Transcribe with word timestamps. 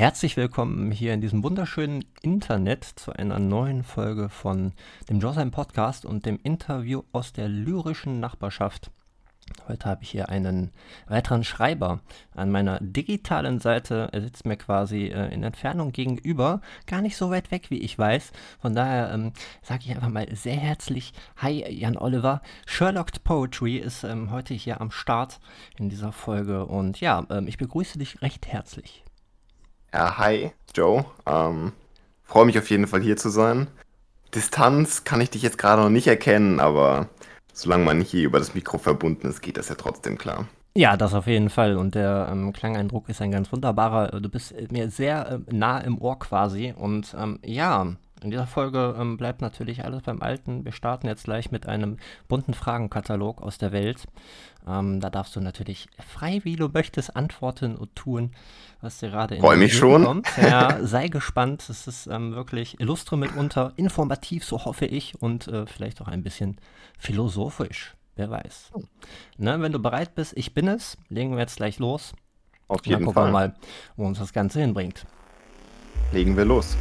Herzlich 0.00 0.38
willkommen 0.38 0.90
hier 0.92 1.12
in 1.12 1.20
diesem 1.20 1.44
wunderschönen 1.44 2.06
Internet 2.22 2.84
zu 2.84 3.12
einer 3.12 3.38
neuen 3.38 3.82
Folge 3.82 4.30
von 4.30 4.72
dem 5.10 5.20
Josheim 5.20 5.50
Podcast 5.50 6.06
und 6.06 6.24
dem 6.24 6.40
Interview 6.42 7.02
aus 7.12 7.34
der 7.34 7.50
lyrischen 7.50 8.18
Nachbarschaft. 8.18 8.90
Heute 9.68 9.90
habe 9.90 10.02
ich 10.02 10.08
hier 10.08 10.30
einen 10.30 10.70
weiteren 11.06 11.44
Schreiber 11.44 12.00
an 12.34 12.50
meiner 12.50 12.80
digitalen 12.80 13.58
Seite. 13.60 14.08
Er 14.12 14.22
sitzt 14.22 14.46
mir 14.46 14.56
quasi 14.56 15.08
äh, 15.08 15.34
in 15.34 15.42
Entfernung 15.42 15.92
gegenüber, 15.92 16.62
gar 16.86 17.02
nicht 17.02 17.18
so 17.18 17.30
weit 17.30 17.50
weg, 17.50 17.68
wie 17.68 17.80
ich 17.80 17.98
weiß. 17.98 18.32
Von 18.62 18.74
daher 18.74 19.12
ähm, 19.12 19.34
sage 19.60 19.82
ich 19.84 19.90
einfach 19.94 20.08
mal 20.08 20.34
sehr 20.34 20.56
herzlich 20.56 21.12
Hi, 21.36 21.70
Jan 21.70 21.98
Oliver. 21.98 22.40
Sherlock 22.64 23.22
Poetry 23.22 23.76
ist 23.76 24.04
ähm, 24.04 24.30
heute 24.30 24.54
hier 24.54 24.80
am 24.80 24.92
Start 24.92 25.40
in 25.76 25.90
dieser 25.90 26.12
Folge 26.12 26.64
und 26.64 27.02
ja, 27.02 27.26
ähm, 27.28 27.46
ich 27.46 27.58
begrüße 27.58 27.98
dich 27.98 28.22
recht 28.22 28.46
herzlich. 28.46 29.04
Ja, 29.92 30.18
hi, 30.18 30.52
Joe. 30.74 31.04
Ähm, 31.26 31.72
Freue 32.30 32.46
mich 32.46 32.58
auf 32.58 32.70
jeden 32.70 32.86
Fall 32.86 33.00
hier 33.00 33.16
zu 33.16 33.28
sein. 33.28 33.66
Distanz 34.34 35.02
kann 35.02 35.20
ich 35.20 35.30
dich 35.30 35.42
jetzt 35.42 35.58
gerade 35.58 35.82
noch 35.82 35.90
nicht 35.90 36.06
erkennen, 36.06 36.60
aber 36.60 37.08
solange 37.52 37.84
man 37.84 38.00
hier 38.00 38.24
über 38.24 38.38
das 38.38 38.54
Mikro 38.54 38.78
verbunden 38.78 39.26
ist, 39.26 39.42
geht 39.42 39.56
das 39.56 39.68
ja 39.68 39.74
trotzdem 39.74 40.16
klar. 40.16 40.46
Ja, 40.76 40.96
das 40.96 41.14
auf 41.14 41.26
jeden 41.26 41.50
Fall. 41.50 41.76
Und 41.76 41.96
der 41.96 42.28
ähm, 42.30 42.52
Klangeindruck 42.52 43.08
ist 43.08 43.20
ein 43.20 43.32
ganz 43.32 43.50
wunderbarer. 43.50 44.20
Du 44.20 44.28
bist 44.28 44.54
mir 44.70 44.90
sehr 44.90 45.42
äh, 45.48 45.52
nah 45.52 45.78
im 45.78 46.00
Ohr 46.00 46.20
quasi. 46.20 46.72
Und 46.76 47.16
ähm, 47.18 47.40
ja, 47.44 47.96
in 48.22 48.30
dieser 48.30 48.46
Folge 48.46 48.94
ähm, 48.98 49.16
bleibt 49.16 49.40
natürlich 49.40 49.84
alles 49.84 50.02
beim 50.02 50.22
Alten. 50.22 50.64
Wir 50.64 50.72
starten 50.72 51.06
jetzt 51.06 51.24
gleich 51.24 51.50
mit 51.50 51.66
einem 51.66 51.96
bunten 52.28 52.54
Fragenkatalog 52.54 53.42
aus 53.42 53.58
der 53.58 53.72
Welt. 53.72 54.06
Ähm, 54.66 55.00
da 55.00 55.10
darfst 55.10 55.34
du 55.36 55.40
natürlich 55.40 55.88
frei, 56.06 56.40
wie 56.44 56.56
du 56.56 56.68
möchtest, 56.68 57.16
antworten 57.16 57.76
und 57.76 57.94
tun, 57.96 58.32
was 58.80 58.98
dir 58.98 59.10
gerade 59.10 59.36
in 59.36 59.40
Freue 59.40 59.56
mich 59.56 59.74
schon. 59.74 60.04
kommt. 60.04 60.28
Ja, 60.36 60.78
sei 60.82 61.08
gespannt. 61.08 61.68
Es 61.68 61.86
ist 61.86 62.06
ähm, 62.06 62.34
wirklich 62.34 62.78
illustre 62.80 63.16
mitunter, 63.16 63.72
informativ, 63.76 64.44
so 64.44 64.64
hoffe 64.64 64.86
ich, 64.86 65.20
und 65.20 65.48
äh, 65.48 65.66
vielleicht 65.66 66.00
auch 66.00 66.08
ein 66.08 66.22
bisschen 66.22 66.56
philosophisch. 66.98 67.94
Wer 68.16 68.30
weiß. 68.30 68.72
Ne, 69.38 69.62
wenn 69.62 69.72
du 69.72 69.78
bereit 69.78 70.14
bist, 70.14 70.36
ich 70.36 70.52
bin 70.52 70.68
es, 70.68 70.98
legen 71.08 71.32
wir 71.32 71.38
jetzt 71.38 71.56
gleich 71.56 71.78
los. 71.78 72.12
Auf 72.68 72.84
jeden 72.84 73.00
Dann 73.00 73.06
gucken 73.06 73.14
Fall. 73.14 73.26
wir 73.28 73.32
mal, 73.32 73.54
wo 73.96 74.06
uns 74.06 74.18
das 74.18 74.32
Ganze 74.32 74.60
hinbringt. 74.60 75.06
Legen 76.12 76.36
wir 76.36 76.44
los. 76.44 76.76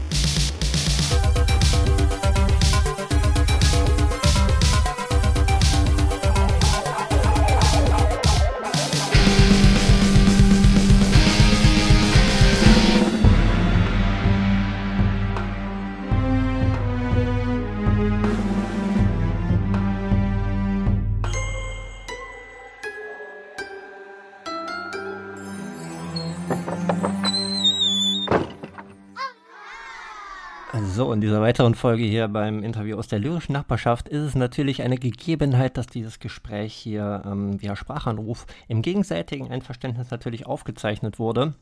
In 31.19 31.21
dieser 31.23 31.41
weiteren 31.41 31.75
Folge 31.75 32.03
hier 32.03 32.29
beim 32.29 32.63
Interview 32.63 32.97
aus 32.97 33.09
der 33.09 33.19
lyrischen 33.19 33.51
Nachbarschaft 33.51 34.07
ist 34.07 34.21
es 34.21 34.35
natürlich 34.35 34.83
eine 34.83 34.97
Gegebenheit, 34.97 35.75
dass 35.75 35.85
dieses 35.85 36.19
Gespräch 36.19 36.73
hier 36.73 37.23
ähm, 37.25 37.61
via 37.61 37.75
Sprachanruf 37.75 38.45
im 38.69 38.81
gegenseitigen 38.81 39.51
Einverständnis 39.51 40.11
natürlich 40.11 40.45
aufgezeichnet 40.45 41.19
wurde. 41.19 41.55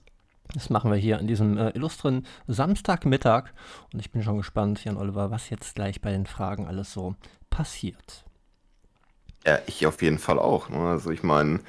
Das 0.53 0.69
machen 0.69 0.91
wir 0.91 0.97
hier 0.99 1.17
an 1.17 1.25
diesem 1.25 1.57
äh, 1.57 1.71
illustren 1.71 2.27
Samstagmittag 2.45 3.45
und 3.91 3.99
ich 3.99 4.11
bin 4.11 4.21
schon 4.21 4.37
gespannt, 4.37 4.83
Jan 4.83 4.95
Oliver, 4.95 5.31
was 5.31 5.49
jetzt 5.49 5.73
gleich 5.73 6.01
bei 6.01 6.11
den 6.11 6.27
Fragen 6.27 6.67
alles 6.67 6.93
so 6.93 7.15
passiert. 7.49 8.25
Ja, 9.43 9.57
ich 9.65 9.87
auf 9.87 10.03
jeden 10.03 10.19
Fall 10.19 10.37
auch. 10.37 10.69
Ne? 10.69 10.77
Also 10.77 11.09
ich 11.09 11.23
meine, 11.23 11.61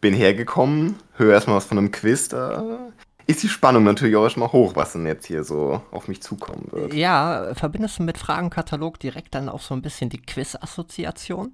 bin 0.00 0.14
hergekommen, 0.14 0.96
höre 1.14 1.34
erstmal 1.34 1.58
was 1.58 1.66
von 1.66 1.78
einem 1.78 1.92
Quiz, 1.92 2.26
da 2.28 2.90
ist 3.26 3.42
die 3.42 3.48
Spannung 3.48 3.84
natürlich 3.84 4.16
auch 4.16 4.24
erstmal 4.24 4.52
hoch, 4.52 4.76
was 4.76 4.92
denn 4.92 5.06
jetzt 5.06 5.26
hier 5.26 5.44
so 5.44 5.82
auf 5.90 6.08
mich 6.08 6.22
zukommen 6.22 6.68
wird. 6.70 6.94
Ja, 6.94 7.54
verbindest 7.54 7.98
du 7.98 8.02
mit 8.02 8.18
Fragenkatalog 8.18 9.00
direkt 9.00 9.34
dann 9.34 9.48
auch 9.48 9.60
so 9.60 9.74
ein 9.74 9.82
bisschen 9.82 10.10
die 10.10 10.22
Quiz-Assoziation? 10.22 11.52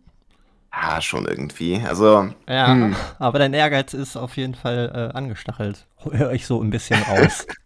Ah, 0.70 1.00
schon 1.00 1.26
irgendwie. 1.26 1.82
Also. 1.86 2.30
Ja, 2.48 2.68
hm. 2.68 2.96
aber 3.18 3.38
dein 3.38 3.52
Ehrgeiz 3.52 3.92
ist 3.92 4.16
auf 4.16 4.36
jeden 4.36 4.54
Fall 4.54 5.10
äh, 5.12 5.16
angestachelt. 5.16 5.86
Höre 5.98 6.32
ich 6.32 6.46
so 6.46 6.62
ein 6.62 6.70
bisschen 6.70 7.02
raus. 7.02 7.46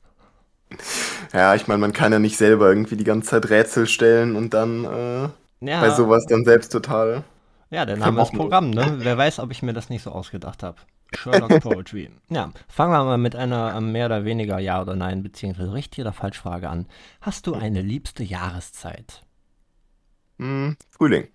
ja, 1.32 1.54
ich 1.54 1.66
meine, 1.66 1.78
man 1.78 1.92
kann 1.92 2.12
ja 2.12 2.18
nicht 2.18 2.36
selber 2.36 2.68
irgendwie 2.68 2.96
die 2.96 3.04
ganze 3.04 3.30
Zeit 3.30 3.50
Rätsel 3.50 3.86
stellen 3.86 4.36
und 4.36 4.54
dann 4.54 4.84
äh, 4.84 5.28
ja. 5.60 5.80
bei 5.80 5.90
sowas 5.90 6.26
dann 6.26 6.44
selbst 6.44 6.72
total. 6.72 7.22
Ja, 7.70 7.84
der 7.84 7.96
Name 7.96 8.22
ist 8.22 8.32
Programm, 8.32 8.70
ne? 8.70 8.96
Wer 8.98 9.18
weiß, 9.18 9.40
ob 9.40 9.50
ich 9.50 9.62
mir 9.62 9.72
das 9.72 9.90
nicht 9.90 10.02
so 10.02 10.10
ausgedacht 10.10 10.62
habe. 10.62 10.76
Sherlock 11.16 11.60
Poetry. 11.62 12.10
ja, 12.28 12.52
fangen 12.68 12.92
wir 12.92 13.04
mal 13.04 13.18
mit 13.18 13.36
einer 13.36 13.74
ähm, 13.76 13.92
mehr 13.92 14.06
oder 14.06 14.24
weniger 14.24 14.58
Ja 14.58 14.82
oder 14.82 14.96
Nein, 14.96 15.22
beziehungsweise 15.22 15.72
richtig 15.72 16.00
oder 16.00 16.12
falsch 16.12 16.38
Frage 16.38 16.68
an. 16.68 16.86
Hast 17.20 17.46
du 17.46 17.54
eine 17.54 17.82
liebste 17.82 18.22
Jahreszeit? 18.22 19.22
Hm, 20.38 20.76
Frühling. 20.90 21.28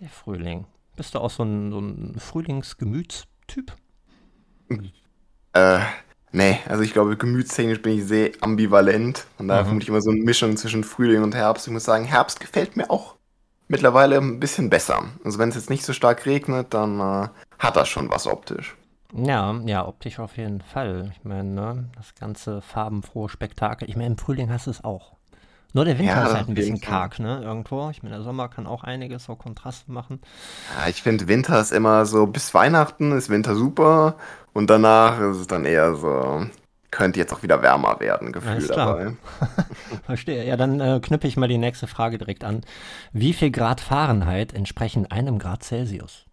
Der 0.00 0.08
Frühling. 0.08 0.66
Bist 0.96 1.14
du 1.14 1.18
auch 1.18 1.30
so 1.30 1.42
ein, 1.42 1.70
so 1.70 1.78
ein 1.78 2.16
Frühlingsgemütstyp? 2.18 3.72
Äh, 5.52 5.78
nee, 6.32 6.58
also 6.66 6.82
ich 6.82 6.92
glaube, 6.92 7.16
gemütstechnisch 7.16 7.82
bin 7.82 7.98
ich 7.98 8.04
sehr 8.04 8.30
ambivalent. 8.40 9.26
Und 9.38 9.48
daher 9.48 9.64
mhm. 9.64 9.68
finde 9.68 9.82
ich 9.82 9.88
immer 9.88 10.00
so 10.00 10.10
eine 10.10 10.20
Mischung 10.20 10.56
zwischen 10.56 10.84
Frühling 10.84 11.22
und 11.22 11.34
Herbst. 11.34 11.66
Ich 11.66 11.72
muss 11.72 11.84
sagen, 11.84 12.04
Herbst 12.04 12.40
gefällt 12.40 12.76
mir 12.76 12.90
auch 12.90 13.16
mittlerweile 13.68 14.16
ein 14.18 14.40
bisschen 14.40 14.70
besser. 14.70 15.04
Also 15.24 15.38
wenn 15.38 15.48
es 15.48 15.54
jetzt 15.54 15.70
nicht 15.70 15.84
so 15.84 15.92
stark 15.92 16.26
regnet, 16.26 16.72
dann 16.74 17.00
äh, 17.00 17.28
hat 17.58 17.76
das 17.76 17.88
schon 17.88 18.10
was 18.10 18.26
optisch. 18.26 18.76
Ja, 19.14 19.54
ja, 19.64 19.86
optisch 19.86 20.18
auf 20.18 20.36
jeden 20.36 20.60
Fall. 20.60 21.10
Ich 21.12 21.24
meine, 21.24 21.50
ne, 21.50 21.84
das 21.96 22.14
ganze 22.14 22.60
farbenfrohe 22.60 23.28
Spektakel. 23.28 23.88
Ich 23.88 23.96
meine, 23.96 24.08
im 24.08 24.18
Frühling 24.18 24.50
hast 24.50 24.66
du 24.66 24.70
es 24.70 24.84
auch. 24.84 25.16
Nur 25.72 25.84
der 25.84 25.98
Winter 25.98 26.14
ja, 26.14 26.26
ist 26.26 26.34
halt 26.34 26.48
ein 26.48 26.54
bisschen 26.54 26.80
karg, 26.80 27.18
ne, 27.18 27.42
irgendwo. 27.42 27.90
Ich 27.90 28.02
meine, 28.02 28.14
der 28.14 28.24
Sommer 28.24 28.48
kann 28.48 28.66
auch 28.66 28.82
einiges 28.82 29.24
so 29.24 29.36
Kontraste 29.36 29.92
machen. 29.92 30.20
Ja, 30.78 30.88
ich 30.88 31.02
finde, 31.02 31.28
Winter 31.28 31.60
ist 31.60 31.72
immer 31.72 32.06
so, 32.06 32.26
bis 32.26 32.54
Weihnachten 32.54 33.12
ist 33.12 33.28
Winter 33.28 33.54
super 33.54 34.16
und 34.54 34.70
danach 34.70 35.20
ist 35.20 35.36
es 35.36 35.46
dann 35.46 35.66
eher 35.66 35.94
so, 35.94 36.46
könnte 36.90 37.20
jetzt 37.20 37.32
auch 37.34 37.42
wieder 37.42 37.60
wärmer 37.62 38.00
werden, 38.00 38.32
Gefühl 38.32 38.66
dabei. 38.68 39.16
Verstehe. 40.04 40.46
Ja, 40.46 40.56
dann 40.56 40.80
äh, 40.80 41.00
knüppe 41.02 41.28
ich 41.28 41.36
mal 41.36 41.48
die 41.48 41.58
nächste 41.58 41.86
Frage 41.86 42.16
direkt 42.16 42.42
an. 42.42 42.62
Wie 43.12 43.34
viel 43.34 43.50
Grad 43.50 43.82
Fahrenheit 43.82 44.54
entsprechen 44.54 45.10
einem 45.10 45.38
Grad 45.38 45.62
Celsius? 45.62 46.25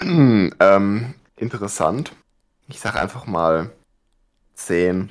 ähm, 0.60 1.14
interessant. 1.36 2.12
Ich 2.68 2.80
sag 2.80 2.96
einfach 2.96 3.26
mal 3.26 3.70
10. 4.54 5.10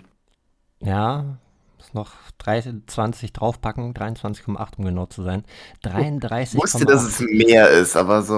Ja, 0.80 1.38
muss 1.78 1.94
noch 1.94 2.14
23 2.38 3.34
draufpacken, 3.34 3.94
23,8 3.94 4.78
um 4.78 4.86
genau 4.86 5.06
zu 5.08 5.24
sein. 5.24 5.44
33. 5.84 6.56
Ich 6.56 6.64
wusste, 6.64 6.86
dass 6.86 7.04
es 7.04 7.20
mehr 7.20 7.70
ist, 7.70 7.96
aber 7.96 8.22
so, 8.22 8.36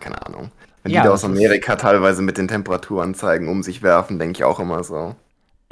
keine 0.00 0.24
Ahnung. 0.26 0.50
Wenn 0.82 0.92
ja, 0.92 1.02
die 1.02 1.08
da 1.08 1.14
aus 1.14 1.24
Amerika 1.24 1.76
teilweise 1.76 2.22
mit 2.22 2.38
den 2.38 2.48
Temperaturanzeigen 2.48 3.48
um 3.48 3.62
sich 3.62 3.82
werfen, 3.82 4.18
denke 4.18 4.38
ich 4.38 4.44
auch 4.44 4.60
immer 4.60 4.84
so. 4.84 5.14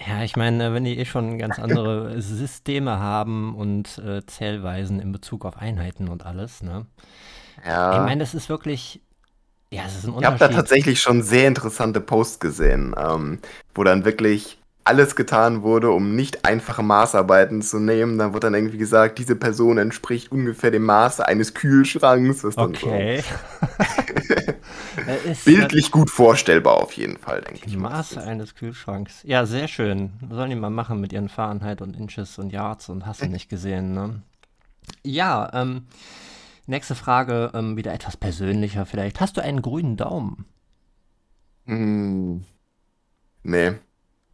Ja, 0.07 0.23
ich 0.23 0.37
meine, 0.37 0.75
wenn 0.75 0.85
die 0.85 0.99
eh 0.99 1.05
schon 1.05 1.39
ganz 1.39 1.59
andere 1.59 2.21
Systeme 2.21 2.99
haben 2.99 3.55
und 3.55 3.99
äh, 3.99 4.25
Zählweisen 4.27 5.01
in 5.01 5.13
Bezug 5.13 5.45
auf 5.45 5.57
Einheiten 5.57 6.09
und 6.09 6.27
alles, 6.27 6.63
ne? 6.63 6.87
Ja. 7.65 7.95
Ich 7.95 8.01
meine, 8.01 8.21
das 8.21 8.35
ist 8.35 8.49
wirklich 8.49 9.01
ja, 9.71 9.83
es 9.87 9.97
ist 9.97 10.07
ein 10.07 10.15
Ich 10.19 10.25
habe 10.25 10.39
da 10.39 10.49
tatsächlich 10.49 11.01
schon 11.01 11.23
sehr 11.23 11.49
interessante 11.49 12.01
Posts 12.01 12.41
gesehen, 12.41 12.95
ähm, 12.99 13.41
wo 13.75 13.85
dann 13.85 14.05
wirklich 14.05 14.59
alles 14.87 15.17
getan 15.17 15.63
wurde, 15.63 15.91
um 15.91 16.15
nicht 16.15 16.45
einfache 16.45 16.83
Maßarbeiten 16.83 17.61
zu 17.61 17.81
nehmen. 17.81 18.19
Dann 18.19 18.33
wurde 18.33 18.47
dann 18.47 18.55
irgendwie 18.55 18.79
gesagt, 18.79 19.19
diese 19.19 19.35
Person 19.35 19.79
entspricht 19.79 20.31
ungefähr 20.31 20.71
dem 20.71 20.85
Maße 20.85 21.27
eines 21.27 21.55
Kühlschranks. 21.55 22.45
Okay. 22.45 23.23
So 24.97 25.33
Bildlich 25.45 25.91
gut 25.91 26.11
vorstellbar 26.11 26.83
auf 26.83 26.93
jeden 26.93 27.19
Fall, 27.19 27.43
denke 27.43 27.61
ich. 27.65 27.73
Die 27.73 27.77
Maße 27.77 28.21
eines 28.23 28.55
Kühlschranks. 28.55 29.21
Ja, 29.25 29.45
sehr 29.45 29.69
schön. 29.69 30.13
Sollen 30.31 30.51
die 30.51 30.57
mal 30.57 30.71
machen 30.71 31.01
mit 31.01 31.13
ihren 31.13 31.29
Fahrenheit 31.29 31.83
und 31.83 31.97
Inches 31.97 32.39
und 32.39 32.51
Yards 32.51 32.89
und 32.89 33.07
hast 33.07 33.23
du 33.23 33.27
nicht 33.29 33.49
gesehen, 33.49 33.93
ne? 33.93 34.23
Ja, 35.05 35.51
ähm, 35.53 35.87
Nächste 36.67 36.97
Frage, 36.97 37.53
ähm, 37.55 37.77
wieder 37.77 37.93
etwas 37.95 38.17
persönlicher 38.17 38.87
vielleicht. 38.87 39.21
Hast 39.21 39.37
du 39.37 39.43
einen 39.43 39.63
grünen 39.63 39.97
Daumen? 39.97 40.47
Hm. 41.67 42.45
Nee. 43.45 43.75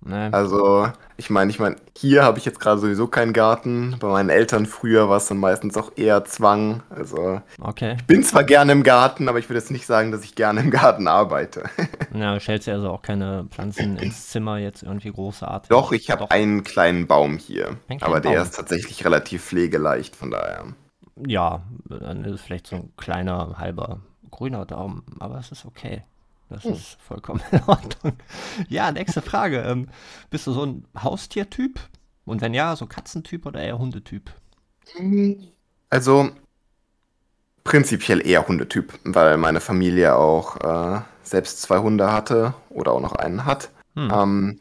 Nee. 0.05 0.31
Also, 0.33 0.89
ich 1.17 1.31
meine, 1.31 1.51
ich 1.51 1.61
meine, 1.61 1.77
hier 1.97 2.25
habe 2.25 2.39
ich 2.39 2.45
jetzt 2.45 2.59
gerade 2.59 2.81
sowieso 2.81 3.07
keinen 3.07 3.33
Garten. 3.33 3.97
Bei 4.01 4.09
meinen 4.09 4.31
Eltern 4.31 4.67
früher 4.67 5.09
war 5.09 5.19
es 5.19 5.27
dann 5.29 5.39
meistens 5.39 5.77
auch 5.77 5.93
eher 5.95 6.25
Zwang. 6.25 6.83
Also, 6.91 7.41
okay. 7.61 7.97
ich 7.99 8.07
bin 8.07 8.25
zwar 8.25 8.43
gerne 8.43 8.73
im 8.73 8.83
Garten, 8.83 9.29
aber 9.29 9.39
ich 9.39 9.49
würde 9.49 9.61
jetzt 9.61 9.71
nicht 9.71 9.87
sagen, 9.87 10.11
dass 10.11 10.25
ich 10.25 10.35
gerne 10.35 10.61
im 10.61 10.71
Garten 10.71 11.07
arbeite. 11.07 11.65
Ja, 12.15 12.35
du 12.35 12.41
stellst 12.41 12.67
ja 12.67 12.75
also 12.75 12.91
auch 12.91 13.01
keine 13.01 13.47
Pflanzen 13.49 13.97
ins 13.97 14.29
Zimmer 14.29 14.59
jetzt 14.59 14.83
irgendwie 14.83 15.11
großartig. 15.11 15.71
Doch, 15.71 15.93
ich 15.93 16.11
habe 16.11 16.31
einen 16.31 16.63
kleinen 16.63 17.07
Baum 17.07 17.39
hier. 17.39 17.79
aber 18.03 18.21
der 18.21 18.35
Baum. 18.35 18.43
ist 18.43 18.55
tatsächlich 18.55 19.03
relativ 19.07 19.43
pflegeleicht, 19.43 20.15
von 20.15 20.31
daher. 20.31 20.67
Ja, 21.17 21.63
dann 21.85 22.25
ist 22.25 22.35
es 22.35 22.41
vielleicht 22.43 22.67
so 22.67 22.77
ein 22.77 22.93
kleiner, 22.97 23.59
halber 23.59 24.01
grüner 24.31 24.65
Daumen, 24.65 25.05
aber 25.21 25.39
es 25.39 25.53
ist 25.53 25.65
okay. 25.65 26.03
Das 26.49 26.65
hm. 26.65 26.73
ist 26.73 26.99
vollkommen 27.01 27.41
in 27.51 27.63
Ordnung. 27.67 28.19
Ja, 28.69 28.93
nächste 28.93 29.23
Frage. 29.23 29.61
Ähm, 29.63 29.89
bist 30.31 30.47
du 30.47 30.53
so 30.53 30.65
ein 30.65 30.85
Haustiertyp? 30.99 31.81
Und 32.25 32.41
wenn 32.41 32.55
ja, 32.55 32.77
so 32.77 32.87
Katzentyp 32.87 33.47
oder 33.47 33.61
eher 33.61 33.79
Hundetyp? 33.79 34.31
Also 35.91 36.31
prinzipiell 37.65 38.27
eher 38.27 38.47
Hundetyp, 38.47 38.99
weil 39.05 39.37
meine 39.37 39.61
Familie 39.61 40.17
auch 40.17 40.57
äh, 40.61 41.01
selbst 41.23 41.63
zwei 41.63 41.79
Hunde 41.79 42.13
hatte 42.13 42.55
oder 42.71 42.93
auch 42.93 43.01
noch 43.01 43.15
einen 43.15 43.45
hat. 43.45 43.71
Hm. 43.95 44.11
Ähm, 44.13 44.61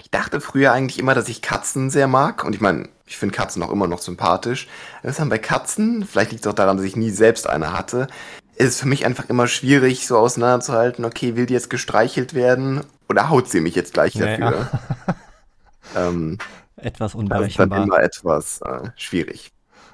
ich 0.00 0.10
dachte 0.10 0.40
früher 0.40 0.72
eigentlich 0.72 0.98
immer, 0.98 1.14
dass 1.14 1.28
ich 1.28 1.42
Katzen 1.42 1.90
sehr 1.90 2.08
mag. 2.08 2.44
Und 2.44 2.54
ich 2.54 2.60
meine, 2.60 2.88
ich 3.06 3.16
finde 3.16 3.34
Katzen 3.34 3.62
auch 3.62 3.70
immer 3.70 3.86
noch 3.86 4.00
sympathisch. 4.00 4.68
Das 5.02 5.12
ist 5.12 5.20
dann 5.20 5.28
bei 5.28 5.38
Katzen, 5.38 6.04
vielleicht 6.04 6.32
liegt 6.32 6.44
es 6.44 6.50
auch 6.50 6.54
daran, 6.54 6.76
dass 6.76 6.86
ich 6.86 6.96
nie 6.96 7.10
selbst 7.10 7.48
eine 7.48 7.72
hatte, 7.72 8.08
ist 8.60 8.74
es 8.74 8.80
für 8.80 8.88
mich 8.88 9.06
einfach 9.06 9.28
immer 9.30 9.48
schwierig, 9.48 10.06
so 10.06 10.18
auseinanderzuhalten, 10.18 11.06
okay, 11.06 11.34
will 11.34 11.46
die 11.46 11.54
jetzt 11.54 11.70
gestreichelt 11.70 12.34
werden 12.34 12.82
oder 13.08 13.30
haut 13.30 13.48
sie 13.48 13.60
mich 13.60 13.74
jetzt 13.74 13.94
gleich 13.94 14.12
dafür? 14.12 14.68
Ja. 14.68 15.16
ähm, 16.08 16.36
etwas 16.76 17.14
unberechenbar. 17.14 17.78
Das 17.78 17.78
ist 17.78 17.78
dann 17.78 17.82
immer 17.84 18.02
etwas 18.02 18.60
äh, 18.60 18.90
schwierig. 18.96 19.50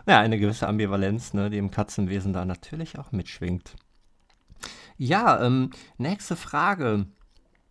Ja, 0.09 0.19
eine 0.19 0.39
gewisse 0.39 0.67
Ambivalenz, 0.67 1.33
ne, 1.33 1.49
die 1.49 1.59
im 1.59 1.71
Katzenwesen 1.71 2.33
da 2.33 2.45
natürlich 2.45 2.99
auch 2.99 3.13
mitschwingt. 3.13 3.77
Ja, 4.97 5.45
ähm, 5.45 5.71
nächste 5.97 6.35
Frage. 6.35 7.07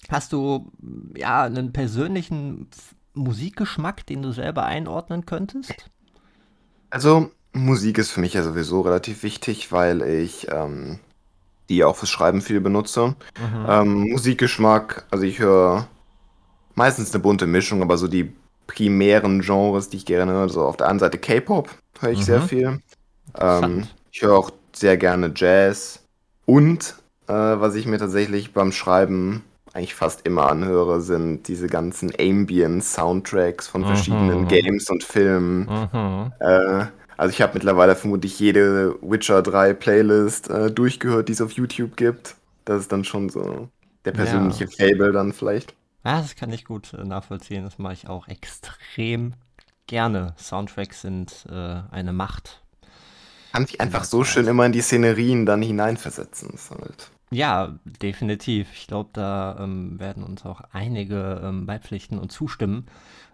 Hast 0.09 0.33
du 0.33 0.71
ja 1.15 1.43
einen 1.43 1.73
persönlichen 1.73 2.67
Musikgeschmack, 3.13 4.05
den 4.05 4.21
du 4.21 4.31
selber 4.31 4.65
einordnen 4.65 5.25
könntest? 5.25 5.89
Also, 6.89 7.31
Musik 7.53 7.97
ist 7.97 8.11
für 8.11 8.19
mich 8.19 8.33
ja 8.33 8.43
sowieso 8.43 8.81
relativ 8.81 9.23
wichtig, 9.23 9.71
weil 9.71 10.01
ich 10.01 10.47
ähm, 10.51 10.99
die 11.69 11.83
auch 11.83 11.95
fürs 11.95 12.09
Schreiben 12.09 12.41
viel 12.41 12.61
benutze. 12.61 13.15
Mhm. 13.39 13.65
Ähm, 13.67 14.09
Musikgeschmack, 14.11 15.05
also 15.09 15.23
ich 15.23 15.39
höre 15.39 15.87
meistens 16.75 17.13
eine 17.13 17.23
bunte 17.23 17.47
Mischung, 17.47 17.81
aber 17.81 17.97
so 17.97 18.07
die 18.07 18.33
primären 18.67 19.41
Genres, 19.41 19.89
die 19.89 19.97
ich 19.97 20.05
gerne 20.05 20.31
höre, 20.33 20.49
so 20.49 20.63
auf 20.63 20.77
der 20.77 20.89
einen 20.89 20.99
Seite 20.99 21.17
K-Pop 21.17 21.69
höre 21.99 22.11
ich 22.11 22.19
mhm. 22.19 22.23
sehr 22.23 22.41
viel. 22.41 22.81
Ähm, 23.37 23.87
ich 24.11 24.21
höre 24.21 24.37
auch 24.37 24.51
sehr 24.73 24.97
gerne 24.97 25.31
Jazz 25.35 26.03
und 26.45 26.95
äh, 27.27 27.33
was 27.33 27.75
ich 27.75 27.85
mir 27.85 27.97
tatsächlich 27.97 28.53
beim 28.53 28.71
Schreiben 28.71 29.43
eigentlich 29.75 29.95
fast 29.95 30.25
immer 30.25 30.49
anhöre, 30.49 31.01
sind 31.01 31.47
diese 31.47 31.67
ganzen 31.67 32.11
Ambient-Soundtracks 32.17 33.67
von 33.67 33.85
verschiedenen 33.85 34.41
mhm. 34.41 34.47
Games 34.47 34.89
und 34.89 35.03
Filmen. 35.03 35.67
Mhm. 35.91 36.31
Äh, 36.39 36.85
also 37.17 37.31
ich 37.31 37.41
habe 37.41 37.53
mittlerweile 37.53 37.95
vermutlich 37.95 38.39
jede 38.39 38.95
Witcher 39.01 39.41
3 39.41 39.73
Playlist 39.73 40.49
äh, 40.49 40.71
durchgehört, 40.71 41.27
die 41.27 41.33
es 41.33 41.41
auf 41.41 41.51
YouTube 41.51 41.97
gibt. 41.97 42.35
Das 42.65 42.81
ist 42.81 42.91
dann 42.91 43.03
schon 43.03 43.29
so 43.29 43.69
der 44.05 44.11
persönliche 44.11 44.65
ja. 44.65 44.69
Fable 44.69 45.11
dann 45.11 45.33
vielleicht. 45.33 45.73
Ja, 46.03 46.21
das 46.21 46.35
kann 46.35 46.51
ich 46.51 46.65
gut 46.65 46.93
äh, 46.93 47.03
nachvollziehen. 47.03 47.63
Das 47.63 47.77
mache 47.77 47.93
ich 47.93 48.07
auch 48.07 48.27
extrem 48.27 49.33
gerne. 49.87 50.35
Soundtracks 50.37 51.01
sind 51.01 51.45
äh, 51.49 51.81
eine 51.91 52.13
Macht. 52.13 52.61
Kann 53.51 53.65
sich 53.65 53.79
einfach 53.79 54.03
so 54.03 54.23
schön 54.23 54.47
immer 54.47 54.65
in 54.65 54.71
die 54.71 54.81
Szenerien 54.81 55.45
dann 55.45 55.61
hineinversetzen. 55.61 56.53
Halt. 56.69 57.11
Ja, 57.35 57.77
definitiv. 58.01 58.69
Ich 58.73 58.87
glaube, 58.87 59.09
da 59.13 59.57
ähm, 59.59 59.99
werden 59.99 60.23
uns 60.23 60.45
auch 60.45 60.61
einige 60.71 61.41
ähm, 61.43 61.65
beipflichten 61.65 62.17
und 62.17 62.31
zustimmen 62.31 62.85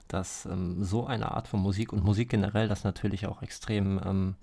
dass 0.08 0.46
ähm, 0.46 0.84
so 0.84 1.06
eine 1.06 1.32
Art 1.32 1.48
von 1.48 1.62
Musik 1.62 1.94
und 1.94 2.04
Musik 2.04 2.30
generell 2.30 2.68
das 2.68 2.84
natürlich 2.84 3.28
auch 3.28 3.42
extrem, 3.42 4.00
ähm, 4.06 4.36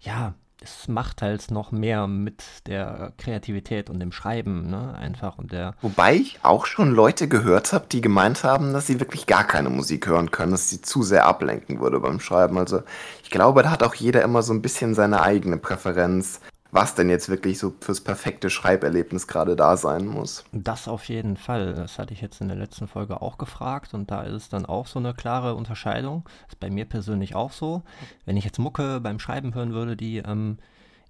ja, 0.00 0.34
es 0.62 0.88
macht 0.88 1.20
halt 1.20 1.50
noch 1.50 1.70
mehr 1.70 2.06
mit 2.06 2.42
der 2.66 3.12
Kreativität 3.18 3.90
und 3.90 4.00
dem 4.00 4.10
Schreiben, 4.10 4.70
ne, 4.70 4.94
einfach 4.94 5.36
und 5.36 5.52
der. 5.52 5.74
Wobei 5.82 6.14
ich 6.14 6.38
auch 6.42 6.64
schon 6.64 6.92
Leute 6.92 7.28
gehört 7.28 7.74
habe, 7.74 7.86
die 7.92 8.00
gemeint 8.00 8.42
haben, 8.42 8.72
dass 8.72 8.86
sie 8.86 8.98
wirklich 8.98 9.26
gar 9.26 9.44
keine 9.44 9.68
Musik 9.68 10.06
hören 10.06 10.30
können, 10.30 10.52
dass 10.52 10.70
sie 10.70 10.80
zu 10.80 11.02
sehr 11.02 11.26
ablenken 11.26 11.80
würde 11.80 12.00
beim 12.00 12.20
Schreiben. 12.20 12.56
Also 12.56 12.82
ich 13.22 13.30
glaube, 13.30 13.62
da 13.62 13.70
hat 13.70 13.82
auch 13.82 13.94
jeder 13.94 14.22
immer 14.22 14.42
so 14.42 14.54
ein 14.54 14.62
bisschen 14.62 14.94
seine 14.94 15.20
eigene 15.20 15.58
Präferenz 15.58 16.40
was 16.70 16.94
denn 16.94 17.08
jetzt 17.08 17.28
wirklich 17.28 17.58
so 17.58 17.74
fürs 17.80 18.00
perfekte 18.00 18.50
Schreiberlebnis 18.50 19.26
gerade 19.26 19.56
da 19.56 19.76
sein 19.76 20.06
muss. 20.06 20.44
Das 20.52 20.88
auf 20.88 21.04
jeden 21.08 21.36
Fall. 21.36 21.74
Das 21.74 21.98
hatte 21.98 22.12
ich 22.12 22.20
jetzt 22.20 22.40
in 22.40 22.48
der 22.48 22.56
letzten 22.56 22.88
Folge 22.88 23.22
auch 23.22 23.38
gefragt 23.38 23.94
und 23.94 24.10
da 24.10 24.22
ist 24.22 24.34
es 24.34 24.48
dann 24.48 24.66
auch 24.66 24.86
so 24.86 24.98
eine 24.98 25.14
klare 25.14 25.54
Unterscheidung. 25.54 26.24
Das 26.44 26.54
ist 26.54 26.60
bei 26.60 26.70
mir 26.70 26.84
persönlich 26.84 27.34
auch 27.34 27.52
so. 27.52 27.82
Wenn 28.24 28.36
ich 28.36 28.44
jetzt 28.44 28.58
Mucke 28.58 29.00
beim 29.00 29.18
Schreiben 29.18 29.54
hören 29.54 29.72
würde, 29.72 29.96
die 29.96 30.18
ähm, 30.18 30.58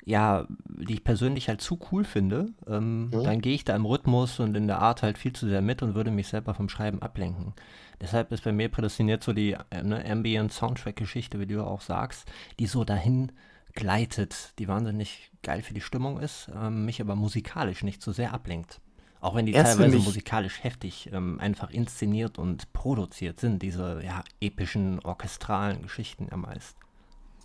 ja, 0.09 0.47
die 0.69 0.95
ich 0.95 1.05
persönlich 1.05 1.49
halt 1.49 1.61
zu 1.61 1.81
cool 1.91 2.05
finde, 2.05 2.47
ähm, 2.69 3.07
mhm. 3.07 3.25
dann 3.25 3.41
gehe 3.41 3.55
ich 3.55 3.65
da 3.65 3.75
im 3.75 3.85
Rhythmus 3.85 4.39
und 4.39 4.57
in 4.57 4.69
der 4.69 4.79
Art 4.79 5.03
halt 5.03 5.19
viel 5.19 5.33
zu 5.33 5.49
sehr 5.49 5.63
mit 5.63 5.83
und 5.83 5.97
würde 5.97 6.13
mich 6.13 6.29
selber 6.29 6.55
vom 6.55 6.69
Schreiben 6.69 7.03
ablenken. 7.03 7.55
Deshalb 8.01 8.31
ist 8.31 8.45
bei 8.45 8.53
mir 8.53 8.69
prädestiniert 8.69 9.25
so 9.25 9.33
die 9.33 9.57
äh, 9.71 9.83
ne, 9.83 10.05
Ambient 10.09 10.53
Soundtrack-Geschichte, 10.53 11.41
wie 11.41 11.47
du 11.47 11.65
auch 11.65 11.81
sagst, 11.81 12.31
die 12.61 12.67
so 12.67 12.85
dahin 12.85 13.33
gleitet, 13.77 14.53
die 14.59 14.67
wahnsinnig 14.67 15.31
geil 15.45 15.63
für 15.63 15.75
die 15.75 15.81
Stimmung 15.81 16.19
ist, 16.19 16.51
ähm, 16.53 16.85
mich 16.85 17.01
aber 17.01 17.15
musikalisch 17.15 17.85
nicht 17.85 18.03
so 18.03 18.11
sehr 18.11 18.35
ablenkt. 18.35 18.81
Auch 19.21 19.35
wenn 19.35 19.47
die 19.47 19.53
Erst 19.53 19.79
teilweise 19.79 19.99
musikalisch 19.99 20.63
heftig 20.63 21.11
ähm, 21.13 21.39
einfach 21.41 21.71
inszeniert 21.71 22.39
und 22.39 22.73
produziert 22.73 23.41
sind, 23.41 23.63
diese 23.63 24.01
ja, 24.05 24.23
epischen, 24.41 25.01
orchestralen 25.01 25.83
Geschichten 25.83 26.27
ja 26.31 26.37
meist. 26.37 26.77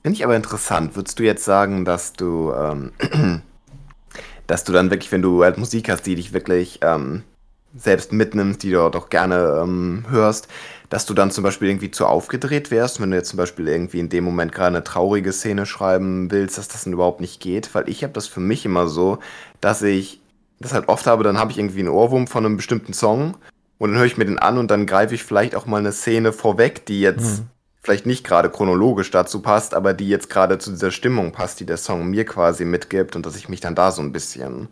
Finde 0.01 0.15
ich 0.15 0.23
aber 0.23 0.35
interessant. 0.35 0.95
Würdest 0.95 1.19
du 1.19 1.23
jetzt 1.23 1.45
sagen, 1.45 1.85
dass 1.85 2.13
du, 2.13 2.51
ähm, 2.53 2.91
dass 4.47 4.63
du 4.63 4.73
dann 4.73 4.89
wirklich, 4.89 5.11
wenn 5.11 5.21
du 5.21 5.43
halt 5.43 5.57
Musik 5.57 5.89
hast, 5.89 6.03
die 6.03 6.15
dich 6.15 6.33
wirklich 6.33 6.79
ähm, 6.81 7.23
selbst 7.75 8.11
mitnimmst, 8.11 8.63
die 8.63 8.71
du 8.71 8.89
doch 8.89 9.09
gerne 9.09 9.61
ähm, 9.63 10.05
hörst, 10.09 10.47
dass 10.91 11.05
du 11.05 11.13
dann 11.13 11.31
zum 11.31 11.45
Beispiel 11.45 11.69
irgendwie 11.69 11.89
zu 11.89 12.05
aufgedreht 12.05 12.69
wärst, 12.69 12.99
wenn 12.99 13.11
du 13.11 13.17
jetzt 13.17 13.29
zum 13.29 13.38
Beispiel 13.38 13.69
irgendwie 13.69 14.01
in 14.01 14.09
dem 14.09 14.25
Moment 14.25 14.51
gerade 14.51 14.75
eine 14.75 14.83
traurige 14.83 15.31
Szene 15.31 15.65
schreiben 15.65 16.29
willst, 16.31 16.57
dass 16.57 16.67
das 16.67 16.83
dann 16.83 16.91
überhaupt 16.91 17.21
nicht 17.21 17.39
geht, 17.39 17.73
weil 17.73 17.88
ich 17.88 18.03
habe 18.03 18.11
das 18.11 18.27
für 18.27 18.41
mich 18.41 18.65
immer 18.65 18.88
so, 18.88 19.19
dass 19.61 19.81
ich 19.81 20.19
das 20.59 20.73
halt 20.73 20.89
oft 20.89 21.07
habe, 21.07 21.23
dann 21.23 21.39
habe 21.39 21.49
ich 21.49 21.57
irgendwie 21.57 21.79
einen 21.79 21.88
Ohrwurm 21.88 22.27
von 22.27 22.45
einem 22.45 22.57
bestimmten 22.57 22.91
Song 22.91 23.38
und 23.77 23.91
dann 23.91 23.99
höre 23.99 24.05
ich 24.05 24.17
mir 24.17 24.25
den 24.25 24.38
an 24.38 24.57
und 24.57 24.69
dann 24.69 24.85
greife 24.85 25.15
ich 25.15 25.23
vielleicht 25.23 25.55
auch 25.55 25.65
mal 25.65 25.77
eine 25.77 25.93
Szene 25.93 26.33
vorweg, 26.33 26.86
die 26.86 27.00
jetzt 27.00 27.39
mhm. 27.39 27.45
vielleicht 27.81 28.05
nicht 28.05 28.25
gerade 28.25 28.50
chronologisch 28.50 29.12
dazu 29.12 29.41
passt, 29.41 29.74
aber 29.74 29.93
die 29.93 30.10
jetzt 30.10 30.29
gerade 30.29 30.57
zu 30.57 30.71
dieser 30.71 30.91
Stimmung 30.91 31.31
passt, 31.31 31.62
die 31.62 31.65
der 31.65 31.77
Song 31.77 32.10
mir 32.10 32.25
quasi 32.25 32.65
mitgibt 32.65 33.15
und 33.15 33.25
dass 33.25 33.38
ich 33.38 33.48
mich 33.48 33.62
dann 33.62 33.75
da 33.75 33.93
so 33.93 34.01
ein 34.01 34.12
bisschen 34.12 34.67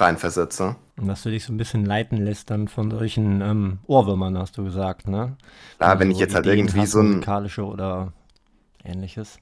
reinversetze. 0.00 0.76
Und 0.96 1.06
dass 1.06 1.22
du 1.22 1.30
dich 1.30 1.44
so 1.44 1.52
ein 1.52 1.56
bisschen 1.56 1.84
leiten 1.84 2.18
lässt 2.18 2.50
dann 2.50 2.68
von 2.68 2.90
solchen 2.90 3.40
ähm, 3.40 3.78
Ohrwürmern, 3.86 4.36
hast 4.38 4.58
du 4.58 4.64
gesagt, 4.64 5.08
ne? 5.08 5.36
Ja, 5.80 5.86
also 5.86 6.00
wenn 6.00 6.10
ich 6.10 6.18
jetzt 6.18 6.34
halt 6.34 6.46
irgendwie 6.46 6.86
so 6.86 7.00
ein... 7.00 7.10
Musikalische 7.12 7.64
oder 7.64 8.12
ähnliches. 8.84 9.38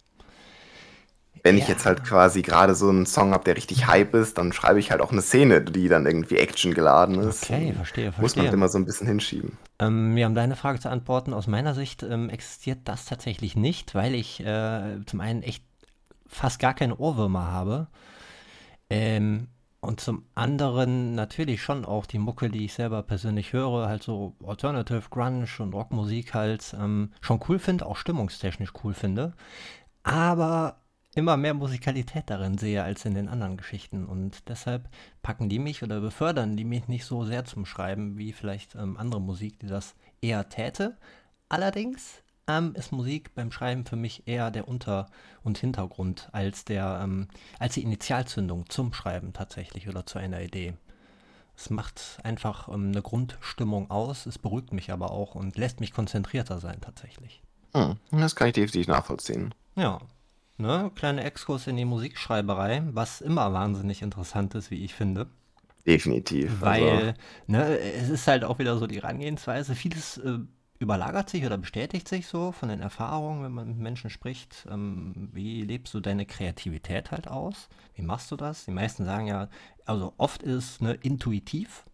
Wenn 1.44 1.56
ja. 1.56 1.62
ich 1.62 1.68
jetzt 1.68 1.86
halt 1.86 2.04
quasi 2.04 2.42
gerade 2.42 2.74
so 2.74 2.88
einen 2.88 3.06
Song 3.06 3.32
habe, 3.32 3.44
der 3.44 3.56
richtig 3.56 3.86
Hype 3.86 4.14
ist, 4.14 4.38
dann 4.38 4.52
schreibe 4.52 4.80
ich 4.80 4.90
halt 4.90 5.00
auch 5.00 5.12
eine 5.12 5.22
Szene, 5.22 5.62
die 5.62 5.88
dann 5.88 6.04
irgendwie 6.04 6.36
Action 6.36 6.74
geladen 6.74 7.18
ist. 7.20 7.44
Okay, 7.44 7.72
verstehe, 7.72 8.12
verstehe. 8.12 8.22
Muss 8.22 8.36
man 8.36 8.46
halt 8.46 8.54
immer 8.54 8.68
so 8.68 8.78
ein 8.78 8.84
bisschen 8.84 9.06
hinschieben. 9.06 9.56
Ähm, 9.78 10.16
ja, 10.16 10.26
um 10.26 10.34
deine 10.34 10.56
Frage 10.56 10.80
zu 10.80 10.90
antworten, 10.90 11.32
aus 11.32 11.46
meiner 11.46 11.74
Sicht 11.74 12.02
ähm, 12.02 12.28
existiert 12.28 12.80
das 12.84 13.04
tatsächlich 13.04 13.54
nicht, 13.54 13.94
weil 13.94 14.14
ich 14.14 14.44
äh, 14.44 14.98
zum 15.06 15.20
einen 15.20 15.42
echt 15.42 15.62
fast 16.26 16.58
gar 16.58 16.74
keine 16.74 16.96
Ohrwürmer 16.96 17.46
habe. 17.46 17.86
Ähm, 18.90 19.46
und 19.80 20.00
zum 20.00 20.24
anderen 20.34 21.14
natürlich 21.14 21.62
schon 21.62 21.84
auch 21.84 22.06
die 22.06 22.18
Mucke, 22.18 22.50
die 22.50 22.64
ich 22.64 22.74
selber 22.74 23.02
persönlich 23.02 23.52
höre, 23.52 23.86
halt 23.88 24.02
so 24.02 24.34
Alternative 24.44 25.08
Grunge 25.08 25.46
und 25.60 25.72
Rockmusik 25.72 26.34
halt 26.34 26.74
ähm, 26.78 27.12
schon 27.20 27.40
cool 27.48 27.58
finde, 27.60 27.86
auch 27.86 27.96
stimmungstechnisch 27.96 28.72
cool 28.82 28.92
finde. 28.92 29.34
Aber 30.02 30.80
immer 31.14 31.36
mehr 31.36 31.54
Musikalität 31.54 32.24
darin 32.26 32.58
sehe 32.58 32.82
als 32.82 33.04
in 33.04 33.14
den 33.14 33.28
anderen 33.28 33.56
Geschichten. 33.56 34.04
Und 34.04 34.48
deshalb 34.48 34.88
packen 35.22 35.48
die 35.48 35.60
mich 35.60 35.82
oder 35.82 36.00
befördern 36.00 36.56
die 36.56 36.64
mich 36.64 36.88
nicht 36.88 37.04
so 37.04 37.24
sehr 37.24 37.44
zum 37.44 37.64
Schreiben 37.64 38.18
wie 38.18 38.32
vielleicht 38.32 38.74
ähm, 38.74 38.96
andere 38.96 39.20
Musik, 39.20 39.60
die 39.60 39.68
das 39.68 39.94
eher 40.20 40.48
täte. 40.48 40.96
Allerdings 41.48 42.22
ähm, 42.48 42.74
ist 42.74 42.90
Musik 42.90 43.34
beim 43.34 43.52
Schreiben 43.52 43.84
für 43.84 43.96
mich 43.96 44.26
eher 44.26 44.50
der 44.50 44.66
Unter- 44.66 45.06
und 45.44 45.58
Hintergrund 45.58 46.28
als, 46.32 46.64
der, 46.64 47.00
ähm, 47.02 47.28
als 47.58 47.74
die 47.74 47.82
Initialzündung 47.82 48.68
zum 48.68 48.92
Schreiben 48.92 49.32
tatsächlich 49.32 49.88
oder 49.88 50.06
zu 50.06 50.18
einer 50.18 50.40
Idee. 50.40 50.74
Es 51.56 51.70
macht 51.70 52.18
einfach 52.22 52.68
ähm, 52.68 52.88
eine 52.88 53.02
Grundstimmung 53.02 53.90
aus, 53.90 54.26
es 54.26 54.38
beruhigt 54.38 54.72
mich 54.72 54.90
aber 54.90 55.10
auch 55.10 55.34
und 55.34 55.56
lässt 55.56 55.80
mich 55.80 55.92
konzentrierter 55.92 56.58
sein 56.58 56.80
tatsächlich. 56.80 57.42
Hm, 57.74 57.96
das 58.10 58.34
kann 58.34 58.48
ich 58.48 58.54
definitiv 58.54 58.88
nachvollziehen. 58.88 59.54
Ja, 59.76 60.00
ne, 60.56 60.90
kleiner 60.94 61.24
Exkurs 61.24 61.66
in 61.66 61.76
die 61.76 61.84
Musikschreiberei, 61.84 62.82
was 62.92 63.20
immer 63.20 63.52
wahnsinnig 63.52 64.02
interessant 64.02 64.54
ist, 64.54 64.70
wie 64.70 64.84
ich 64.84 64.94
finde. 64.94 65.26
Definitiv. 65.86 66.60
Weil, 66.60 66.82
also. 66.88 67.12
ne, 67.46 67.78
es 67.78 68.08
ist 68.08 68.26
halt 68.26 68.44
auch 68.44 68.58
wieder 68.58 68.76
so 68.78 68.86
die 68.86 68.96
Herangehensweise. 68.96 69.74
Vieles 69.74 70.18
äh, 70.18 70.38
überlagert 70.78 71.28
sich 71.28 71.44
oder 71.44 71.58
bestätigt 71.58 72.08
sich 72.08 72.26
so 72.26 72.52
von 72.52 72.68
den 72.68 72.80
Erfahrungen, 72.80 73.42
wenn 73.42 73.52
man 73.52 73.68
mit 73.68 73.78
Menschen 73.78 74.10
spricht. 74.10 74.66
Ähm, 74.70 75.28
wie 75.32 75.62
lebst 75.62 75.92
du 75.92 76.00
deine 76.00 76.24
Kreativität 76.24 77.10
halt 77.10 77.28
aus? 77.28 77.68
Wie 77.94 78.02
machst 78.02 78.30
du 78.30 78.36
das? 78.36 78.64
Die 78.64 78.70
meisten 78.70 79.04
sagen 79.04 79.26
ja, 79.26 79.48
also 79.84 80.14
oft 80.18 80.42
ist 80.42 80.56
es 80.56 80.80
ne, 80.80 80.94
intuitiv 80.94 81.84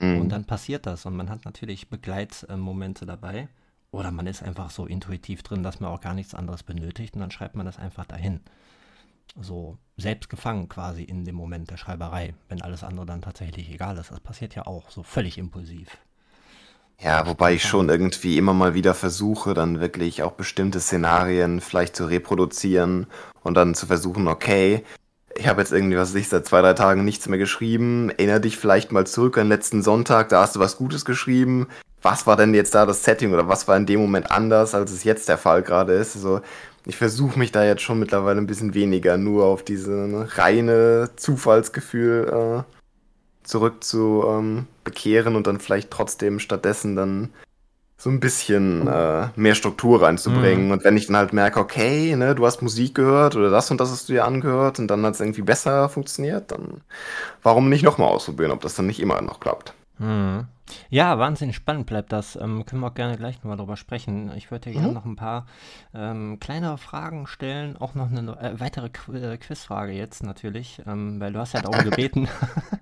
mhm. 0.00 0.22
und 0.22 0.28
dann 0.30 0.46
passiert 0.46 0.86
das 0.86 1.04
und 1.04 1.16
man 1.16 1.28
hat 1.28 1.44
natürlich 1.44 1.90
Begleitmomente 1.90 3.04
dabei. 3.04 3.48
Oder 3.90 4.10
man 4.10 4.26
ist 4.26 4.42
einfach 4.42 4.70
so 4.70 4.86
intuitiv 4.86 5.42
drin, 5.42 5.62
dass 5.62 5.78
man 5.78 5.90
auch 5.90 6.00
gar 6.00 6.14
nichts 6.14 6.34
anderes 6.34 6.62
benötigt 6.62 7.14
und 7.14 7.20
dann 7.20 7.30
schreibt 7.30 7.56
man 7.56 7.66
das 7.66 7.78
einfach 7.78 8.06
dahin. 8.06 8.40
So 9.38 9.76
selbst 9.98 10.30
gefangen 10.30 10.70
quasi 10.70 11.02
in 11.02 11.26
dem 11.26 11.34
Moment 11.34 11.70
der 11.70 11.76
Schreiberei, 11.76 12.34
wenn 12.48 12.62
alles 12.62 12.84
andere 12.84 13.04
dann 13.04 13.20
tatsächlich 13.20 13.70
egal 13.70 13.98
ist. 13.98 14.10
Das 14.10 14.20
passiert 14.20 14.54
ja 14.54 14.66
auch 14.66 14.90
so 14.90 15.02
völlig 15.02 15.36
impulsiv. 15.36 15.98
Ja, 17.00 17.26
wobei 17.26 17.54
ich 17.54 17.64
schon 17.64 17.88
irgendwie 17.88 18.38
immer 18.38 18.54
mal 18.54 18.74
wieder 18.74 18.94
versuche, 18.94 19.54
dann 19.54 19.80
wirklich 19.80 20.22
auch 20.22 20.32
bestimmte 20.32 20.78
Szenarien 20.80 21.60
vielleicht 21.60 21.96
zu 21.96 22.04
reproduzieren 22.04 23.06
und 23.42 23.54
dann 23.54 23.74
zu 23.74 23.86
versuchen, 23.86 24.28
okay, 24.28 24.84
ich 25.34 25.48
habe 25.48 25.60
jetzt 25.60 25.72
irgendwie, 25.72 25.96
was 25.96 26.10
weiß 26.10 26.20
ich, 26.20 26.28
seit 26.28 26.46
zwei, 26.46 26.60
drei 26.60 26.74
Tagen 26.74 27.04
nichts 27.04 27.28
mehr 27.28 27.38
geschrieben. 27.38 28.10
Erinner 28.10 28.38
dich 28.38 28.56
vielleicht 28.56 28.92
mal 28.92 29.06
zurück 29.06 29.38
an 29.38 29.48
letzten 29.48 29.82
Sonntag, 29.82 30.28
da 30.28 30.42
hast 30.42 30.56
du 30.56 30.60
was 30.60 30.76
Gutes 30.76 31.04
geschrieben. 31.04 31.68
Was 32.02 32.26
war 32.26 32.36
denn 32.36 32.54
jetzt 32.54 32.74
da 32.74 32.84
das 32.84 33.04
Setting 33.04 33.32
oder 33.32 33.48
was 33.48 33.68
war 33.68 33.76
in 33.76 33.86
dem 33.86 34.00
Moment 34.00 34.30
anders, 34.30 34.74
als 34.74 34.92
es 34.92 35.04
jetzt 35.04 35.28
der 35.28 35.38
Fall 35.38 35.62
gerade 35.62 35.94
ist? 35.94 36.16
Also 36.16 36.40
ich 36.84 36.96
versuche 36.96 37.38
mich 37.38 37.52
da 37.52 37.64
jetzt 37.64 37.82
schon 37.82 37.98
mittlerweile 37.98 38.38
ein 38.38 38.46
bisschen 38.46 38.74
weniger 38.74 39.16
nur 39.16 39.44
auf 39.44 39.64
diese 39.64 39.92
ne, 39.92 40.28
reine 40.36 41.10
Zufallsgefühl 41.16 42.64
äh, 42.66 42.81
zurück 43.44 43.84
zu 43.84 44.24
ähm, 44.26 44.66
bekehren 44.84 45.36
und 45.36 45.46
dann 45.46 45.60
vielleicht 45.60 45.90
trotzdem 45.90 46.38
stattdessen 46.38 46.96
dann 46.96 47.30
so 48.02 48.10
ein 48.10 48.18
bisschen 48.18 48.88
äh, 48.88 49.28
mehr 49.36 49.54
Struktur 49.54 50.02
reinzubringen. 50.02 50.66
Mhm. 50.66 50.70
Und 50.72 50.84
wenn 50.84 50.96
ich 50.96 51.06
dann 51.06 51.16
halt 51.16 51.32
merke, 51.32 51.60
okay, 51.60 52.16
ne, 52.16 52.34
du 52.34 52.44
hast 52.44 52.60
Musik 52.60 52.96
gehört 52.96 53.36
oder 53.36 53.48
das 53.48 53.70
und 53.70 53.80
das 53.80 53.92
hast 53.92 54.08
du 54.08 54.14
dir 54.14 54.24
angehört 54.24 54.80
und 54.80 54.88
dann 54.88 55.06
hat 55.06 55.14
es 55.14 55.20
irgendwie 55.20 55.42
besser 55.42 55.88
funktioniert, 55.88 56.50
dann 56.50 56.80
warum 57.44 57.68
nicht 57.68 57.84
nochmal 57.84 58.08
ausprobieren, 58.08 58.50
ob 58.50 58.60
das 58.60 58.74
dann 58.74 58.88
nicht 58.88 58.98
immer 58.98 59.22
noch 59.22 59.38
klappt. 59.38 59.74
Mhm. 59.98 60.46
Ja, 60.90 61.18
wahnsinnig 61.18 61.56
spannend 61.56 61.86
bleibt 61.86 62.12
das. 62.12 62.36
Ähm, 62.36 62.64
können 62.66 62.80
wir 62.82 62.88
auch 62.88 62.94
gerne 62.94 63.16
gleich 63.16 63.36
nochmal 63.36 63.56
drüber 63.56 63.76
sprechen. 63.76 64.32
Ich 64.36 64.50
würde 64.50 64.70
dir 64.70 64.76
mhm. 64.76 64.82
gerne 64.82 64.94
noch 64.94 65.04
ein 65.04 65.16
paar 65.16 65.46
ähm, 65.94 66.38
kleinere 66.40 66.78
Fragen 66.78 67.26
stellen, 67.26 67.76
auch 67.76 67.94
noch 67.94 68.10
eine 68.10 68.38
äh, 68.40 68.60
weitere 68.60 68.90
Qu 68.90 69.12
äh, 69.14 69.36
Quizfrage 69.38 69.92
jetzt 69.92 70.22
natürlich, 70.22 70.82
ähm, 70.86 71.20
weil 71.20 71.32
du 71.32 71.38
hast 71.38 71.54
ja 71.54 71.62
darum 71.62 71.82
gebeten. 71.84 72.28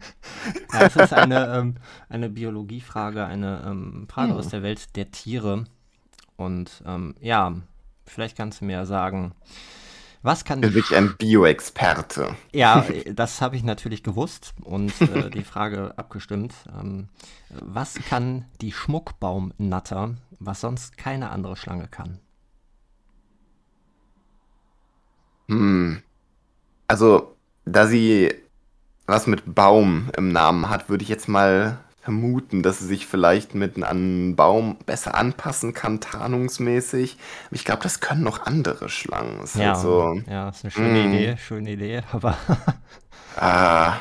ja, 0.73 0.80
es 0.80 0.97
ist 0.97 1.12
eine, 1.12 1.47
ähm, 1.56 1.76
eine 2.09 2.28
Biologiefrage, 2.28 3.25
eine 3.25 3.62
ähm, 3.66 4.06
Frage 4.09 4.32
mhm. 4.32 4.38
aus 4.38 4.49
der 4.49 4.62
Welt 4.62 4.97
der 4.97 5.11
Tiere. 5.11 5.64
Und 6.37 6.82
ähm, 6.87 7.14
ja, 7.20 7.54
vielleicht 8.06 8.37
kannst 8.37 8.61
du 8.61 8.64
mir 8.64 8.87
sagen, 8.87 9.35
was 10.23 10.45
kann. 10.45 10.62
Ich 10.62 10.75
wirklich 10.75 10.97
ein 10.97 11.17
Bioexperte. 11.17 12.37
Ja, 12.53 12.85
das 13.15 13.41
habe 13.41 13.57
ich 13.57 13.62
natürlich 13.62 14.03
gewusst 14.03 14.55
und 14.62 14.93
äh, 15.00 15.31
die 15.35 15.45
Frage 15.45 15.95
abgestimmt. 15.97 16.55
Ähm, 16.79 17.09
was 17.50 17.95
kann 17.95 18.45
die 18.61 18.73
Schmuckbaumnatter, 18.73 20.15
was 20.39 20.61
sonst 20.61 20.97
keine 20.97 21.31
andere 21.31 21.57
Schlange 21.57 21.89
kann? 21.89 22.19
Hm. 25.49 26.03
Also, 26.87 27.37
da 27.65 27.87
sie 27.87 28.33
was 29.07 29.27
mit 29.27 29.55
Baum 29.55 30.11
im 30.17 30.31
Namen 30.33 30.69
hat, 30.71 30.89
würde 30.89 31.03
ich 31.03 31.09
jetzt 31.09 31.29
mal 31.29 31.79
vermuten, 32.00 32.62
dass 32.62 32.78
sie 32.78 32.87
sich 32.87 33.07
vielleicht 33.07 33.54
mit 33.54 33.83
einem 33.83 34.35
Baum 34.35 34.76
besser 34.87 35.14
anpassen 35.14 35.75
kann, 35.75 36.00
tarnungsmäßig. 36.00 37.19
Ich 37.50 37.64
glaube, 37.64 37.83
das 37.83 38.00
können 38.00 38.23
noch 38.23 38.47
andere 38.47 38.88
Schlangen. 38.88 39.40
Ist 39.42 39.57
ja, 39.57 39.75
halt 39.75 39.78
so, 39.78 40.21
ja, 40.28 40.49
ist 40.49 40.64
eine 40.64 40.71
schöne 40.71 41.02
mm. 41.02 41.12
Idee, 41.12 41.37
schöne 41.37 41.71
Idee, 41.73 42.02
aber. 42.12 42.37
ah, 43.37 43.95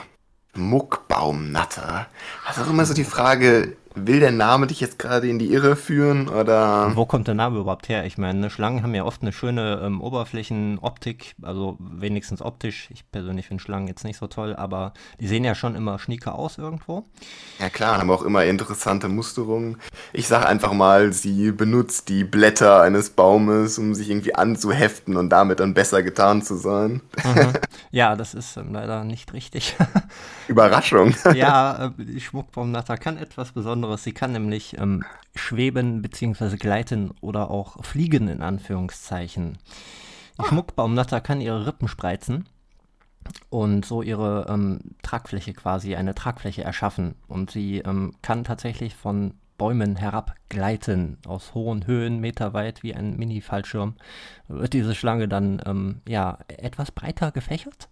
Muckbaumnatter. 0.55 2.07
Auch 2.47 2.69
immer 2.69 2.85
so 2.85 2.93
die 2.93 3.03
Frage, 3.03 3.75
will 4.07 4.19
der 4.19 4.31
Name 4.31 4.67
dich 4.67 4.79
jetzt 4.79 4.99
gerade 4.99 5.29
in 5.29 5.39
die 5.39 5.51
Irre 5.51 5.75
führen 5.75 6.27
oder? 6.27 6.91
Wo 6.95 7.05
kommt 7.05 7.27
der 7.27 7.35
Name 7.35 7.59
überhaupt 7.59 7.89
her? 7.89 8.05
Ich 8.05 8.17
meine, 8.17 8.49
Schlangen 8.49 8.83
haben 8.83 8.95
ja 8.95 9.03
oft 9.03 9.21
eine 9.21 9.31
schöne 9.31 9.81
ähm, 9.83 10.01
Oberflächenoptik, 10.01 11.35
also 11.41 11.77
wenigstens 11.79 12.41
optisch. 12.41 12.89
Ich 12.91 13.09
persönlich 13.11 13.47
finde 13.47 13.63
Schlangen 13.63 13.87
jetzt 13.87 14.03
nicht 14.03 14.17
so 14.17 14.27
toll, 14.27 14.55
aber 14.55 14.93
die 15.19 15.27
sehen 15.27 15.43
ja 15.43 15.55
schon 15.55 15.75
immer 15.75 15.99
schnieker 15.99 16.35
aus 16.35 16.57
irgendwo. 16.57 17.05
Ja 17.59 17.69
klar, 17.69 17.97
haben 17.97 18.11
auch 18.11 18.23
immer 18.23 18.45
interessante 18.45 19.07
Musterungen. 19.07 19.77
Ich 20.13 20.27
sag 20.27 20.45
einfach 20.45 20.73
mal, 20.73 21.13
sie 21.13 21.51
benutzt 21.51 22.09
die 22.09 22.23
Blätter 22.23 22.81
eines 22.81 23.09
Baumes, 23.09 23.77
um 23.77 23.93
sich 23.95 24.09
irgendwie 24.09 24.35
anzuheften 24.35 25.17
und 25.17 25.29
damit 25.29 25.59
dann 25.59 25.73
besser 25.73 26.03
getan 26.03 26.41
zu 26.41 26.55
sein. 26.55 27.01
Mhm. 27.23 27.53
Ja, 27.91 28.15
das 28.15 28.35
ist 28.35 28.55
ähm, 28.57 28.71
leider 28.71 29.03
nicht 29.03 29.33
richtig. 29.33 29.75
Überraschung. 30.47 31.15
ja, 31.33 31.87
äh, 31.97 32.03
die 32.03 32.21
Schmuckbaumnatter 32.21 32.97
kann 32.97 33.17
etwas 33.17 33.51
Besonderes 33.51 33.88
Besonderes. 33.89 34.03
Sie 34.03 34.13
kann 34.13 34.31
nämlich 34.31 34.77
ähm, 34.77 35.03
schweben 35.35 36.01
bzw. 36.01 36.57
gleiten 36.57 37.11
oder 37.21 37.49
auch 37.49 37.83
fliegen 37.83 38.27
in 38.27 38.41
Anführungszeichen. 38.41 39.57
Die 40.37 40.43
oh. 40.43 40.45
Schmuckbaumnatter 40.45 41.21
kann 41.21 41.41
ihre 41.41 41.65
Rippen 41.65 41.87
spreizen 41.87 42.47
und 43.49 43.85
so 43.85 44.01
ihre 44.01 44.47
ähm, 44.49 44.79
Tragfläche 45.01 45.53
quasi, 45.53 45.95
eine 45.95 46.15
Tragfläche 46.15 46.63
erschaffen. 46.63 47.15
Und 47.27 47.51
sie 47.51 47.79
ähm, 47.79 48.13
kann 48.21 48.43
tatsächlich 48.43 48.95
von 48.95 49.33
Bäumen 49.57 49.97
herabgleiten, 49.97 51.17
aus 51.27 51.53
hohen 51.53 51.85
Höhen, 51.85 52.19
meterweit 52.19 52.81
wie 52.81 52.95
ein 52.95 53.17
Mini-Fallschirm, 53.17 53.95
wird 54.47 54.71
diese 54.71 54.95
Schlange 54.95 55.27
dann 55.27 55.61
ähm, 55.65 56.01
ja 56.07 56.37
etwas 56.47 56.91
breiter 56.91 57.31
gefächert 57.31 57.89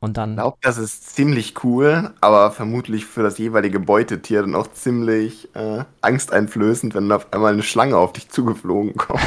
und 0.00 0.16
dann. 0.16 0.30
Ich 0.30 0.36
glaube, 0.36 0.56
das 0.62 0.78
ist 0.78 1.14
ziemlich 1.14 1.62
cool, 1.62 2.10
aber 2.22 2.50
vermutlich 2.50 3.04
für 3.04 3.22
das 3.22 3.36
jeweilige 3.36 3.78
Beutetier 3.78 4.40
dann 4.40 4.54
auch 4.54 4.72
ziemlich 4.72 5.54
äh, 5.54 5.84
angsteinflößend, 6.00 6.94
wenn 6.94 7.12
auf 7.12 7.32
einmal 7.32 7.52
eine 7.52 7.62
Schlange 7.62 7.98
auf 7.98 8.14
dich 8.14 8.30
zugeflogen 8.30 8.96
kommt. 8.96 9.20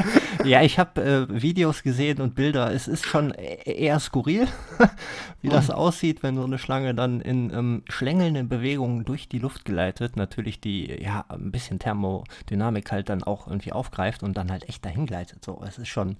ja, 0.44 0.62
ich 0.62 0.78
habe 0.78 1.02
äh, 1.02 1.42
Videos 1.42 1.82
gesehen 1.82 2.20
und 2.20 2.34
Bilder. 2.34 2.72
Es 2.72 2.88
ist 2.88 3.06
schon 3.06 3.32
e-, 3.32 3.72
eher 3.72 3.98
skurril, 4.00 4.46
wie 5.40 5.48
das 5.48 5.70
aussieht, 5.70 6.22
wenn 6.22 6.36
so 6.36 6.44
eine 6.44 6.58
Schlange 6.58 6.94
dann 6.94 7.22
in 7.22 7.50
ähm, 7.50 7.82
schlängelnden 7.88 8.50
Bewegungen 8.50 9.06
durch 9.06 9.30
die 9.30 9.38
Luft 9.38 9.64
gleitet. 9.64 10.16
Natürlich 10.16 10.60
die, 10.60 11.02
ja, 11.02 11.24
ein 11.30 11.50
bisschen 11.50 11.78
Thermodynamik 11.78 12.92
halt 12.92 13.08
dann 13.08 13.22
auch 13.22 13.46
irgendwie 13.46 13.72
aufgreift 13.72 14.22
und 14.22 14.36
dann 14.36 14.50
halt 14.50 14.68
echt 14.68 14.84
dahin 14.84 15.06
gleitet. 15.06 15.42
So, 15.42 15.62
es 15.66 15.78
ist 15.78 15.88
schon 15.88 16.18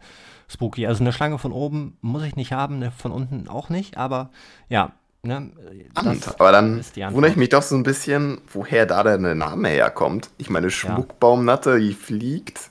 spooky. 0.48 0.86
Also 0.86 1.02
eine 1.02 1.12
Schlange 1.12 1.38
von 1.38 1.52
oben 1.52 1.98
muss 2.00 2.22
ich 2.22 2.36
nicht 2.36 2.52
haben, 2.52 2.76
eine 2.76 2.90
von 2.90 3.12
unten 3.12 3.48
auch 3.48 3.68
nicht 3.68 3.96
aber 3.96 4.30
ja. 4.68 4.92
Ne, 5.24 5.50
aber 5.94 6.52
dann 6.52 6.76
wundere 7.10 7.32
ich 7.32 7.36
mich 7.36 7.48
doch 7.48 7.62
so 7.62 7.74
ein 7.74 7.82
bisschen, 7.82 8.40
woher 8.52 8.86
da 8.86 9.02
der 9.02 9.18
Name 9.18 9.68
herkommt. 9.68 10.30
Ich 10.38 10.48
meine, 10.48 10.70
Schmuckbaumnatter, 10.70 11.80
die 11.80 11.92
fliegt. 11.92 12.70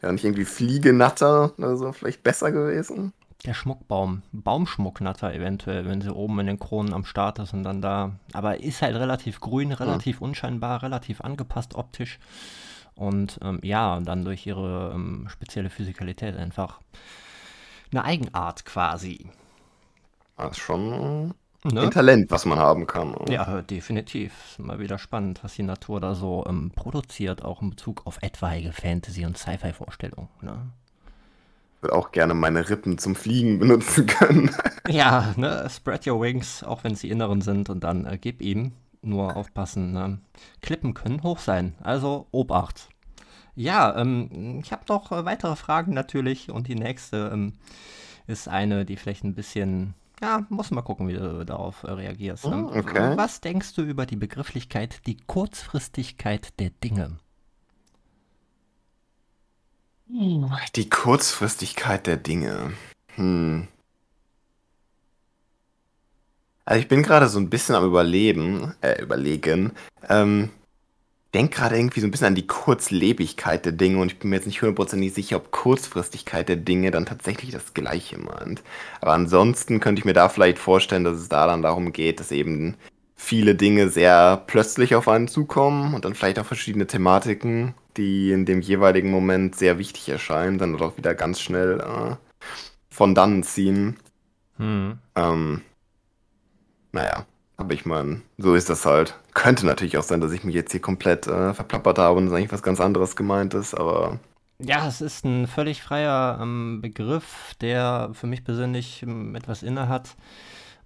Ja, 0.00 0.10
nicht 0.10 0.24
irgendwie 0.24 0.46
Fliegenatter 0.46 1.52
oder 1.58 1.76
so, 1.76 1.92
vielleicht 1.92 2.22
besser 2.22 2.52
gewesen. 2.52 3.12
Der 3.44 3.52
Schmuckbaum, 3.52 4.22
Baumschmucknatter 4.32 5.34
eventuell, 5.34 5.84
wenn 5.84 6.00
sie 6.00 6.12
oben 6.12 6.40
in 6.40 6.46
den 6.46 6.58
Kronen 6.58 6.94
am 6.94 7.04
Start 7.04 7.38
ist 7.38 7.52
und 7.52 7.64
dann 7.64 7.82
da. 7.82 8.12
Aber 8.32 8.60
ist 8.60 8.80
halt 8.80 8.96
relativ 8.96 9.40
grün, 9.40 9.70
relativ 9.72 10.20
hm. 10.20 10.28
unscheinbar, 10.28 10.82
relativ 10.82 11.20
angepasst 11.20 11.74
optisch. 11.74 12.18
Und 12.96 13.38
ähm, 13.42 13.60
ja, 13.62 14.00
dann 14.00 14.24
durch 14.24 14.46
ihre 14.46 14.92
ähm, 14.94 15.26
spezielle 15.28 15.70
Physikalität 15.70 16.36
einfach 16.36 16.80
eine 17.90 18.04
Eigenart 18.04 18.64
quasi. 18.64 19.26
Das 20.36 20.52
ist 20.52 20.58
schon 20.58 21.34
ne? 21.64 21.80
ein 21.82 21.90
Talent, 21.90 22.30
was 22.30 22.44
man 22.44 22.58
haben 22.58 22.86
kann. 22.86 23.14
Ja, 23.28 23.62
definitiv. 23.62 24.32
Ist 24.50 24.58
mal 24.58 24.78
wieder 24.78 24.98
spannend, 24.98 25.42
was 25.42 25.54
die 25.54 25.62
Natur 25.62 26.00
da 26.00 26.14
so 26.14 26.44
ähm, 26.46 26.72
produziert, 26.74 27.44
auch 27.44 27.62
in 27.62 27.70
Bezug 27.70 28.06
auf 28.06 28.18
etwaige 28.20 28.72
Fantasy- 28.72 29.24
und 29.24 29.38
Sci-Fi-Vorstellungen. 29.38 30.28
Ne? 30.40 30.70
Ich 31.76 31.82
würde 31.82 31.96
auch 31.96 32.12
gerne 32.12 32.34
meine 32.34 32.68
Rippen 32.68 32.98
zum 32.98 33.14
Fliegen 33.14 33.58
benutzen 33.58 34.06
können. 34.06 34.50
ja, 34.88 35.34
ne? 35.36 35.68
Spread 35.68 36.06
your 36.06 36.20
wings, 36.20 36.62
auch 36.64 36.84
wenn 36.84 36.94
sie 36.94 37.10
inneren 37.10 37.42
sind, 37.42 37.68
und 37.68 37.84
dann 37.84 38.06
äh, 38.06 38.18
gib 38.18 38.40
ihm. 38.40 38.72
Nur 39.04 39.36
aufpassen, 39.36 39.92
ne? 39.92 40.18
Klippen 40.62 40.94
können 40.94 41.22
hoch 41.22 41.38
sein, 41.38 41.74
also 41.82 42.26
Obacht. 42.30 42.88
Ja, 43.54 43.96
ähm, 43.96 44.60
ich 44.62 44.72
habe 44.72 44.84
noch 44.88 45.12
äh, 45.12 45.24
weitere 45.24 45.56
Fragen 45.56 45.92
natürlich 45.94 46.50
und 46.50 46.66
die 46.66 46.74
nächste 46.74 47.30
ähm, 47.32 47.52
ist 48.26 48.48
eine, 48.48 48.84
die 48.84 48.96
vielleicht 48.96 49.24
ein 49.24 49.34
bisschen 49.34 49.94
ja, 50.20 50.46
muss 50.48 50.70
mal 50.70 50.82
gucken, 50.82 51.08
wie 51.08 51.14
du 51.14 51.44
darauf 51.44 51.82
äh, 51.82 51.90
reagierst. 51.90 52.44
Hm, 52.44 52.66
okay. 52.66 53.16
Was 53.16 53.40
denkst 53.40 53.74
du 53.74 53.82
über 53.82 54.06
die 54.06 54.16
Begrifflichkeit, 54.16 55.06
die 55.06 55.16
Kurzfristigkeit 55.16 56.58
der 56.58 56.70
Dinge? 56.70 57.18
Die 60.76 60.88
Kurzfristigkeit 60.88 62.06
der 62.06 62.16
Dinge. 62.16 62.72
Hm. 63.16 63.68
Also 66.64 66.80
ich 66.80 66.88
bin 66.88 67.02
gerade 67.02 67.28
so 67.28 67.38
ein 67.38 67.50
bisschen 67.50 67.74
am 67.74 67.84
Überleben, 67.84 68.74
äh, 68.80 69.02
überlegen. 69.02 69.72
Ähm, 70.08 70.50
denke 71.34 71.56
gerade 71.56 71.76
irgendwie 71.76 72.00
so 72.00 72.06
ein 72.06 72.10
bisschen 72.10 72.28
an 72.28 72.34
die 72.36 72.46
Kurzlebigkeit 72.46 73.64
der 73.64 73.72
Dinge 73.72 74.00
und 74.00 74.12
ich 74.12 74.18
bin 74.18 74.30
mir 74.30 74.36
jetzt 74.36 74.46
nicht 74.46 74.62
hundertprozentig 74.62 75.12
sicher, 75.12 75.36
ob 75.36 75.50
Kurzfristigkeit 75.50 76.48
der 76.48 76.56
Dinge 76.56 76.90
dann 76.90 77.06
tatsächlich 77.06 77.50
das 77.50 77.74
Gleiche 77.74 78.18
meint. 78.18 78.62
Aber 79.00 79.12
ansonsten 79.12 79.80
könnte 79.80 79.98
ich 79.98 80.04
mir 80.04 80.12
da 80.12 80.28
vielleicht 80.28 80.58
vorstellen, 80.58 81.04
dass 81.04 81.18
es 81.18 81.28
da 81.28 81.46
dann 81.46 81.62
darum 81.62 81.92
geht, 81.92 82.20
dass 82.20 82.30
eben 82.30 82.76
viele 83.16 83.54
Dinge 83.54 83.88
sehr 83.88 84.42
plötzlich 84.46 84.94
auf 84.94 85.08
einen 85.08 85.28
zukommen 85.28 85.94
und 85.94 86.04
dann 86.04 86.14
vielleicht 86.14 86.38
auch 86.38 86.46
verschiedene 86.46 86.86
Thematiken, 86.86 87.74
die 87.96 88.30
in 88.30 88.44
dem 88.46 88.60
jeweiligen 88.60 89.10
Moment 89.10 89.56
sehr 89.56 89.78
wichtig 89.78 90.08
erscheinen, 90.08 90.58
dann 90.58 90.80
auch 90.80 90.96
wieder 90.96 91.14
ganz 91.14 91.40
schnell 91.40 91.80
äh, 91.80 92.16
von 92.90 93.14
dann 93.14 93.42
ziehen. 93.42 93.96
Hm. 94.56 94.98
Ähm, 95.16 95.62
naja, 96.94 97.26
aber 97.56 97.74
ich 97.74 97.84
meine, 97.84 98.22
so 98.38 98.54
ist 98.54 98.70
das 98.70 98.86
halt. 98.86 99.18
Könnte 99.34 99.66
natürlich 99.66 99.98
auch 99.98 100.04
sein, 100.04 100.20
dass 100.20 100.32
ich 100.32 100.44
mich 100.44 100.54
jetzt 100.54 100.70
hier 100.70 100.80
komplett 100.80 101.26
äh, 101.26 101.52
verplappert 101.52 101.98
habe 101.98 102.18
und 102.18 102.32
eigentlich 102.32 102.52
was 102.52 102.62
ganz 102.62 102.80
anderes 102.80 103.16
gemeint 103.16 103.52
ist, 103.52 103.74
aber. 103.74 104.20
Ja, 104.60 104.86
es 104.86 105.00
ist 105.00 105.24
ein 105.24 105.48
völlig 105.48 105.82
freier 105.82 106.38
ähm, 106.40 106.80
Begriff, 106.80 107.54
der 107.60 108.10
für 108.12 108.28
mich 108.28 108.44
persönlich 108.44 109.02
ähm, 109.02 109.34
etwas 109.34 109.64
inne 109.64 109.88
hat. 109.88 110.14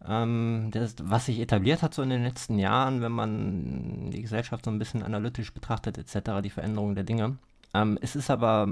Ähm, 0.07 0.71
das, 0.73 0.95
was 1.03 1.27
sich 1.27 1.41
etabliert 1.41 1.83
hat 1.83 1.93
so 1.93 2.03
in 2.03 2.09
den 2.09 2.25
letzten 2.25 2.59
Jahren, 2.59 3.03
wenn 3.03 3.13
man 3.13 4.11
die 4.11 4.23
Gesellschaft 4.23 4.65
so 4.65 4.71
ein 4.71 4.79
bisschen 4.79 5.03
analytisch 5.03 5.53
betrachtet, 5.53 5.99
etc., 5.99 6.41
die 6.43 6.51
Veränderung 6.51 6.95
der 6.95 7.05
Dinge. 7.05 7.37
Ähm, 7.75 7.99
es 8.01 8.17
ist 8.17 8.31
aber, 8.31 8.67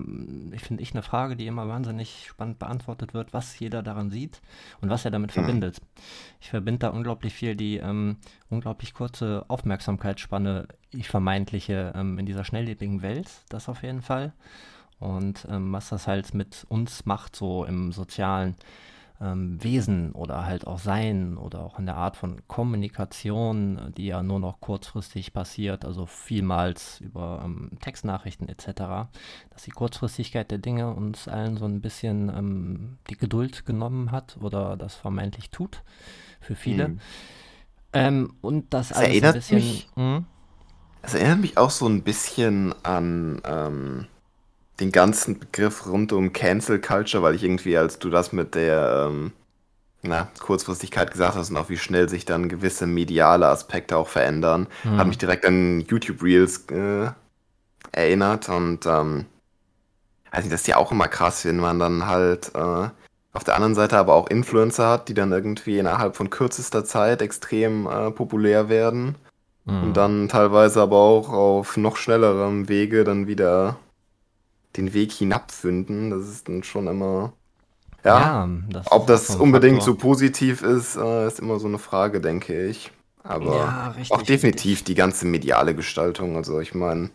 ich 0.52 0.62
finde 0.62 0.82
ich, 0.82 0.92
eine 0.92 1.02
Frage, 1.02 1.36
die 1.36 1.46
immer 1.46 1.68
wahnsinnig 1.68 2.26
spannend 2.28 2.58
beantwortet 2.58 3.12
wird, 3.12 3.32
was 3.32 3.58
jeder 3.58 3.82
daran 3.82 4.10
sieht 4.10 4.40
und 4.80 4.88
was 4.88 5.04
er 5.04 5.10
damit 5.10 5.30
mhm. 5.30 5.40
verbindet. 5.40 5.80
Ich 6.40 6.50
verbinde 6.50 6.78
da 6.80 6.88
unglaublich 6.88 7.34
viel 7.34 7.56
die 7.56 7.76
ähm, 7.76 8.16
unglaublich 8.48 8.94
kurze 8.94 9.44
Aufmerksamkeitsspanne, 9.48 10.68
ich 10.90 11.08
vermeintliche, 11.08 11.92
ähm, 11.94 12.18
in 12.18 12.26
dieser 12.26 12.44
schnelllebigen 12.44 13.02
Welt, 13.02 13.28
das 13.48 13.68
auf 13.68 13.82
jeden 13.82 14.02
Fall. 14.02 14.32
Und 14.98 15.46
ähm, 15.50 15.72
was 15.72 15.90
das 15.90 16.06
halt 16.06 16.32
mit 16.32 16.64
uns 16.68 17.04
macht, 17.04 17.36
so 17.36 17.64
im 17.64 17.92
sozialen 17.92 18.56
ähm, 19.20 19.62
Wesen 19.62 20.12
oder 20.12 20.44
halt 20.44 20.66
auch 20.66 20.78
Sein 20.78 21.36
oder 21.36 21.60
auch 21.60 21.78
in 21.78 21.86
der 21.86 21.96
Art 21.96 22.16
von 22.16 22.42
Kommunikation, 22.48 23.92
die 23.96 24.06
ja 24.06 24.22
nur 24.22 24.40
noch 24.40 24.60
kurzfristig 24.60 25.32
passiert, 25.32 25.84
also 25.84 26.06
vielmals 26.06 27.00
über 27.00 27.42
ähm, 27.44 27.70
Textnachrichten 27.80 28.48
etc., 28.48 28.66
dass 29.50 29.62
die 29.64 29.70
Kurzfristigkeit 29.70 30.50
der 30.50 30.58
Dinge 30.58 30.92
uns 30.92 31.28
allen 31.28 31.56
so 31.56 31.64
ein 31.64 31.80
bisschen 31.80 32.28
ähm, 32.28 32.98
die 33.08 33.16
Geduld 33.16 33.64
genommen 33.64 34.12
hat 34.12 34.36
oder 34.40 34.76
das 34.76 34.94
vermeintlich 34.94 35.50
tut 35.50 35.82
für 36.40 36.54
viele. 36.54 36.88
Mhm. 36.88 37.00
Ähm, 37.92 38.34
und 38.42 38.74
das, 38.74 38.88
das 38.88 38.98
alles 38.98 39.22
ein 39.22 39.32
bisschen. 39.32 39.56
Mich, 39.58 39.88
hm? 39.94 40.24
Es 41.02 41.14
erinnert 41.14 41.40
mich 41.40 41.56
auch 41.56 41.70
so 41.70 41.86
ein 41.86 42.02
bisschen 42.02 42.74
an 42.82 43.40
ähm, 43.44 44.06
den 44.80 44.92
ganzen 44.92 45.38
Begriff 45.38 45.86
rund 45.86 46.12
um 46.12 46.32
Cancel 46.32 46.80
Culture, 46.80 47.22
weil 47.22 47.34
ich 47.34 47.44
irgendwie, 47.44 47.76
als 47.76 47.98
du 47.98 48.10
das 48.10 48.32
mit 48.32 48.54
der 48.54 49.08
ähm, 49.08 49.32
na, 50.02 50.28
Kurzfristigkeit 50.40 51.10
gesagt 51.10 51.34
hast 51.34 51.50
und 51.50 51.56
auch 51.56 51.68
wie 51.68 51.78
schnell 51.78 52.08
sich 52.08 52.24
dann 52.24 52.48
gewisse 52.48 52.86
mediale 52.86 53.48
Aspekte 53.48 53.96
auch 53.96 54.08
verändern, 54.08 54.66
mhm. 54.84 54.98
hat 54.98 55.06
mich 55.06 55.18
direkt 55.18 55.44
an 55.46 55.80
YouTube 55.80 56.22
Reels 56.22 56.66
äh, 56.70 57.10
erinnert 57.92 58.48
und 58.48 58.86
ähm, 58.86 59.26
also 60.30 60.50
das 60.50 60.60
ist 60.60 60.66
ja 60.66 60.76
auch 60.76 60.92
immer 60.92 61.08
krass, 61.08 61.44
wenn 61.44 61.58
man 61.58 61.78
dann 61.78 62.06
halt 62.06 62.54
äh, 62.54 62.88
auf 63.32 63.44
der 63.44 63.54
anderen 63.54 63.74
Seite 63.74 63.96
aber 63.96 64.14
auch 64.14 64.28
Influencer 64.28 64.88
hat, 64.88 65.08
die 65.08 65.14
dann 65.14 65.32
irgendwie 65.32 65.78
innerhalb 65.78 66.16
von 66.16 66.30
kürzester 66.30 66.84
Zeit 66.84 67.22
extrem 67.22 67.86
äh, 67.86 68.10
populär 68.10 68.68
werden 68.68 69.14
mhm. 69.64 69.84
und 69.84 69.96
dann 69.96 70.28
teilweise 70.28 70.82
aber 70.82 70.96
auch 70.96 71.30
auf 71.30 71.76
noch 71.76 71.96
schnellerem 71.96 72.68
Wege 72.68 73.04
dann 73.04 73.26
wieder 73.26 73.76
den 74.76 74.94
Weg 74.94 75.12
hinabfinden. 75.12 76.10
Das 76.10 76.28
ist 76.28 76.48
dann 76.48 76.62
schon 76.62 76.86
immer. 76.86 77.32
Ja, 78.04 78.20
ja 78.20 78.48
das 78.70 78.92
ob 78.92 79.06
das 79.06 79.34
unbedingt 79.36 79.78
Faktor. 79.78 79.94
so 79.94 80.00
positiv 80.00 80.62
ist, 80.62 80.96
äh, 80.96 81.26
ist 81.26 81.40
immer 81.40 81.58
so 81.58 81.66
eine 81.66 81.78
Frage, 81.78 82.20
denke 82.20 82.66
ich. 82.66 82.92
Aber 83.24 83.56
ja, 83.56 83.88
richtig, 83.88 84.12
auch 84.12 84.22
definitiv 84.22 84.78
richtig. 84.78 84.84
die 84.84 84.94
ganze 84.94 85.26
mediale 85.26 85.74
Gestaltung. 85.74 86.36
Also 86.36 86.60
ich 86.60 86.74
meine, 86.74 87.10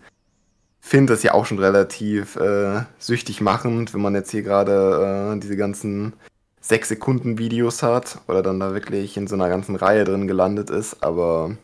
finde 0.82 1.14
das 1.14 1.24
ja 1.24 1.34
auch 1.34 1.46
schon 1.46 1.60
relativ 1.60 2.36
äh, 2.36 2.82
süchtig 2.98 3.40
machend, 3.40 3.94
wenn 3.94 4.02
man 4.02 4.16
jetzt 4.16 4.32
hier 4.32 4.42
gerade 4.42 5.34
äh, 5.36 5.40
diese 5.40 5.56
ganzen 5.56 6.14
6 6.60 6.90
Sekunden 6.90 7.38
Videos 7.38 7.82
hat 7.82 8.20
oder 8.28 8.44
dann 8.44 8.60
da 8.60 8.74
wirklich 8.74 9.16
in 9.16 9.28
so 9.28 9.36
einer 9.36 9.48
ganzen 9.48 9.78
Reihe 9.78 10.04
drin 10.04 10.28
gelandet 10.28 10.70
ist. 10.70 11.02
Aber 11.02 11.56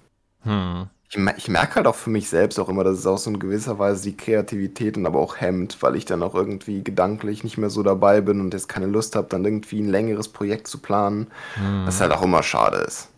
hm 0.43 0.88
ich, 1.10 1.17
ich 1.38 1.48
merke 1.48 1.76
halt 1.76 1.88
auch 1.88 1.96
für 1.96 2.10
mich 2.10 2.30
selbst 2.30 2.60
auch 2.60 2.70
immer, 2.70 2.84
dass 2.84 2.98
es 2.98 3.08
auch 3.08 3.17
so 3.17 3.30
in 3.30 3.39
gewisser 3.39 3.80
Weise 3.80 4.04
die 4.04 4.17
Kreativität 4.17 4.98
und 4.98 5.06
aber 5.06 5.20
auch 5.20 5.38
hemmt, 5.38 5.82
weil 5.82 5.96
ich 5.96 6.06
dann 6.06 6.22
auch 6.22 6.36
irgendwie 6.36 6.84
gedanklich 6.84 7.43
nicht 7.43 7.58
mehr 7.58 7.70
so 7.70 7.82
dabei 7.82 8.22
bin 8.22 8.41
und 8.41 8.54
jetzt 8.54 8.67
keine 8.67 8.88
Lust 8.88 9.15
habe, 9.15 9.28
dann 9.30 9.46
irgendwie 9.46 9.80
ein 9.82 9.89
längeres 9.89 10.28
Projekt 10.28 10.67
zu 10.67 10.80
planen, 10.80 11.28
mhm. 11.56 11.86
was 11.86 12.02
halt 12.02 12.12
auch 12.12 12.24
immer 12.24 12.43
schade 12.43 12.78
ist. 12.78 13.10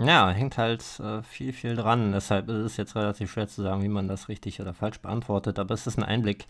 Ja, 0.00 0.06
ja 0.06 0.30
hängt 0.30 0.58
halt 0.58 0.82
äh, 1.00 1.22
viel, 1.22 1.52
viel 1.52 1.76
dran. 1.76 2.12
Deshalb 2.12 2.48
ist 2.48 2.64
es 2.64 2.76
jetzt 2.76 2.96
relativ 2.96 3.32
schwer 3.32 3.46
zu 3.46 3.62
sagen, 3.62 3.82
wie 3.82 3.88
man 3.88 4.08
das 4.08 4.28
richtig 4.28 4.60
oder 4.60 4.74
falsch 4.74 5.00
beantwortet, 5.00 5.58
aber 5.58 5.74
es 5.74 5.86
ist 5.86 5.98
ein 5.98 6.04
Einblick 6.04 6.46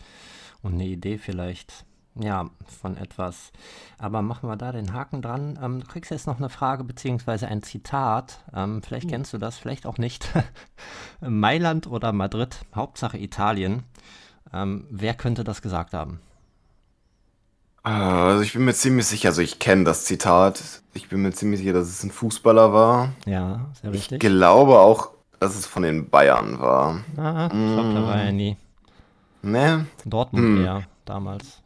und 0.63 0.73
eine 0.73 0.85
Idee 0.85 1.17
vielleicht 1.17 1.85
ja, 2.15 2.49
von 2.81 2.97
etwas. 2.97 3.51
Aber 3.97 4.21
machen 4.21 4.49
wir 4.49 4.57
da 4.57 4.71
den 4.71 4.93
Haken 4.93 5.21
dran. 5.21 5.57
Ähm, 5.61 5.79
du 5.79 5.87
kriegst 5.87 6.11
jetzt 6.11 6.27
noch 6.27 6.37
eine 6.37 6.49
Frage 6.49 6.83
beziehungsweise 6.83 7.47
ein 7.47 7.63
Zitat. 7.63 8.39
Ähm, 8.53 8.81
vielleicht 8.83 9.05
hm. 9.05 9.11
kennst 9.11 9.33
du 9.33 9.37
das, 9.37 9.57
vielleicht 9.57 9.85
auch 9.85 9.97
nicht. 9.97 10.29
Mailand 11.21 11.87
oder 11.87 12.11
Madrid, 12.11 12.61
Hauptsache 12.75 13.17
Italien. 13.17 13.83
Ähm, 14.53 14.87
wer 14.89 15.13
könnte 15.13 15.43
das 15.43 15.61
gesagt 15.61 15.93
haben? 15.93 16.19
Ah, 17.83 18.27
also 18.27 18.43
ich 18.43 18.53
bin 18.53 18.65
mir 18.65 18.73
ziemlich 18.73 19.07
sicher, 19.07 19.29
also 19.29 19.41
ich 19.41 19.57
kenne 19.57 19.85
das 19.85 20.05
Zitat. 20.05 20.61
Ich 20.93 21.09
bin 21.09 21.21
mir 21.21 21.31
ziemlich 21.31 21.61
sicher, 21.61 21.73
dass 21.73 21.87
es 21.87 22.03
ein 22.03 22.11
Fußballer 22.11 22.73
war. 22.73 23.13
Ja, 23.25 23.71
sehr 23.81 23.91
richtig. 23.91 24.23
Ich 24.23 24.29
glaube 24.29 24.79
auch, 24.79 25.11
dass 25.39 25.55
es 25.55 25.65
von 25.65 25.81
den 25.81 26.09
Bayern 26.09 26.59
war. 26.59 27.03
Ah, 27.17 27.45
ich 27.45 27.51
glaube, 27.51 27.93
da 27.93 28.03
war 28.03 28.21
er 28.21 28.31
nie. 28.31 28.57
Ne? 29.41 29.87
Dortmund 30.05 30.45
hm. 30.45 30.63
eher, 30.63 30.83
damals. 31.05 31.60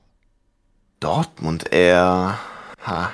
Dortmund 1.05 1.71
eher. 1.71 2.39
Ha. 2.83 3.13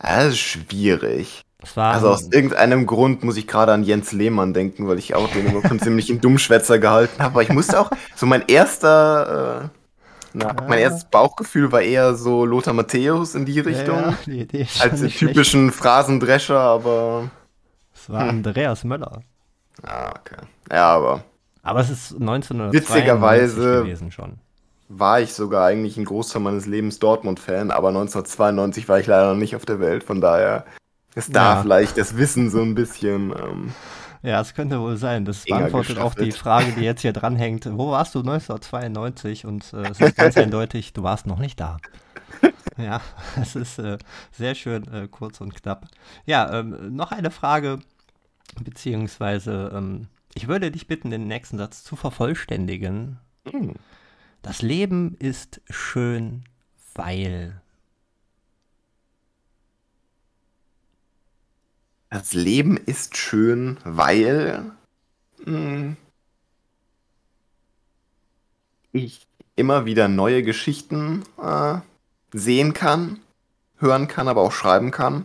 Das 0.00 0.32
ist 0.32 0.38
schwierig. 0.38 1.42
also 1.76 2.08
aus 2.08 2.32
irgendeinem 2.32 2.84
Grund 2.84 3.22
muss 3.22 3.36
ich 3.36 3.46
gerade 3.46 3.72
an 3.72 3.84
Jens 3.84 4.10
Lehmann 4.10 4.54
denken, 4.54 4.88
weil 4.88 4.98
ich 4.98 5.14
auch 5.14 5.28
den 5.28 5.46
immer 5.46 5.62
von 5.62 5.78
ziemlich 5.78 6.10
einen 6.10 6.20
Dummschwätzer 6.20 6.80
gehalten 6.80 7.22
habe. 7.22 7.34
Aber 7.34 7.42
ich 7.42 7.50
musste 7.50 7.78
auch, 7.78 7.90
so 8.16 8.26
mein 8.26 8.42
erster, 8.48 9.62
äh, 9.62 9.68
na, 10.32 10.56
mein 10.66 10.80
erstes 10.80 11.04
Bauchgefühl 11.04 11.70
war 11.70 11.82
eher 11.82 12.16
so 12.16 12.44
Lothar 12.44 12.74
Matthäus 12.74 13.36
in 13.36 13.44
die 13.44 13.60
Richtung. 13.60 14.00
Ja, 14.00 14.14
die 14.26 14.40
Idee 14.40 14.66
als 14.80 15.00
den 15.00 15.10
typischen 15.10 15.68
schlecht. 15.68 15.78
Phrasendrescher, 15.78 16.58
aber. 16.58 17.30
Es 17.94 18.10
war 18.10 18.22
hm. 18.22 18.30
Andreas 18.30 18.82
Möller. 18.82 19.22
Ah, 19.84 20.10
okay. 20.10 20.44
Ja, 20.72 20.88
aber. 20.96 21.22
Aber 21.62 21.78
es 21.78 21.90
ist 21.90 22.14
1992 22.14 22.80
witzigerweise 22.80 23.82
gewesen 23.82 24.10
schon 24.10 24.40
war 24.98 25.20
ich 25.20 25.32
sogar 25.32 25.66
eigentlich 25.66 25.96
ein 25.96 26.04
Großteil 26.04 26.42
meines 26.42 26.66
Lebens 26.66 26.98
Dortmund-Fan, 26.98 27.70
aber 27.70 27.88
1992 27.88 28.88
war 28.88 29.00
ich 29.00 29.06
leider 29.06 29.32
noch 29.32 29.38
nicht 29.38 29.56
auf 29.56 29.64
der 29.64 29.80
Welt, 29.80 30.04
von 30.04 30.20
daher 30.20 30.64
ist 31.14 31.34
da 31.34 31.54
ja. 31.54 31.62
vielleicht 31.62 31.98
das 31.98 32.16
Wissen 32.16 32.50
so 32.50 32.62
ein 32.62 32.74
bisschen. 32.74 33.30
Ähm, 33.30 33.72
ja, 34.22 34.40
es 34.40 34.54
könnte 34.54 34.80
wohl 34.80 34.96
sein. 34.96 35.24
Das 35.24 35.44
beantwortet 35.44 35.98
auch 35.98 36.14
die 36.14 36.32
Frage, 36.32 36.72
die 36.72 36.82
jetzt 36.82 37.02
hier 37.02 37.12
dranhängt. 37.12 37.68
Wo 37.70 37.90
warst 37.90 38.14
du 38.14 38.20
1992? 38.20 39.44
Und 39.46 39.72
äh, 39.72 39.88
es 39.90 40.00
ist 40.00 40.16
ganz 40.16 40.36
eindeutig, 40.36 40.92
du 40.92 41.02
warst 41.02 41.26
noch 41.26 41.38
nicht 41.38 41.60
da. 41.60 41.78
Ja, 42.78 43.02
es 43.40 43.54
ist 43.54 43.78
äh, 43.78 43.98
sehr 44.30 44.54
schön 44.54 44.90
äh, 44.90 45.06
kurz 45.06 45.42
und 45.42 45.54
knapp. 45.54 45.88
Ja, 46.24 46.60
ähm, 46.60 46.96
noch 46.96 47.12
eine 47.12 47.30
Frage, 47.30 47.80
beziehungsweise 48.64 49.70
ähm, 49.74 50.08
ich 50.32 50.48
würde 50.48 50.70
dich 50.70 50.86
bitten, 50.86 51.10
den 51.10 51.26
nächsten 51.26 51.58
Satz 51.58 51.84
zu 51.84 51.96
vervollständigen. 51.96 53.18
Mhm. 53.44 53.74
Das 54.42 54.60
Leben 54.60 55.16
ist 55.18 55.60
schön, 55.70 56.44
weil. 56.94 57.60
Das 62.10 62.34
Leben 62.34 62.76
ist 62.76 63.16
schön, 63.16 63.78
weil 63.84 64.72
hm, 65.44 65.96
ich 68.90 69.26
immer 69.56 69.86
wieder 69.86 70.08
neue 70.08 70.42
Geschichten 70.42 71.22
äh, 71.40 71.78
sehen 72.32 72.74
kann, 72.74 73.20
hören 73.78 74.08
kann, 74.08 74.28
aber 74.28 74.42
auch 74.42 74.52
schreiben 74.52 74.90
kann. 74.90 75.24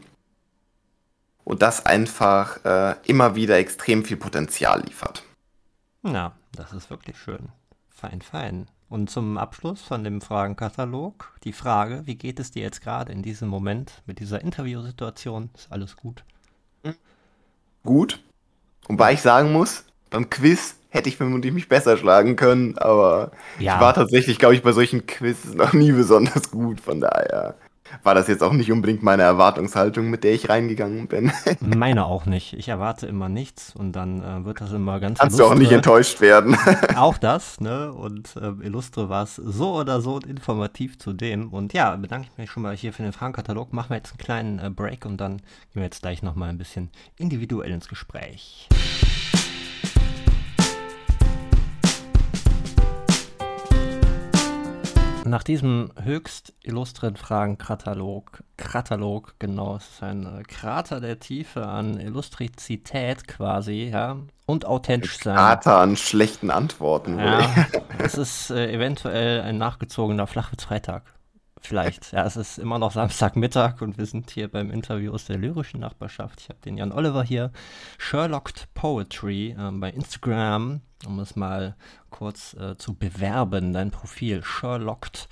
Und 1.44 1.62
das 1.62 1.86
einfach 1.86 2.64
äh, 2.66 2.96
immer 3.06 3.36
wieder 3.36 3.58
extrem 3.58 4.06
viel 4.06 4.18
Potenzial 4.18 4.84
liefert. 4.84 5.24
Na, 6.04 6.38
das 6.52 6.72
ist 6.72 6.90
wirklich 6.90 7.18
schön. 7.18 7.50
Fein, 7.90 8.22
fein. 8.22 8.68
Und 8.90 9.10
zum 9.10 9.38
Abschluss 9.38 9.82
von 9.82 10.04
dem 10.04 10.22
Fragenkatalog 10.22 11.34
die 11.44 11.52
Frage, 11.52 12.04
wie 12.06 12.16
geht 12.16 12.40
es 12.40 12.52
dir 12.52 12.64
jetzt 12.64 12.82
gerade 12.82 13.12
in 13.12 13.22
diesem 13.22 13.50
Moment 13.50 14.02
mit 14.06 14.20
dieser 14.20 14.42
Interviewsituation? 14.42 15.50
Ist 15.56 15.72
alles 15.72 15.98
gut? 15.98 16.24
Gut. 17.84 18.22
Wobei 18.88 19.14
ich 19.14 19.22
sagen 19.22 19.52
muss, 19.52 19.84
beim 20.10 20.30
Quiz 20.30 20.76
hätte 20.90 21.10
ich 21.10 21.18
vermutlich 21.18 21.54
mich 21.54 21.68
besser 21.68 21.98
schlagen 21.98 22.38
können, 22.38 22.78
aber 22.78 23.32
ja. 23.60 23.76
ich 23.76 23.82
war 23.82 23.94
tatsächlich, 23.94 24.40
glaube 24.40 24.56
ich, 24.56 24.64
bei 24.64 24.72
solchen 24.72 25.06
Quizzes 25.06 25.54
noch 25.54 25.74
nie 25.74 25.92
besonders 25.92 26.50
gut. 26.50 26.80
Von 26.80 27.02
daher 27.02 27.56
war 28.04 28.16
das 28.16 28.28
jetzt 28.28 28.44
auch 28.44 28.54
nicht 28.54 28.72
unbedingt 28.72 29.04
meine 29.04 29.24
Erwartungshaltung, 29.24 30.10
mit 30.10 30.24
der 30.24 30.34
ich 30.34 30.50
reingegangen 30.50 31.08
bin. 31.08 31.32
Meine 31.60 32.06
auch 32.06 32.26
nicht. 32.26 32.54
Ich 32.54 32.70
erwarte 32.70 33.08
immer 33.08 33.30
nichts 33.30 33.76
und 33.76 33.94
dann 33.94 34.24
äh, 34.24 34.46
wird 34.46 34.62
das 34.62 34.72
immer 34.72 35.00
ganz 35.00 35.20
Kannst 35.20 35.38
illustre. 35.38 35.56
du 35.56 35.56
auch 35.56 35.60
nicht 35.60 35.72
enttäuscht 35.72 36.22
werden. 36.22 36.58
auch 36.96 37.18
das, 37.28 37.60
ne? 37.60 37.92
Und 37.94 38.36
äh, 38.36 38.66
Illustre 38.66 39.10
war 39.10 39.24
es 39.24 39.36
so 39.36 39.76
oder 39.76 40.02
so 40.02 40.20
informativ 40.20 40.98
zu 41.00 41.14
dem. 41.14 41.50
Und 41.50 41.74
ja, 41.74 41.96
bedanke 41.96 42.28
ich 42.32 42.38
mich 42.38 42.52
schon 42.52 42.64
mal 42.64 42.76
hier 42.76 42.94
für 42.94 43.04
den 43.04 43.14
Fragenkatalog. 43.14 43.74
Machen 43.74 43.90
wir 43.90 43.98
jetzt 43.98 44.12
einen 44.12 44.18
kleinen 44.18 44.60
äh, 44.60 44.70
Break 44.70 45.06
und 45.06 45.18
dann 45.18 45.38
gehen 45.38 45.46
wir 45.76 45.84
jetzt 45.84 46.02
gleich 46.02 46.24
nochmal 46.24 46.50
ein 46.50 46.58
bisschen 46.58 46.90
individuell 47.18 47.72
ins 47.72 47.88
Gespräch. 47.88 48.68
Nach 55.28 55.44
diesem 55.44 55.92
höchst 56.02 56.54
illustren 56.64 57.18
Fragenkatalog, 57.18 58.44
Katalog, 58.56 59.36
genau, 59.40 59.76
es 59.76 59.88
ist 59.90 60.04
ein 60.04 60.26
äh, 60.26 60.44
Krater 60.44 61.02
der 61.02 61.20
Tiefe 61.20 61.66
an 61.66 62.00
Illustrizität 62.00 63.28
quasi, 63.28 63.90
ja, 63.92 64.18
und 64.46 64.66
authentisch 64.66 65.18
sein. 65.18 65.36
Krater 65.36 65.80
an 65.80 65.98
schlechten 65.98 66.50
Antworten. 66.50 67.20
Ja, 67.20 67.46
es 68.00 68.16
ist 68.16 68.52
äh, 68.52 68.72
eventuell 68.72 69.42
ein 69.42 69.58
nachgezogener 69.58 70.28
Flachwitz-Freitag. 70.28 71.04
Vielleicht. 71.62 72.12
Ja, 72.12 72.26
es 72.26 72.38
ist 72.38 72.58
immer 72.58 72.80
noch 72.80 72.92
Samstagmittag 72.92 73.82
und 73.82 73.98
wir 73.98 74.06
sind 74.06 74.30
hier 74.32 74.48
beim 74.48 74.72
Interview 74.72 75.14
aus 75.14 75.26
der 75.26 75.38
lyrischen 75.38 75.80
Nachbarschaft. 75.80 76.42
Ich 76.42 76.50
habe 76.50 76.60
den 76.60 76.78
Jan 76.78 76.92
Oliver 76.92 77.24
hier. 77.24 77.52
Sherlocked 77.98 78.68
Poetry 78.74 79.56
äh, 79.58 79.72
bei 79.72 79.90
Instagram, 79.90 80.82
um 81.06 81.20
es 81.20 81.36
mal 81.36 81.76
kurz 82.10 82.54
äh, 82.54 82.78
zu 82.78 82.94
bewerben. 82.94 83.74
Dein 83.74 83.92
Profil 83.92 84.44
Sherlocked 84.44 85.28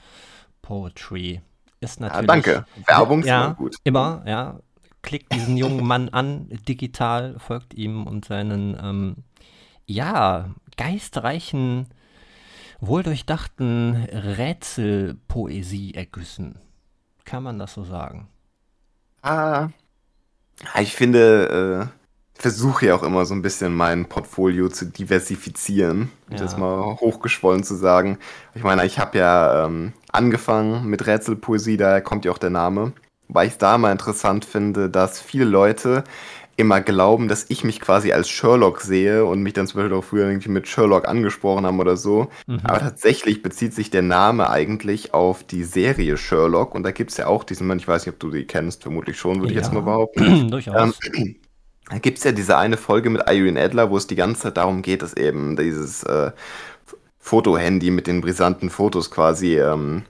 Poetry 0.62 1.42
ist 1.80 2.00
natürlich. 2.00 2.22
Ja, 2.22 2.28
danke. 2.28 2.66
Werbung 2.88 3.20
ist 3.20 3.28
ja, 3.28 3.46
immer 3.46 3.56
gut. 3.56 3.76
Immer, 3.84 4.24
ja. 4.26 4.60
Klickt 5.02 5.34
diesen 5.34 5.56
jungen 5.56 5.86
Mann 5.86 6.10
an, 6.14 6.50
digital, 6.68 7.36
folgt 7.38 7.76
ihm 7.76 8.08
und 8.08 8.26
seinen, 8.26 8.76
ähm, 8.82 9.16
ja, 9.86 10.50
geistreichen 10.78 11.88
wohldurchdachten 12.88 14.08
Rätselpoesie-Ergüssen. 14.12 16.60
Kann 17.24 17.44
man 17.44 17.60
das 17.60 17.74
so 17.74 17.84
sagen? 17.84 18.28
Ah, 19.22 19.70
ich 20.80 20.94
finde, 20.94 21.84
äh, 21.84 21.88
ich 22.36 22.42
versuche 22.42 22.88
ja 22.88 22.96
auch 22.96 23.04
immer 23.04 23.26
so 23.26 23.34
ein 23.34 23.42
bisschen 23.42 23.74
mein 23.74 24.08
Portfolio 24.08 24.70
zu 24.70 24.86
diversifizieren, 24.86 26.12
um 26.30 26.36
ja. 26.36 26.38
das 26.38 26.58
mal 26.58 26.98
hochgeschwollen 27.00 27.64
zu 27.64 27.76
sagen. 27.76 28.18
Ich 28.54 28.64
meine, 28.64 28.86
ich 28.86 29.00
habe 29.00 29.18
ja 29.18 29.66
ähm, 29.66 29.94
angefangen 30.12 30.86
mit 30.86 31.08
Rätselpoesie, 31.08 31.78
daher 31.78 32.02
kommt 32.02 32.26
ja 32.26 32.32
auch 32.32 32.38
der 32.38 32.50
Name. 32.50 32.92
Weil 33.28 33.48
ich 33.48 33.54
es 33.54 33.58
da 33.58 33.80
mal 33.80 33.92
interessant 33.92 34.46
finde, 34.46 34.90
dass 34.90 35.20
viele 35.20 35.46
Leute 35.46 36.04
immer 36.58 36.82
glauben, 36.82 37.28
dass 37.28 37.46
ich 37.50 37.64
mich 37.64 37.82
quasi 37.82 38.12
als 38.12 38.30
Sherlock 38.30 38.82
sehe 38.82 39.26
und 39.26 39.42
mich 39.42 39.54
dann 39.54 39.68
zum 39.68 39.82
Beispiel 39.82 39.98
auch 39.98 40.04
früher 40.04 40.28
irgendwie 40.28 40.50
mit 40.50 40.68
Sherlock 40.68 41.08
angesprochen 41.08 41.66
haben 41.66 41.80
oder 41.80 41.98
so. 41.98 42.30
Mhm. 42.48 42.62
Aber 42.64 42.80
tatsächlich 42.80 43.42
bezieht 43.42 43.74
sich 43.74 43.90
der 43.90 44.02
Name 44.02 44.50
eigentlich 44.50 45.14
auf 45.14 45.44
die 45.44 45.64
Serie 45.64 46.18
Sherlock 46.18 46.74
und 46.74 46.84
da 46.84 46.92
gibt 46.92 47.12
es 47.12 47.18
ja 47.18 47.28
auch 47.28 47.44
diesen 47.44 47.68
Mann, 47.68 47.80
ich 47.80 47.88
weiß 47.88 48.06
nicht, 48.06 48.14
ob 48.14 48.20
du 48.20 48.32
die 48.32 48.46
kennst, 48.46 48.84
vermutlich 48.84 49.18
schon, 49.18 49.42
würde 49.42 49.54
ja. 49.54 49.60
ich 49.60 49.66
jetzt 49.66 49.74
mal 49.74 49.82
behaupten. 49.82 50.50
Durchaus. 50.52 50.98
Ähm, 51.14 51.36
da 51.90 51.98
gibt 51.98 52.20
es 52.20 52.24
ja 52.24 52.32
diese 52.32 52.58
eine 52.58 52.78
Folge 52.78 53.10
mit 53.10 53.24
Irene 53.30 53.62
Adler, 53.62 53.90
wo 53.90 53.98
es 53.98 54.08
die 54.08 54.16
ganze 54.16 54.44
Zeit 54.44 54.58
darum 54.58 54.82
geht, 54.82 55.02
dass 55.02 55.14
eben 55.14 55.58
dieses 55.58 56.04
äh, 56.04 56.32
Fotohandy 57.20 57.92
mit 57.92 58.08
den 58.08 58.22
brisanten 58.22 58.70
Fotos 58.70 59.12
quasi 59.12 59.58
ähm, 59.58 60.04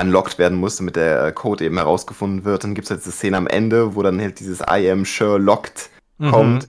unlocked 0.00 0.38
werden 0.38 0.58
muss, 0.58 0.76
damit 0.76 0.96
der 0.96 1.32
Code 1.32 1.64
eben 1.64 1.76
herausgefunden 1.76 2.44
wird. 2.44 2.64
Dann 2.64 2.74
gibt 2.74 2.86
es 2.86 2.90
halt 2.90 3.00
diese 3.00 3.12
Szene 3.12 3.36
am 3.36 3.46
Ende, 3.46 3.94
wo 3.94 4.02
dann 4.02 4.20
halt 4.20 4.40
dieses 4.40 4.60
I 4.60 4.90
am 4.90 5.04
sure 5.04 5.38
locked 5.38 5.90
mhm. 6.18 6.30
kommt. 6.30 6.68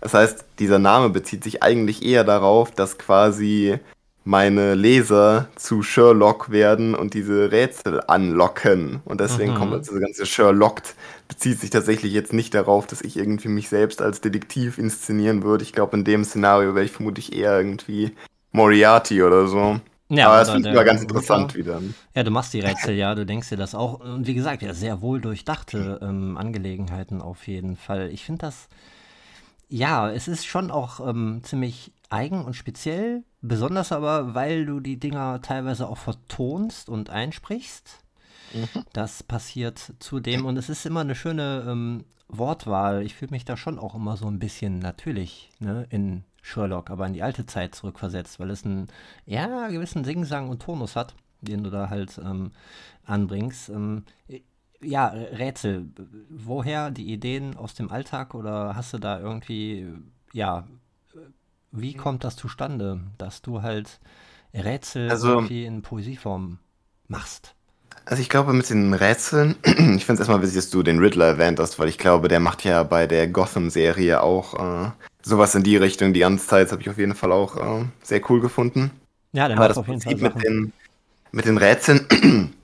Das 0.00 0.14
heißt, 0.14 0.44
dieser 0.58 0.78
Name 0.78 1.10
bezieht 1.10 1.42
sich 1.44 1.62
eigentlich 1.62 2.04
eher 2.04 2.24
darauf, 2.24 2.70
dass 2.70 2.98
quasi 2.98 3.78
meine 4.24 4.74
Leser 4.74 5.48
zu 5.56 5.82
Sherlock 5.82 6.50
werden 6.50 6.94
und 6.94 7.14
diese 7.14 7.50
Rätsel 7.50 8.02
anlocken. 8.06 9.00
Und 9.06 9.20
deswegen 9.20 9.52
mhm. 9.54 9.56
kommt 9.56 9.72
also 9.72 9.92
das 9.92 10.00
ganze 10.02 10.26
Sherlocked 10.26 10.94
bezieht 11.28 11.60
sich 11.60 11.70
tatsächlich 11.70 12.12
jetzt 12.12 12.32
nicht 12.32 12.54
darauf, 12.54 12.86
dass 12.86 13.00
ich 13.00 13.16
irgendwie 13.16 13.48
mich 13.48 13.68
selbst 13.68 14.02
als 14.02 14.20
Detektiv 14.20 14.78
inszenieren 14.78 15.42
würde. 15.44 15.64
Ich 15.64 15.72
glaube, 15.72 15.96
in 15.96 16.04
dem 16.04 16.24
Szenario 16.24 16.74
wäre 16.74 16.84
ich 16.84 16.92
vermutlich 16.92 17.34
eher 17.34 17.56
irgendwie 17.56 18.12
Moriarty 18.52 19.22
oder 19.22 19.46
so. 19.46 19.80
Ja, 20.10 20.28
aber 20.28 20.38
das 20.38 20.50
finde 20.50 20.68
ich 20.68 20.74
immer 20.74 20.84
ganz 20.84 21.02
interessant 21.02 21.54
wieder. 21.54 21.82
Ja, 22.14 22.22
du 22.22 22.30
machst 22.30 22.54
die 22.54 22.60
Rätsel, 22.60 22.94
ja, 22.94 23.14
du 23.14 23.26
denkst 23.26 23.50
dir 23.50 23.56
das 23.56 23.74
auch. 23.74 24.00
Und 24.00 24.26
wie 24.26 24.34
gesagt, 24.34 24.62
ja, 24.62 24.72
sehr 24.72 25.02
wohl 25.02 25.20
durchdachte 25.20 26.00
ähm, 26.02 26.36
Angelegenheiten 26.38 27.20
auf 27.20 27.46
jeden 27.46 27.76
Fall. 27.76 28.08
Ich 28.10 28.24
finde 28.24 28.46
das, 28.46 28.68
ja, 29.68 30.10
es 30.10 30.26
ist 30.26 30.46
schon 30.46 30.70
auch 30.70 31.06
ähm, 31.06 31.40
ziemlich 31.42 31.92
eigen 32.08 32.44
und 32.44 32.54
speziell, 32.54 33.22
besonders 33.42 33.92
aber, 33.92 34.34
weil 34.34 34.64
du 34.64 34.80
die 34.80 34.98
Dinger 34.98 35.42
teilweise 35.42 35.86
auch 35.86 35.98
vertonst 35.98 36.88
und 36.88 37.10
einsprichst. 37.10 38.02
Mhm. 38.54 38.84
Das 38.94 39.22
passiert 39.22 39.92
zudem 39.98 40.46
und 40.46 40.56
es 40.56 40.70
ist 40.70 40.86
immer 40.86 41.00
eine 41.00 41.14
schöne 41.14 41.66
ähm, 41.68 42.04
Wortwahl. 42.28 43.02
Ich 43.02 43.14
fühle 43.14 43.32
mich 43.32 43.44
da 43.44 43.58
schon 43.58 43.78
auch 43.78 43.94
immer 43.94 44.16
so 44.16 44.26
ein 44.26 44.38
bisschen 44.38 44.78
natürlich 44.78 45.50
ne, 45.58 45.86
in 45.90 46.24
Sherlock, 46.42 46.90
aber 46.90 47.06
in 47.06 47.12
die 47.12 47.22
alte 47.22 47.46
Zeit 47.46 47.74
zurückversetzt, 47.74 48.40
weil 48.40 48.50
es 48.50 48.64
einen 48.64 48.88
ja, 49.26 49.68
gewissen 49.68 50.04
Singsang 50.04 50.48
und 50.48 50.62
Tonus 50.62 50.96
hat, 50.96 51.14
den 51.40 51.64
du 51.64 51.70
da 51.70 51.90
halt 51.90 52.18
ähm, 52.18 52.52
anbringst. 53.04 53.68
Ähm, 53.68 54.04
ja, 54.80 55.08
Rätsel. 55.08 55.88
Woher 56.28 56.90
die 56.90 57.12
Ideen 57.12 57.56
aus 57.56 57.74
dem 57.74 57.90
Alltag 57.90 58.34
oder 58.34 58.76
hast 58.76 58.92
du 58.92 58.98
da 58.98 59.18
irgendwie, 59.20 59.88
ja, 60.32 60.66
wie 61.72 61.94
kommt 61.94 62.24
das 62.24 62.36
zustande, 62.36 63.00
dass 63.18 63.42
du 63.42 63.62
halt 63.62 64.00
Rätsel 64.54 65.10
also, 65.10 65.30
irgendwie 65.30 65.64
in 65.64 65.82
Poesieform 65.82 66.58
machst? 67.08 67.54
Also 68.04 68.22
ich 68.22 68.30
glaube 68.30 68.54
mit 68.54 68.70
den 68.70 68.94
Rätseln, 68.94 69.56
ich 69.64 69.74
finde 69.74 70.14
es 70.14 70.18
erstmal 70.20 70.40
wichtig, 70.40 70.56
dass 70.56 70.70
du 70.70 70.82
den 70.82 70.98
Riddler 70.98 71.26
erwähnt 71.26 71.58
hast, 71.58 71.78
weil 71.78 71.88
ich 71.88 71.98
glaube, 71.98 72.28
der 72.28 72.40
macht 72.40 72.64
ja 72.64 72.82
bei 72.82 73.06
der 73.06 73.28
Gotham-Serie 73.28 74.22
auch 74.22 74.54
äh, 74.54 74.90
sowas 75.22 75.54
in 75.54 75.62
die 75.62 75.76
Richtung 75.76 76.12
die 76.12 76.20
ganze 76.20 76.46
Zeit. 76.46 76.66
Das 76.66 76.72
habe 76.72 76.82
ich 76.82 76.90
auf 76.90 76.98
jeden 76.98 77.14
Fall 77.14 77.32
auch 77.32 77.56
äh, 77.56 77.84
sehr 78.02 78.20
cool 78.30 78.40
gefunden. 78.40 78.90
Ja, 79.32 79.48
der 79.48 79.56
macht 79.56 79.76
auf 79.76 79.86
jeden 79.88 80.00
Fall 80.00 80.14
mit 80.14 80.42
den, 80.42 80.72
mit 81.32 81.44
den 81.44 81.58
Rätseln 81.58 82.06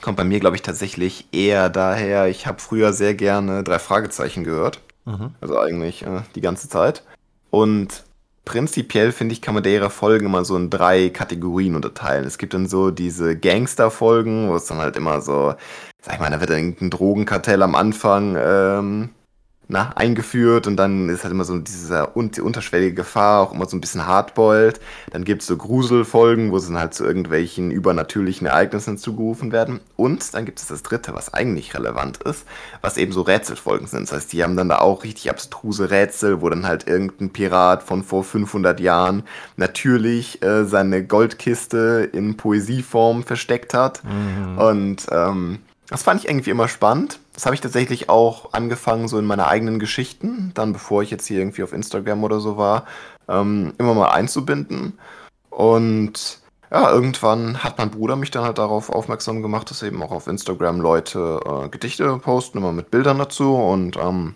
kommt 0.00 0.16
bei 0.16 0.24
mir, 0.24 0.40
glaube 0.40 0.56
ich, 0.56 0.62
tatsächlich 0.62 1.28
eher 1.32 1.70
daher, 1.70 2.28
ich 2.28 2.46
habe 2.46 2.60
früher 2.60 2.92
sehr 2.92 3.14
gerne 3.14 3.62
drei 3.62 3.78
Fragezeichen 3.78 4.44
gehört. 4.44 4.80
Mhm. 5.06 5.34
Also 5.40 5.58
eigentlich 5.58 6.04
äh, 6.04 6.22
die 6.34 6.40
ganze 6.42 6.68
Zeit. 6.68 7.04
Und 7.50 8.04
Prinzipiell 8.44 9.12
finde 9.12 9.32
ich, 9.32 9.40
kann 9.40 9.54
man 9.54 9.62
deren 9.62 9.90
Folgen 9.90 10.26
immer 10.26 10.44
so 10.44 10.56
in 10.56 10.68
drei 10.68 11.08
Kategorien 11.08 11.74
unterteilen. 11.76 12.26
Es 12.26 12.36
gibt 12.36 12.52
dann 12.52 12.68
so 12.68 12.90
diese 12.90 13.38
Gangster-Folgen, 13.38 14.50
wo 14.50 14.56
es 14.56 14.66
dann 14.66 14.78
halt 14.78 14.96
immer 14.96 15.22
so, 15.22 15.54
sag 16.02 16.14
ich 16.14 16.20
mal, 16.20 16.30
da 16.30 16.40
wird 16.40 16.50
irgendein 16.50 16.90
Drogenkartell 16.90 17.62
am 17.62 17.74
Anfang 17.74 18.36
ähm, 18.38 19.10
na, 19.68 19.90
eingeführt 19.94 20.66
und 20.66 20.76
dann 20.76 21.08
ist 21.08 21.24
halt 21.24 21.32
immer 21.32 21.44
so 21.44 21.58
diese 21.58 22.06
unterschwellige 22.08 22.94
Gefahr, 22.94 23.40
auch 23.42 23.54
immer 23.54 23.66
so 23.66 23.76
ein 23.76 23.80
bisschen 23.80 24.06
hardboiled. 24.06 24.80
Dann 25.10 25.24
gibt 25.24 25.42
es 25.42 25.48
so 25.48 25.56
Gruselfolgen, 25.56 26.52
wo 26.52 26.58
sie 26.58 26.72
dann 26.72 26.80
halt 26.80 26.94
zu 26.94 27.04
irgendwelchen 27.04 27.70
übernatürlichen 27.70 28.46
Ereignissen 28.46 28.98
zugerufen 28.98 29.52
werden. 29.52 29.80
Und 29.96 30.34
dann 30.34 30.44
gibt 30.44 30.60
es 30.60 30.66
das 30.66 30.82
dritte, 30.82 31.14
was 31.14 31.32
eigentlich 31.32 31.74
relevant 31.74 32.18
ist, 32.24 32.44
was 32.82 32.98
eben 32.98 33.12
so 33.12 33.22
Rätselfolgen 33.22 33.86
sind. 33.86 34.08
Das 34.08 34.12
heißt, 34.12 34.32
die 34.32 34.42
haben 34.42 34.56
dann 34.56 34.68
da 34.68 34.80
auch 34.80 35.02
richtig 35.02 35.30
abstruse 35.30 35.90
Rätsel, 35.90 36.42
wo 36.42 36.50
dann 36.50 36.66
halt 36.66 36.86
irgendein 36.86 37.30
Pirat 37.30 37.82
von 37.82 38.02
vor 38.02 38.22
500 38.22 38.80
Jahren 38.80 39.22
natürlich 39.56 40.42
äh, 40.42 40.64
seine 40.64 41.04
Goldkiste 41.04 42.08
in 42.12 42.36
Poesieform 42.36 43.22
versteckt 43.22 43.72
hat. 43.72 44.02
Mhm. 44.04 44.58
Und 44.58 45.06
ähm, 45.10 45.58
das 45.88 46.02
fand 46.02 46.20
ich 46.20 46.28
irgendwie 46.28 46.50
immer 46.50 46.68
spannend. 46.68 47.20
Das 47.34 47.46
habe 47.46 47.54
ich 47.54 47.60
tatsächlich 47.60 48.08
auch 48.08 48.52
angefangen, 48.52 49.08
so 49.08 49.18
in 49.18 49.26
meine 49.26 49.46
eigenen 49.46 49.78
Geschichten, 49.78 50.52
dann 50.54 50.72
bevor 50.72 51.02
ich 51.02 51.10
jetzt 51.10 51.26
hier 51.26 51.38
irgendwie 51.38 51.62
auf 51.62 51.72
Instagram 51.72 52.24
oder 52.24 52.40
so 52.40 52.56
war, 52.56 52.86
ähm, 53.28 53.74
immer 53.78 53.94
mal 53.94 54.10
einzubinden. 54.10 54.98
Und 55.50 56.40
ja, 56.70 56.90
irgendwann 56.90 57.62
hat 57.62 57.78
mein 57.78 57.90
Bruder 57.90 58.16
mich 58.16 58.30
dann 58.30 58.44
halt 58.44 58.58
darauf 58.58 58.90
aufmerksam 58.90 59.42
gemacht, 59.42 59.70
dass 59.70 59.82
eben 59.82 60.02
auch 60.02 60.10
auf 60.10 60.26
Instagram 60.26 60.80
Leute 60.80 61.40
äh, 61.44 61.68
Gedichte 61.68 62.18
posten, 62.18 62.58
immer 62.58 62.72
mit 62.72 62.90
Bildern 62.90 63.18
dazu. 63.18 63.54
Und 63.54 63.96
ähm, 63.96 64.34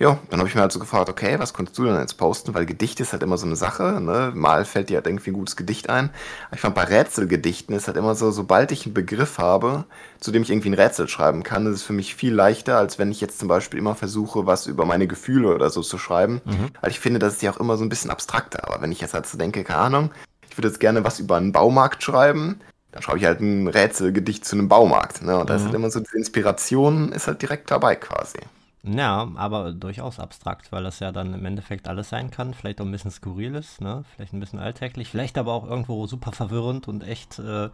ja, 0.00 0.16
dann 0.30 0.38
habe 0.38 0.48
ich 0.48 0.54
mir 0.54 0.60
halt 0.60 0.70
so 0.70 0.78
gefragt, 0.78 1.08
okay, 1.08 1.40
was 1.40 1.52
konntest 1.52 1.76
du 1.76 1.84
denn 1.84 1.98
jetzt 1.98 2.18
posten? 2.18 2.54
Weil 2.54 2.66
Gedicht 2.66 3.00
ist 3.00 3.12
halt 3.12 3.24
immer 3.24 3.36
so 3.36 3.46
eine 3.46 3.56
Sache, 3.56 4.00
ne? 4.00 4.30
Mal 4.32 4.64
fällt 4.64 4.90
dir 4.90 4.98
halt 4.98 5.08
irgendwie 5.08 5.30
ein 5.30 5.34
gutes 5.34 5.56
Gedicht 5.56 5.90
ein. 5.90 6.10
Aber 6.46 6.54
ich 6.54 6.60
fand 6.60 6.76
bei 6.76 6.84
Rätselgedichten 6.84 7.74
ist 7.74 7.88
halt 7.88 7.96
immer 7.96 8.14
so, 8.14 8.30
sobald 8.30 8.70
ich 8.70 8.86
einen 8.86 8.94
Begriff 8.94 9.38
habe, 9.38 9.86
zu 10.20 10.30
dem 10.30 10.42
ich 10.42 10.50
irgendwie 10.50 10.70
ein 10.70 10.74
Rätsel 10.74 11.08
schreiben 11.08 11.42
kann, 11.42 11.66
ist 11.66 11.74
es 11.76 11.82
für 11.82 11.92
mich 11.92 12.14
viel 12.14 12.32
leichter, 12.32 12.78
als 12.78 13.00
wenn 13.00 13.10
ich 13.10 13.20
jetzt 13.20 13.40
zum 13.40 13.48
Beispiel 13.48 13.80
immer 13.80 13.96
versuche, 13.96 14.46
was 14.46 14.68
über 14.68 14.86
meine 14.86 15.08
Gefühle 15.08 15.52
oder 15.52 15.68
so 15.68 15.82
zu 15.82 15.98
schreiben. 15.98 16.42
Mhm. 16.44 16.68
Weil 16.80 16.90
ich 16.90 17.00
finde, 17.00 17.18
das 17.18 17.34
ist 17.34 17.42
ja 17.42 17.50
auch 17.50 17.58
immer 17.58 17.76
so 17.76 17.84
ein 17.84 17.88
bisschen 17.88 18.12
abstrakter. 18.12 18.68
Aber 18.68 18.80
wenn 18.80 18.92
ich 18.92 19.00
jetzt 19.00 19.14
halt 19.14 19.26
so 19.26 19.36
denke, 19.36 19.64
keine 19.64 19.80
Ahnung, 19.80 20.10
ich 20.48 20.56
würde 20.56 20.68
jetzt 20.68 20.78
gerne 20.78 21.02
was 21.02 21.18
über 21.18 21.36
einen 21.36 21.50
Baumarkt 21.50 22.04
schreiben, 22.04 22.60
dann 22.92 23.02
schreibe 23.02 23.18
ich 23.18 23.24
halt 23.24 23.40
ein 23.40 23.66
Rätselgedicht 23.66 24.44
zu 24.44 24.54
einem 24.54 24.68
Baumarkt. 24.68 25.22
Ne? 25.22 25.34
Und 25.34 25.42
mhm. 25.42 25.46
da 25.48 25.56
ist 25.56 25.64
halt 25.64 25.74
immer 25.74 25.90
so, 25.90 25.98
diese 25.98 26.16
Inspiration 26.16 27.10
ist 27.10 27.26
halt 27.26 27.42
direkt 27.42 27.72
dabei 27.72 27.96
quasi. 27.96 28.38
Ja, 28.82 29.28
aber 29.34 29.72
durchaus 29.72 30.20
abstrakt, 30.20 30.70
weil 30.70 30.84
das 30.84 31.00
ja 31.00 31.10
dann 31.10 31.34
im 31.34 31.44
Endeffekt 31.44 31.88
alles 31.88 32.08
sein 32.08 32.30
kann. 32.30 32.54
Vielleicht 32.54 32.80
auch 32.80 32.84
ein 32.84 32.92
bisschen 32.92 33.10
skurril 33.10 33.54
ist, 33.54 33.80
ne? 33.80 34.04
vielleicht 34.14 34.32
ein 34.32 34.40
bisschen 34.40 34.60
alltäglich, 34.60 35.10
vielleicht 35.10 35.36
aber 35.36 35.52
auch 35.52 35.66
irgendwo 35.66 36.06
super 36.06 36.32
verwirrend 36.32 36.86
und 36.88 37.02
echt, 37.02 37.38
äh, 37.38 37.70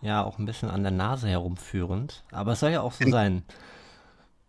ja, 0.00 0.24
auch 0.24 0.38
ein 0.38 0.46
bisschen 0.46 0.70
an 0.70 0.82
der 0.82 0.92
Nase 0.92 1.28
herumführend. 1.28 2.24
Aber 2.30 2.52
es 2.52 2.60
soll 2.60 2.70
ja 2.70 2.80
auch 2.80 2.92
so 2.92 3.08
sein. 3.10 3.42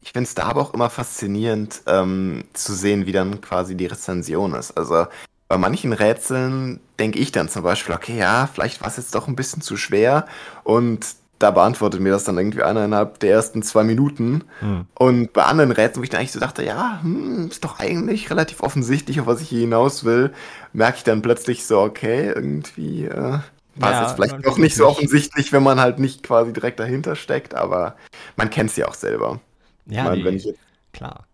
Ich 0.01 0.11
finde 0.11 0.27
es 0.27 0.35
da 0.35 0.43
aber 0.43 0.61
auch 0.61 0.73
immer 0.73 0.89
faszinierend 0.89 1.83
ähm, 1.87 2.43
zu 2.53 2.73
sehen, 2.73 3.05
wie 3.05 3.13
dann 3.13 3.39
quasi 3.39 3.77
die 3.77 3.85
Rezension 3.85 4.53
ist. 4.53 4.71
Also 4.71 5.07
bei 5.47 5.57
manchen 5.57 5.93
Rätseln 5.93 6.81
denke 6.99 7.19
ich 7.19 7.31
dann 7.31 7.47
zum 7.47 7.63
Beispiel, 7.63 7.95
okay, 7.95 8.17
ja, 8.17 8.49
vielleicht 8.51 8.81
war 8.81 8.87
es 8.89 8.97
jetzt 8.97 9.15
doch 9.15 9.27
ein 9.27 9.35
bisschen 9.35 9.61
zu 9.61 9.77
schwer 9.77 10.25
und 10.63 11.05
da 11.43 11.51
beantwortet 11.51 11.99
mir 11.99 12.11
das 12.11 12.23
dann 12.23 12.37
irgendwie 12.37 12.63
einer 12.63 12.85
innerhalb 12.85 13.19
der 13.19 13.31
ersten 13.31 13.63
zwei 13.63 13.83
Minuten. 13.83 14.45
Hm. 14.61 14.85
Und 14.95 15.33
bei 15.33 15.43
anderen 15.43 15.71
Rätseln, 15.71 15.97
wo 15.97 16.03
ich 16.03 16.09
dann 16.09 16.19
eigentlich 16.19 16.31
so 16.31 16.39
dachte, 16.39 16.63
ja, 16.63 16.99
hm, 17.01 17.49
ist 17.49 17.65
doch 17.65 17.79
eigentlich 17.79 18.29
relativ 18.29 18.61
offensichtlich, 18.63 19.19
auf 19.19 19.27
was 19.27 19.41
ich 19.41 19.49
hier 19.49 19.59
hinaus 19.59 20.05
will, 20.05 20.33
merke 20.71 20.99
ich 20.99 21.03
dann 21.03 21.21
plötzlich 21.21 21.65
so, 21.65 21.81
okay, 21.81 22.31
irgendwie 22.33 23.05
äh, 23.05 23.11
war 23.11 23.43
es 23.75 23.81
ja, 23.81 24.01
jetzt 24.03 24.13
vielleicht 24.13 24.45
doch 24.45 24.57
nicht 24.57 24.75
so 24.75 24.87
offensichtlich, 24.87 25.51
wenn 25.51 25.63
man 25.63 25.81
halt 25.81 25.99
nicht 25.99 26.23
quasi 26.23 26.53
direkt 26.53 26.79
dahinter 26.79 27.17
steckt, 27.17 27.55
aber 27.55 27.97
man 28.37 28.49
kennt 28.49 28.69
es 28.69 28.77
ja 28.77 28.87
auch 28.87 28.93
selber. 28.93 29.41
Ja, 29.85 30.03
ich 30.03 30.09
meine, 30.09 30.23
wenn 30.23 30.35
ich 30.37 30.55
klar. 30.93 31.25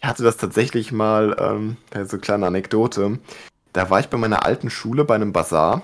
Ich 0.00 0.06
hatte 0.06 0.22
das 0.22 0.36
tatsächlich 0.36 0.92
mal, 0.92 1.34
ähm, 1.40 1.78
so 2.04 2.16
eine 2.16 2.20
kleine 2.20 2.46
Anekdote. 2.46 3.18
Da 3.72 3.88
war 3.88 4.00
ich 4.00 4.08
bei 4.08 4.18
meiner 4.18 4.44
alten 4.44 4.68
Schule 4.68 5.06
bei 5.06 5.14
einem 5.14 5.32
Bazar 5.32 5.82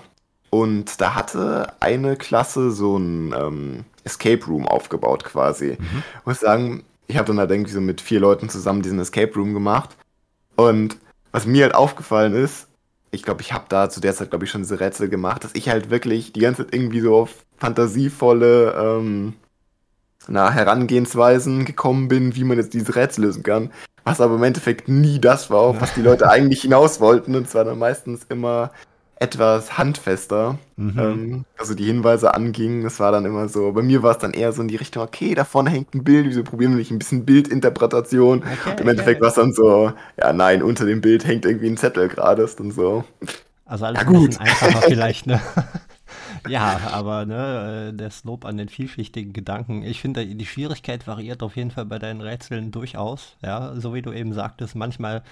und 0.61 1.01
da 1.01 1.15
hatte 1.15 1.73
eine 1.79 2.15
Klasse 2.15 2.71
so 2.71 2.97
ein 2.97 3.33
ähm, 3.37 3.85
Escape 4.03 4.45
Room 4.45 4.67
aufgebaut 4.67 5.23
quasi. 5.23 5.77
Mhm. 5.79 6.03
Ich 6.19 6.25
muss 6.25 6.39
sagen, 6.39 6.83
ich 7.07 7.17
habe 7.17 7.27
dann 7.27 7.39
halt 7.39 7.51
irgendwie 7.51 7.71
so 7.71 7.81
mit 7.81 8.01
vier 8.01 8.19
Leuten 8.19 8.49
zusammen 8.49 8.81
diesen 8.81 8.99
Escape 8.99 9.33
Room 9.35 9.53
gemacht. 9.53 9.95
Und 10.55 10.97
was 11.31 11.45
mir 11.45 11.63
halt 11.63 11.75
aufgefallen 11.75 12.33
ist, 12.33 12.67
ich 13.11 13.23
glaube, 13.23 13.41
ich 13.41 13.53
habe 13.53 13.65
da 13.69 13.89
zu 13.89 13.99
der 13.99 14.13
Zeit, 14.13 14.29
glaube 14.29 14.45
ich, 14.45 14.51
schon 14.51 14.61
diese 14.61 14.79
Rätsel 14.79 15.09
gemacht, 15.09 15.43
dass 15.43 15.55
ich 15.55 15.69
halt 15.69 15.89
wirklich 15.89 16.33
die 16.33 16.39
ganze 16.39 16.63
Zeit 16.63 16.73
irgendwie 16.73 17.01
so 17.01 17.15
auf 17.15 17.45
fantasievolle 17.57 18.73
ähm, 18.73 19.33
na, 20.27 20.51
Herangehensweisen 20.51 21.65
gekommen 21.65 22.07
bin, 22.07 22.35
wie 22.35 22.43
man 22.43 22.57
jetzt 22.57 22.73
diese 22.73 22.95
Rätsel 22.95 23.25
lösen 23.25 23.43
kann. 23.43 23.71
Was 24.03 24.21
aber 24.21 24.35
im 24.35 24.43
Endeffekt 24.43 24.87
nie 24.87 25.19
das 25.19 25.49
war, 25.49 25.61
auf 25.61 25.81
was 25.81 25.93
die 25.93 26.01
Leute 26.01 26.29
eigentlich 26.29 26.61
hinaus 26.61 26.99
wollten. 26.99 27.35
Und 27.35 27.49
zwar 27.49 27.63
dann 27.63 27.79
meistens 27.79 28.25
immer 28.29 28.71
etwas 29.17 29.77
handfester, 29.77 30.57
mhm. 30.75 30.99
ähm, 30.99 31.45
also 31.57 31.73
die 31.73 31.85
Hinweise 31.85 32.33
angingen. 32.33 32.83
Das 32.83 32.99
war 32.99 33.11
dann 33.11 33.25
immer 33.25 33.47
so, 33.47 33.71
bei 33.71 33.81
mir 33.81 34.03
war 34.03 34.11
es 34.11 34.17
dann 34.17 34.33
eher 34.33 34.51
so 34.51 34.61
in 34.61 34.67
die 34.67 34.75
Richtung, 34.75 35.03
okay, 35.03 35.35
da 35.35 35.45
vorne 35.45 35.69
hängt 35.69 35.93
ein 35.95 36.03
Bild, 36.03 36.27
wieso 36.27 36.43
probieren 36.43 36.71
wir 36.71 36.79
nicht 36.79 36.91
ein 36.91 36.99
bisschen 36.99 37.25
Bildinterpretation? 37.25 38.39
Okay, 38.39 38.81
Im 38.81 38.87
Endeffekt 38.87 39.17
okay. 39.17 39.21
war 39.21 39.29
es 39.29 39.35
dann 39.35 39.53
so, 39.53 39.93
ja 40.17 40.33
nein, 40.33 40.61
unter 40.61 40.85
dem 40.85 41.01
Bild 41.01 41.25
hängt 41.25 41.45
irgendwie 41.45 41.67
ein 41.67 41.77
Zettel 41.77 42.09
gerade, 42.09 42.43
ist 42.43 42.59
dann 42.59 42.71
so. 42.71 43.05
Also 43.65 43.85
alles 43.85 44.01
ja, 44.01 44.07
ein 44.07 44.25
bisschen 44.25 44.41
einfacher 44.41 44.81
vielleicht, 44.87 45.27
ne? 45.27 45.41
ja, 46.49 46.79
aber 46.91 47.25
ne, 47.25 47.91
äh, 47.93 47.97
das 47.97 48.25
Lob 48.25 48.43
an 48.43 48.57
den 48.57 48.67
vielschichtigen 48.67 49.31
Gedanken. 49.31 49.81
Ich 49.83 50.01
finde, 50.01 50.25
die 50.25 50.45
Schwierigkeit 50.45 51.07
variiert 51.07 51.41
auf 51.41 51.55
jeden 51.55 51.71
Fall 51.71 51.85
bei 51.85 51.99
deinen 51.99 52.21
Rätseln 52.21 52.71
durchaus. 52.71 53.37
Ja, 53.41 53.73
so 53.79 53.93
wie 53.93 54.01
du 54.01 54.11
eben 54.11 54.33
sagtest, 54.33 54.75
manchmal 54.75 55.23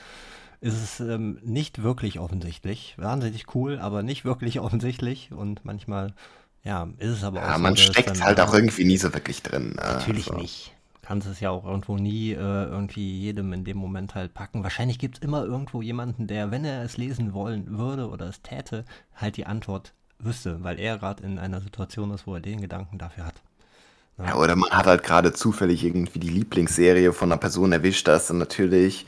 ist 0.63 0.81
es 0.81 0.99
ähm, 1.01 1.39
nicht 1.43 1.83
wirklich 1.83 2.19
offensichtlich. 2.19 2.95
Wahnsinnig 2.97 3.53
cool, 3.53 3.79
aber 3.79 4.01
nicht 4.01 4.23
wirklich 4.23 4.59
offensichtlich. 4.61 5.31
Und 5.31 5.65
manchmal, 5.65 6.13
ja, 6.63 6.87
ist 6.97 7.09
es 7.09 7.23
aber 7.23 7.41
ja, 7.41 7.51
auch 7.51 7.55
so. 7.55 7.61
man 7.61 7.77
steckt 7.77 8.23
halt 8.23 8.39
auch 8.39 8.53
irgendwie 8.53 8.85
nie 8.85 8.97
so 8.97 9.13
wirklich 9.13 9.43
drin. 9.43 9.69
Ne? 9.69 9.75
Natürlich 9.75 10.31
also. 10.31 10.41
nicht. 10.41 10.73
Kannst 11.01 11.27
es 11.27 11.41
ja 11.41 11.49
auch 11.49 11.65
irgendwo 11.65 11.97
nie 11.97 12.31
äh, 12.31 12.37
irgendwie 12.37 13.19
jedem 13.19 13.51
in 13.51 13.65
dem 13.65 13.75
Moment 13.75 14.15
halt 14.15 14.33
packen. 14.33 14.63
Wahrscheinlich 14.63 14.99
gibt 14.99 15.17
es 15.17 15.21
immer 15.21 15.43
irgendwo 15.43 15.81
jemanden, 15.81 16.27
der, 16.27 16.49
wenn 16.49 16.63
er 16.63 16.81
es 16.83 16.95
lesen 16.95 17.33
wollen 17.33 17.77
würde 17.77 18.07
oder 18.07 18.29
es 18.29 18.41
täte, 18.41 18.85
halt 19.13 19.35
die 19.35 19.45
Antwort 19.45 19.93
wüsste, 20.17 20.63
weil 20.63 20.79
er 20.79 20.97
gerade 20.97 21.23
in 21.23 21.39
einer 21.39 21.59
Situation 21.59 22.11
ist, 22.11 22.25
wo 22.25 22.35
er 22.35 22.39
den 22.39 22.61
Gedanken 22.61 22.99
dafür 22.99 23.25
hat. 23.25 23.35
Ja. 24.17 24.27
ja, 24.27 24.35
oder 24.35 24.55
man 24.55 24.69
hat 24.69 24.85
halt 24.85 25.03
gerade 25.03 25.33
zufällig 25.33 25.83
irgendwie 25.83 26.19
die 26.19 26.29
Lieblingsserie 26.29 27.11
von 27.11 27.33
einer 27.33 27.39
Person 27.39 27.73
erwischt, 27.73 28.07
da 28.07 28.15
ist 28.15 28.29
dann 28.29 28.37
natürlich 28.37 29.05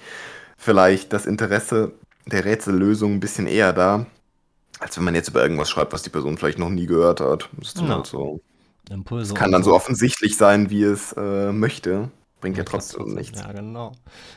vielleicht 0.58 1.14
das 1.14 1.26
Interesse 1.26 1.94
der 2.26 2.46
Rätsellösung 2.46 3.14
ein 3.14 3.20
bisschen 3.20 3.48
eher 3.48 3.74
da, 3.74 4.06
als 4.80 4.98
wenn 4.98 5.04
man 5.04 5.16
jetzt 5.16 5.30
über 5.30 5.42
irgendwas 5.42 5.70
schreibt, 5.70 5.94
was 5.94 6.04
die 6.04 6.10
Person 6.10 6.38
vielleicht 6.38 6.60
noch 6.60 6.70
nie 6.70 6.86
gehört 6.86 7.22
hat. 7.22 7.50
Das 7.58 7.70
ist 7.70 7.82
ja. 7.82 7.88
halt 7.88 8.08
so. 8.08 8.42
Impulse 8.90 9.34
kann 9.34 9.52
dann 9.52 9.64
so 9.64 9.74
offensichtlich 9.74 10.38
sein, 10.38 10.70
wie 10.70 10.84
es 10.84 11.14
äh, 11.14 11.52
möchte. 11.52 12.12
Bringt 12.40 12.58
ja, 12.58 12.64
ja 12.64 12.70
trotzdem, 12.70 13.00
trotzdem 13.00 13.16
nichts. 13.16 13.40
Ja, 13.40 13.52
genau. 13.52 13.94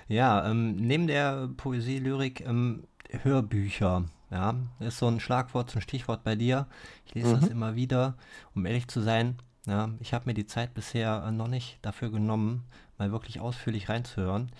Ja, 0.06 0.48
ähm, 0.50 0.76
neben 0.76 1.06
der 1.06 1.48
Poesie, 1.56 1.98
Lyrik, 1.98 2.40
ähm, 2.40 2.84
Hörbücher. 3.22 4.04
Ja, 4.30 4.54
ist 4.80 4.98
so 4.98 5.06
ein 5.06 5.20
Schlagwort, 5.20 5.70
so 5.70 5.78
ein 5.78 5.82
Stichwort 5.82 6.22
bei 6.22 6.34
dir. 6.34 6.66
Ich 7.06 7.14
lese 7.14 7.34
mhm. 7.34 7.40
das 7.40 7.48
immer 7.48 7.74
wieder. 7.76 8.16
Um 8.54 8.66
ehrlich 8.66 8.88
zu 8.88 9.00
sein, 9.00 9.38
ja, 9.66 9.90
ich 10.00 10.12
habe 10.14 10.26
mir 10.26 10.34
die 10.34 10.46
Zeit 10.46 10.74
bisher 10.74 11.24
äh, 11.26 11.32
noch 11.32 11.48
nicht 11.48 11.78
dafür 11.82 12.10
genommen, 12.10 12.64
mal 12.98 13.12
wirklich 13.12 13.40
ausführlich 13.40 13.88
reinzuhören. 13.88 14.50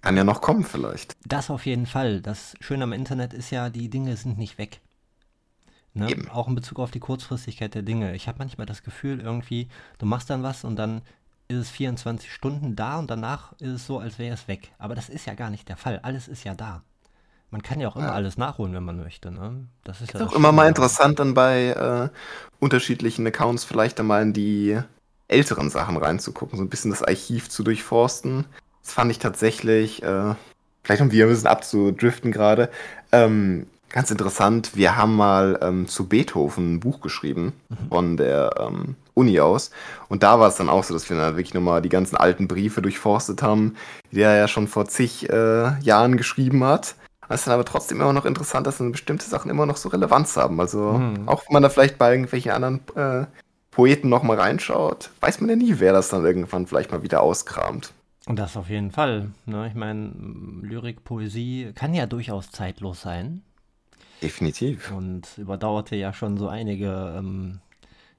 Kann 0.00 0.16
ja 0.16 0.24
noch 0.24 0.40
kommen 0.40 0.64
vielleicht. 0.64 1.16
Das 1.26 1.50
auf 1.50 1.66
jeden 1.66 1.86
Fall. 1.86 2.20
Das 2.20 2.54
Schöne 2.60 2.84
am 2.84 2.92
Internet 2.92 3.32
ist 3.32 3.50
ja, 3.50 3.70
die 3.70 3.90
Dinge 3.90 4.16
sind 4.16 4.38
nicht 4.38 4.58
weg. 4.58 4.80
Ne? 5.92 6.08
Auch 6.32 6.46
in 6.48 6.54
Bezug 6.54 6.78
auf 6.78 6.90
die 6.90 7.00
Kurzfristigkeit 7.00 7.74
der 7.74 7.82
Dinge. 7.82 8.14
Ich 8.14 8.28
habe 8.28 8.38
manchmal 8.38 8.66
das 8.66 8.82
Gefühl, 8.82 9.20
irgendwie, 9.20 9.68
du 9.98 10.06
machst 10.06 10.30
dann 10.30 10.42
was 10.42 10.64
und 10.64 10.76
dann 10.76 11.02
ist 11.48 11.58
es 11.58 11.70
24 11.70 12.32
Stunden 12.32 12.76
da 12.76 12.98
und 12.98 13.10
danach 13.10 13.52
ist 13.54 13.72
es 13.72 13.86
so, 13.86 13.98
als 13.98 14.18
wäre 14.18 14.34
es 14.34 14.46
weg. 14.46 14.70
Aber 14.78 14.94
das 14.94 15.08
ist 15.08 15.26
ja 15.26 15.34
gar 15.34 15.50
nicht 15.50 15.68
der 15.68 15.76
Fall. 15.76 15.98
Alles 16.02 16.28
ist 16.28 16.44
ja 16.44 16.54
da. 16.54 16.82
Man 17.50 17.62
kann 17.62 17.80
ja 17.80 17.88
auch 17.88 17.96
immer 17.96 18.06
ja. 18.06 18.12
alles 18.12 18.38
nachholen, 18.38 18.72
wenn 18.72 18.84
man 18.84 18.98
möchte. 18.98 19.32
Ne? 19.32 19.66
Das 19.82 20.00
ist, 20.00 20.14
ist 20.14 20.20
ja 20.20 20.26
auch 20.26 20.32
immer 20.32 20.52
mal 20.52 20.68
interessant, 20.68 21.18
dann 21.18 21.34
bei 21.34 21.70
äh, 21.70 22.08
unterschiedlichen 22.60 23.26
Accounts 23.26 23.64
vielleicht 23.64 23.98
einmal 23.98 24.22
in 24.22 24.32
die 24.32 24.80
älteren 25.30 25.70
Sachen 25.70 25.96
reinzugucken, 25.96 26.58
so 26.58 26.64
ein 26.64 26.68
bisschen 26.68 26.90
das 26.90 27.02
Archiv 27.02 27.48
zu 27.48 27.62
durchforsten. 27.62 28.44
Das 28.82 28.92
fand 28.92 29.10
ich 29.10 29.18
tatsächlich, 29.18 30.02
äh, 30.02 30.34
vielleicht 30.82 31.02
um 31.02 31.12
wir 31.12 31.26
ein 31.26 31.30
bisschen 31.30 31.46
abzudriften 31.46 32.32
gerade, 32.32 32.70
ähm, 33.12 33.66
ganz 33.90 34.10
interessant. 34.10 34.72
Wir 34.74 34.96
haben 34.96 35.16
mal 35.16 35.58
ähm, 35.62 35.86
zu 35.86 36.06
Beethoven 36.06 36.74
ein 36.74 36.80
Buch 36.80 37.00
geschrieben 37.00 37.52
mhm. 37.68 37.88
von 37.88 38.16
der 38.16 38.54
ähm, 38.58 38.96
Uni 39.14 39.40
aus. 39.40 39.70
Und 40.08 40.22
da 40.22 40.40
war 40.40 40.48
es 40.48 40.56
dann 40.56 40.68
auch 40.68 40.84
so, 40.84 40.94
dass 40.94 41.10
wir 41.10 41.16
dann 41.16 41.36
wirklich 41.36 41.54
nochmal 41.54 41.82
die 41.82 41.88
ganzen 41.88 42.16
alten 42.16 42.48
Briefe 42.48 42.82
durchforstet 42.82 43.42
haben, 43.42 43.76
die 44.12 44.22
er 44.22 44.36
ja 44.36 44.48
schon 44.48 44.68
vor 44.68 44.86
zig 44.86 45.28
äh, 45.28 45.78
Jahren 45.80 46.16
geschrieben 46.16 46.64
hat. 46.64 46.94
Es 47.28 47.40
ist 47.40 47.46
dann 47.46 47.54
aber 47.54 47.64
trotzdem 47.64 48.00
immer 48.00 48.12
noch 48.12 48.24
interessant, 48.24 48.66
dass 48.66 48.78
dann 48.78 48.90
bestimmte 48.90 49.24
Sachen 49.26 49.50
immer 49.50 49.64
noch 49.64 49.76
so 49.76 49.88
Relevanz 49.88 50.36
haben. 50.36 50.60
Also 50.60 50.94
mhm. 50.94 51.28
auch 51.28 51.44
wenn 51.46 51.54
man 51.54 51.62
da 51.62 51.68
vielleicht 51.68 51.96
bei 51.96 52.10
irgendwelchen 52.10 52.50
anderen 52.50 52.80
äh, 52.96 53.26
Poeten 53.70 54.08
noch 54.08 54.22
mal 54.22 54.38
reinschaut, 54.38 55.10
weiß 55.20 55.40
man 55.40 55.50
ja 55.50 55.56
nie, 55.56 55.74
wer 55.78 55.92
das 55.92 56.08
dann 56.08 56.24
irgendwann 56.24 56.66
vielleicht 56.66 56.90
mal 56.90 57.02
wieder 57.02 57.22
auskramt. 57.22 57.92
Und 58.26 58.38
das 58.38 58.56
auf 58.56 58.68
jeden 58.68 58.90
Fall. 58.90 59.30
Ne? 59.46 59.68
Ich 59.68 59.74
meine, 59.74 60.12
Lyrik, 60.62 61.04
Poesie 61.04 61.72
kann 61.74 61.94
ja 61.94 62.06
durchaus 62.06 62.50
zeitlos 62.50 63.00
sein. 63.02 63.42
Definitiv. 64.22 64.92
Und 64.92 65.26
überdauerte 65.38 65.96
ja 65.96 66.12
schon 66.12 66.36
so 66.36 66.48
einige 66.48 67.14
ähm, 67.16 67.60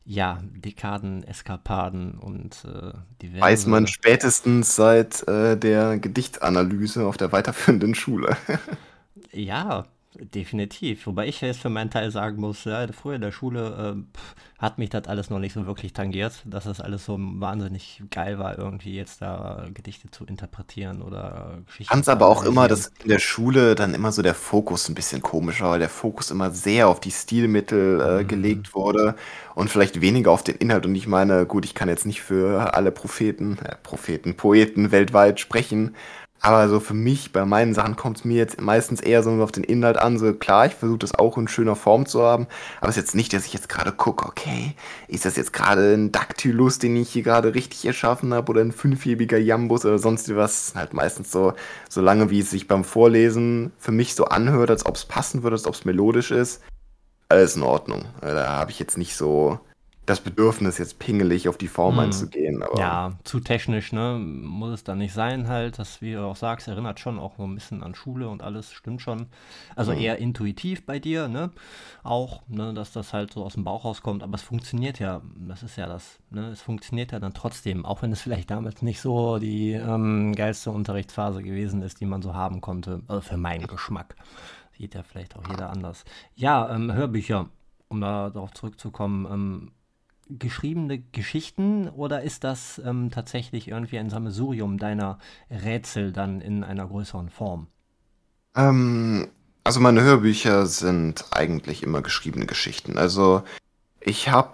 ja, 0.03 0.39
Dekaden, 0.41 1.23
Eskapaden 1.23 2.15
und 2.15 2.65
äh, 2.65 2.93
diverse. 3.21 3.41
Weiß 3.41 3.65
man 3.67 3.87
spätestens 3.87 4.75
seit 4.75 5.27
äh, 5.27 5.55
der 5.55 5.99
Gedichtanalyse 5.99 7.05
auf 7.05 7.17
der 7.17 7.31
weiterführenden 7.31 7.93
Schule. 7.93 8.35
ja, 9.31 9.85
Definitiv. 10.13 11.07
Wobei 11.07 11.27
ich 11.27 11.39
jetzt 11.39 11.61
für 11.61 11.69
meinen 11.69 11.89
Teil 11.89 12.11
sagen 12.11 12.41
muss, 12.41 12.65
ja, 12.65 12.85
früher 12.91 13.15
in 13.15 13.21
der 13.21 13.31
Schule 13.31 13.95
äh, 13.95 14.17
pff, 14.17 14.35
hat 14.59 14.77
mich 14.77 14.89
das 14.89 15.07
alles 15.07 15.29
noch 15.29 15.39
nicht 15.39 15.53
so 15.53 15.65
wirklich 15.65 15.93
tangiert, 15.93 16.43
dass 16.45 16.65
das 16.65 16.81
alles 16.81 17.05
so 17.05 17.17
wahnsinnig 17.17 18.03
geil 18.11 18.37
war, 18.37 18.59
irgendwie 18.59 18.93
jetzt 18.93 19.21
da 19.21 19.67
Gedichte 19.73 20.11
zu 20.11 20.25
interpretieren 20.25 21.01
oder 21.01 21.59
Geschichten. 21.65 21.93
Fand 21.93 22.09
aber 22.09 22.27
auch 22.27 22.43
immer, 22.43 22.67
dass 22.67 22.91
in 23.01 23.07
der 23.07 23.19
Schule 23.19 23.73
dann 23.73 23.93
immer 23.93 24.11
so 24.11 24.21
der 24.21 24.35
Fokus 24.35 24.89
ein 24.89 24.95
bisschen 24.95 25.21
komisch 25.21 25.61
war, 25.61 25.71
weil 25.71 25.79
der 25.79 25.89
Fokus 25.89 26.29
immer 26.29 26.51
sehr 26.51 26.89
auf 26.89 26.99
die 26.99 27.11
Stilmittel 27.11 28.01
äh, 28.01 28.23
mhm. 28.23 28.27
gelegt 28.27 28.75
wurde 28.75 29.15
und 29.55 29.69
vielleicht 29.69 30.01
weniger 30.01 30.31
auf 30.31 30.43
den 30.43 30.55
Inhalt. 30.55 30.85
Und 30.85 30.93
ich 30.93 31.07
meine, 31.07 31.45
gut, 31.45 31.63
ich 31.63 31.73
kann 31.73 31.87
jetzt 31.87 32.05
nicht 32.05 32.21
für 32.21 32.73
alle 32.73 32.91
Propheten, 32.91 33.59
äh, 33.63 33.75
Propheten, 33.81 34.35
Poeten 34.35 34.91
weltweit 34.91 35.39
sprechen, 35.39 35.95
aber 36.43 36.67
so 36.69 36.79
für 36.79 36.95
mich, 36.95 37.31
bei 37.31 37.45
meinen 37.45 37.75
Sachen 37.75 37.95
kommt 37.95 38.17
es 38.17 38.25
mir 38.25 38.37
jetzt 38.37 38.59
meistens 38.59 38.99
eher 38.99 39.21
so 39.21 39.31
auf 39.43 39.51
den 39.51 39.63
Inhalt 39.63 39.97
an. 39.97 40.17
So 40.17 40.33
klar, 40.33 40.65
ich 40.65 40.73
versuche 40.73 40.97
das 40.97 41.13
auch 41.13 41.37
in 41.37 41.47
schöner 41.47 41.75
Form 41.75 42.07
zu 42.07 42.23
haben. 42.23 42.47
Aber 42.79 42.89
es 42.89 42.97
ist 42.97 43.03
jetzt 43.03 43.15
nicht, 43.15 43.31
dass 43.33 43.45
ich 43.45 43.53
jetzt 43.53 43.69
gerade 43.69 43.91
gucke, 43.91 44.25
okay, 44.25 44.75
ist 45.07 45.25
das 45.25 45.35
jetzt 45.35 45.53
gerade 45.53 45.93
ein 45.93 46.11
Dactylus, 46.11 46.79
den 46.79 46.95
ich 46.95 47.11
hier 47.11 47.21
gerade 47.21 47.53
richtig 47.53 47.85
erschaffen 47.85 48.33
habe 48.33 48.49
oder 48.49 48.61
ein 48.61 48.71
fünfjebiger 48.71 49.37
Jambus 49.37 49.85
oder 49.85 49.99
sonst 49.99 50.35
was. 50.35 50.73
Halt 50.75 50.93
meistens 50.93 51.31
so, 51.31 51.53
so 51.87 52.01
lange 52.01 52.31
wie 52.31 52.39
es 52.39 52.49
sich 52.49 52.67
beim 52.67 52.83
Vorlesen 52.83 53.71
für 53.77 53.91
mich 53.91 54.15
so 54.15 54.25
anhört, 54.25 54.71
als 54.71 54.87
ob 54.87 54.95
es 54.95 55.05
passen 55.05 55.43
würde, 55.43 55.55
als 55.57 55.67
ob 55.67 55.75
es 55.75 55.85
melodisch 55.85 56.31
ist. 56.31 56.61
Alles 57.29 57.55
in 57.55 57.61
Ordnung. 57.61 58.05
Da 58.19 58.47
habe 58.47 58.71
ich 58.71 58.79
jetzt 58.79 58.97
nicht 58.97 59.15
so 59.15 59.59
das 60.11 60.19
Bedürfnis, 60.19 60.77
jetzt 60.77 60.99
pingelig 60.99 61.47
auf 61.47 61.57
die 61.57 61.67
Form 61.67 61.95
hm. 61.95 61.99
einzugehen. 61.99 62.63
Aber 62.63 62.77
ja, 62.77 63.13
zu 63.23 63.39
technisch, 63.39 63.93
ne? 63.93 64.19
Muss 64.19 64.73
es 64.73 64.83
dann 64.83 64.97
nicht 64.97 65.13
sein, 65.13 65.47
halt. 65.47 65.79
Das, 65.79 66.01
wie 66.01 66.13
du 66.13 66.21
auch 66.21 66.35
sagst, 66.35 66.67
erinnert 66.67 66.99
schon 66.99 67.17
auch 67.17 67.37
so 67.37 67.43
ein 67.43 67.55
bisschen 67.55 67.81
an 67.81 67.95
Schule 67.95 68.27
und 68.27 68.43
alles, 68.43 68.71
stimmt 68.73 69.01
schon. 69.01 69.27
Also 69.75 69.93
hm. 69.93 69.99
eher 69.99 70.17
intuitiv 70.17 70.85
bei 70.85 70.99
dir, 70.99 71.27
ne? 71.27 71.51
Auch, 72.03 72.41
ne, 72.47 72.73
dass 72.73 72.91
das 72.91 73.13
halt 73.13 73.31
so 73.31 73.43
aus 73.45 73.53
dem 73.53 73.63
Bauch 73.63 73.85
rauskommt, 73.85 74.21
aber 74.21 74.35
es 74.35 74.41
funktioniert 74.41 74.99
ja, 74.99 75.21
das 75.35 75.63
ist 75.63 75.77
ja 75.77 75.87
das, 75.87 76.19
ne? 76.29 76.49
Es 76.49 76.61
funktioniert 76.61 77.13
ja 77.13 77.19
dann 77.19 77.33
trotzdem, 77.33 77.85
auch 77.85 78.01
wenn 78.01 78.11
es 78.11 78.21
vielleicht 78.21 78.51
damals 78.51 78.81
nicht 78.81 78.99
so 78.99 79.39
die 79.39 79.71
ähm, 79.71 80.35
geilste 80.35 80.71
Unterrichtsphase 80.71 81.41
gewesen 81.41 81.81
ist, 81.81 82.01
die 82.01 82.05
man 82.05 82.21
so 82.21 82.33
haben 82.33 82.59
konnte. 82.59 83.01
Also 83.07 83.21
für 83.21 83.37
meinen 83.37 83.67
Geschmack. 83.67 84.15
Sieht 84.77 84.93
ja 84.93 85.03
vielleicht 85.03 85.37
auch 85.37 85.47
jeder 85.49 85.69
anders. 85.69 86.03
Ja, 86.35 86.73
ähm, 86.73 86.91
Hörbücher, 86.91 87.47
um 87.87 88.01
da 88.01 88.29
darauf 88.29 88.51
zurückzukommen, 88.51 89.25
ähm, 89.31 89.71
geschriebene 90.39 90.99
Geschichten 90.99 91.89
oder 91.89 92.21
ist 92.21 92.43
das 92.43 92.81
ähm, 92.85 93.11
tatsächlich 93.11 93.67
irgendwie 93.67 93.99
ein 93.99 94.09
Sammelsurium 94.09 94.77
deiner 94.77 95.19
Rätsel 95.49 96.11
dann 96.11 96.41
in 96.41 96.63
einer 96.63 96.87
größeren 96.87 97.29
Form? 97.29 97.67
Ähm, 98.55 99.27
also 99.63 99.79
meine 99.79 100.01
Hörbücher 100.01 100.65
sind 100.65 101.25
eigentlich 101.31 101.83
immer 101.83 102.01
geschriebene 102.01 102.45
Geschichten. 102.45 102.97
Also 102.97 103.43
ich 103.99 104.29
habe, 104.29 104.49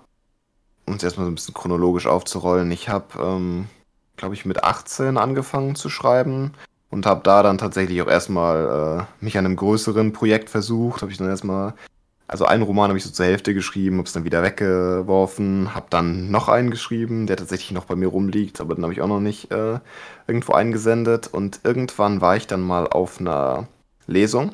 um 0.86 0.96
es 0.96 1.04
erstmal 1.04 1.26
so 1.26 1.32
ein 1.32 1.36
bisschen 1.36 1.54
chronologisch 1.54 2.08
aufzurollen, 2.08 2.70
ich 2.72 2.90
habe, 2.90 3.20
ähm, 3.20 3.68
glaube 4.18 4.36
ich, 4.36 4.46
mit 4.46 4.64
18 4.64 5.18
angefangen 5.18 5.76
zu 5.76 5.90
schreiben 5.90 6.54
und 6.90 7.06
habe 7.06 7.22
da 7.24 7.44
dann 7.44 7.58
tatsächlich 7.58 8.02
auch 8.02 8.08
erstmal 8.08 9.08
äh, 9.22 9.24
mich 9.24 9.38
an 9.38 9.46
einem 9.46 9.56
größeren 9.56 10.14
Projekt 10.14 10.50
versucht. 10.50 11.02
Habe 11.02 11.12
ich 11.12 11.18
dann 11.18 11.30
erstmal 11.30 11.74
also 12.28 12.46
einen 12.46 12.64
Roman 12.64 12.90
habe 12.90 12.98
ich 12.98 13.06
so 13.06 13.10
zur 13.10 13.26
Hälfte 13.26 13.54
geschrieben, 13.54 13.98
habe 13.98 14.08
es 14.08 14.14
dann 14.14 14.26
wieder 14.26 14.44
weggeworfen, 14.44 15.74
habe 15.74 15.88
dann 15.90 16.30
noch 16.30 16.50
einen 16.50 16.72
geschrieben, 16.72 17.26
der 17.26 17.38
tatsächlich 17.38 17.72
noch 17.72 17.86
bei 17.86 17.96
mir 17.96 18.08
rumliegt, 18.08 18.60
aber 18.60 18.76
den 18.76 18.84
habe 18.84 18.94
ich 18.94 19.02
auch 19.02 19.08
noch 19.08 19.22
nicht 19.22 19.52
äh, 19.52 19.80
irgendwo 20.28 20.54
eingesendet. 20.54 21.28
Und 21.28 21.62
irgendwann 21.64 22.20
war 22.20 22.36
ich 22.36 22.46
dann 22.46 22.62
mal 22.62 22.88
auf 22.88 23.22
einer 23.22 23.68
Lesung. 24.08 24.52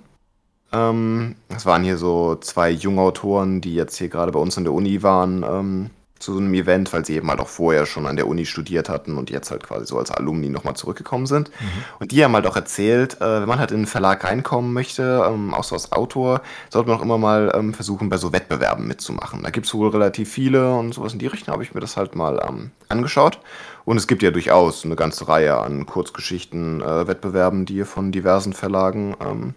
Ähm, 0.71 1.35
waren 1.63 1.83
hier 1.83 1.97
so 1.97 2.35
zwei 2.35 2.69
junge 2.69 3.01
Autoren, 3.01 3.61
die 3.61 3.75
jetzt 3.75 3.97
hier 3.97 4.09
gerade 4.09 4.31
bei 4.31 4.39
uns 4.39 4.57
in 4.57 4.63
der 4.63 4.73
Uni 4.73 5.01
waren. 5.01 5.43
Ähm, 5.43 5.89
zu 6.23 6.33
so 6.33 6.39
einem 6.39 6.53
Event, 6.53 6.93
weil 6.93 7.05
sie 7.05 7.15
eben 7.15 7.29
halt 7.29 7.41
auch 7.41 7.49
vorher 7.49 7.85
schon 7.85 8.05
an 8.05 8.15
der 8.15 8.27
Uni 8.27 8.45
studiert 8.45 8.87
hatten 8.87 9.17
und 9.17 9.29
jetzt 9.29 9.51
halt 9.51 9.63
quasi 9.63 9.85
so 9.85 9.97
als 9.97 10.09
Alumni 10.09 10.49
nochmal 10.49 10.75
zurückgekommen 10.75 11.25
sind. 11.25 11.49
Mhm. 11.49 11.83
Und 11.99 12.11
die 12.11 12.23
haben 12.23 12.33
halt 12.33 12.47
auch 12.47 12.55
erzählt, 12.55 13.19
äh, 13.21 13.41
wenn 13.41 13.47
man 13.47 13.59
halt 13.59 13.71
in 13.71 13.77
einen 13.77 13.87
Verlag 13.87 14.23
reinkommen 14.23 14.71
möchte, 14.73 15.25
ähm, 15.27 15.53
auch 15.53 15.65
so 15.65 15.75
als 15.75 15.91
Autor, 15.91 16.41
sollte 16.69 16.89
man 16.89 16.99
auch 16.99 17.03
immer 17.03 17.17
mal 17.17 17.51
ähm, 17.53 17.73
versuchen, 17.73 18.09
bei 18.09 18.17
so 18.17 18.31
Wettbewerben 18.31 18.87
mitzumachen. 18.87 19.43
Da 19.43 19.49
gibt 19.49 19.65
es 19.65 19.73
wohl 19.73 19.89
relativ 19.89 20.31
viele 20.31 20.73
und 20.75 20.93
sowas 20.93 21.13
in 21.13 21.19
die 21.19 21.27
Richtung 21.27 21.53
habe 21.53 21.63
ich 21.63 21.73
mir 21.73 21.81
das 21.81 21.97
halt 21.97 22.15
mal 22.15 22.41
ähm, 22.47 22.71
angeschaut. 22.87 23.39
Und 23.83 23.97
es 23.97 24.07
gibt 24.07 24.23
ja 24.23 24.31
durchaus 24.31 24.85
eine 24.85 24.95
ganze 24.95 25.27
Reihe 25.27 25.57
an 25.57 25.85
Kurzgeschichten, 25.85 26.81
äh, 26.81 27.05
Wettbewerben, 27.05 27.65
die 27.65 27.83
von 27.83 28.13
diversen 28.13 28.53
Verlagen 28.53 29.15
ähm, 29.19 29.53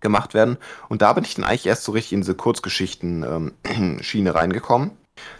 gemacht 0.00 0.32
werden. 0.32 0.56
Und 0.88 1.02
da 1.02 1.12
bin 1.12 1.24
ich 1.24 1.34
dann 1.34 1.44
eigentlich 1.44 1.66
erst 1.66 1.84
so 1.84 1.92
richtig 1.92 2.14
in 2.14 2.20
diese 2.22 2.34
Kurzgeschichten-Schiene 2.34 4.30
ähm, 4.30 4.36
reingekommen 4.36 4.92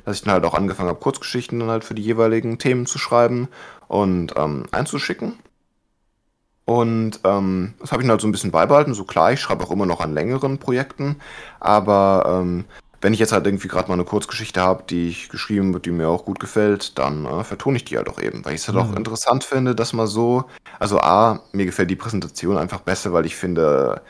dass 0.04 0.16
ich 0.16 0.22
dann 0.22 0.34
halt 0.34 0.44
auch 0.44 0.54
angefangen 0.54 0.88
habe, 0.88 1.00
Kurzgeschichten 1.00 1.60
dann 1.60 1.70
halt 1.70 1.84
für 1.84 1.94
die 1.94 2.02
jeweiligen 2.02 2.58
Themen 2.58 2.86
zu 2.86 2.98
schreiben 2.98 3.48
und 3.88 4.34
ähm, 4.36 4.66
einzuschicken. 4.72 5.34
Und 6.64 7.20
ähm, 7.22 7.74
das 7.78 7.92
habe 7.92 8.02
ich 8.02 8.06
dann 8.06 8.12
halt 8.12 8.20
so 8.20 8.26
ein 8.26 8.32
bisschen 8.32 8.50
beibehalten. 8.50 8.92
So 8.92 9.04
klar, 9.04 9.32
ich 9.32 9.40
schreibe 9.40 9.64
auch 9.64 9.70
immer 9.70 9.86
noch 9.86 10.00
an 10.00 10.12
längeren 10.12 10.58
Projekten, 10.58 11.16
aber 11.60 12.40
ähm, 12.42 12.64
wenn 13.00 13.12
ich 13.12 13.20
jetzt 13.20 13.32
halt 13.32 13.46
irgendwie 13.46 13.68
gerade 13.68 13.86
mal 13.86 13.94
eine 13.94 14.04
Kurzgeschichte 14.04 14.60
habe, 14.60 14.82
die 14.88 15.08
ich 15.08 15.28
geschrieben 15.28 15.72
wird, 15.72 15.86
die 15.86 15.92
mir 15.92 16.08
auch 16.08 16.24
gut 16.24 16.40
gefällt, 16.40 16.98
dann 16.98 17.24
äh, 17.24 17.44
vertone 17.44 17.76
ich 17.76 17.84
die 17.84 17.96
halt 17.96 18.08
auch 18.08 18.20
eben, 18.20 18.44
weil 18.44 18.54
ich 18.54 18.62
es 18.62 18.68
halt 18.68 18.76
mhm. 18.76 18.82
auch 18.82 18.96
interessant 18.96 19.44
finde, 19.44 19.76
dass 19.76 19.92
man 19.92 20.08
so, 20.08 20.44
also 20.80 20.98
A, 20.98 21.40
mir 21.52 21.66
gefällt 21.66 21.90
die 21.90 21.96
Präsentation 21.96 22.58
einfach 22.58 22.80
besser, 22.80 23.12
weil 23.12 23.26
ich 23.26 23.36
finde, 23.36 24.02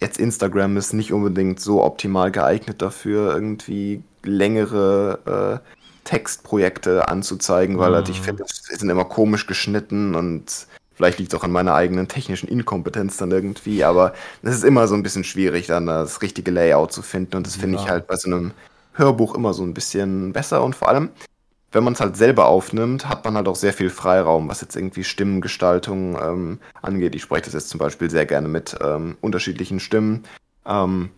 jetzt 0.00 0.18
Instagram 0.18 0.76
ist 0.76 0.92
nicht 0.92 1.12
unbedingt 1.12 1.60
so 1.60 1.82
optimal 1.82 2.30
geeignet 2.30 2.82
dafür, 2.82 3.34
irgendwie 3.34 4.02
längere 4.22 5.62
äh, 5.64 5.70
Textprojekte 6.04 7.08
anzuzeigen, 7.08 7.78
weil 7.78 7.90
mhm. 7.90 7.94
halt 7.96 8.08
ich 8.08 8.20
finde, 8.20 8.44
die 8.44 8.76
sind 8.76 8.88
immer 8.88 9.04
komisch 9.04 9.46
geschnitten 9.46 10.14
und 10.14 10.66
vielleicht 10.94 11.18
liegt 11.18 11.32
es 11.32 11.38
auch 11.38 11.44
an 11.44 11.50
meiner 11.50 11.74
eigenen 11.74 12.08
technischen 12.08 12.48
Inkompetenz 12.48 13.16
dann 13.16 13.30
irgendwie, 13.30 13.84
aber 13.84 14.14
es 14.42 14.54
ist 14.54 14.64
immer 14.64 14.88
so 14.88 14.94
ein 14.94 15.02
bisschen 15.02 15.24
schwierig, 15.24 15.66
dann 15.66 15.86
das 15.86 16.22
richtige 16.22 16.50
Layout 16.50 16.92
zu 16.92 17.02
finden 17.02 17.36
und 17.36 17.46
das 17.46 17.56
finde 17.56 17.76
ja. 17.76 17.82
ich 17.82 17.90
halt 17.90 18.06
bei 18.06 18.16
so 18.16 18.28
einem 18.28 18.52
Hörbuch 18.94 19.34
immer 19.34 19.52
so 19.52 19.62
ein 19.62 19.74
bisschen 19.74 20.32
besser 20.32 20.62
und 20.64 20.74
vor 20.74 20.88
allem, 20.88 21.10
wenn 21.76 21.84
man 21.84 21.92
es 21.92 22.00
halt 22.00 22.16
selber 22.16 22.46
aufnimmt, 22.46 23.06
hat 23.06 23.26
man 23.26 23.36
halt 23.36 23.48
auch 23.48 23.54
sehr 23.54 23.74
viel 23.74 23.90
Freiraum, 23.90 24.48
was 24.48 24.62
jetzt 24.62 24.76
irgendwie 24.76 25.04
Stimmengestaltung 25.04 26.16
ähm, 26.18 26.58
angeht. 26.80 27.14
Ich 27.14 27.20
spreche 27.20 27.42
das 27.42 27.52
jetzt 27.52 27.68
zum 27.68 27.76
Beispiel 27.76 28.10
sehr 28.10 28.24
gerne 28.24 28.48
mit 28.48 28.78
ähm, 28.80 29.18
unterschiedlichen 29.20 29.78
Stimmen. 29.78 30.24
Ähm, 30.64 31.10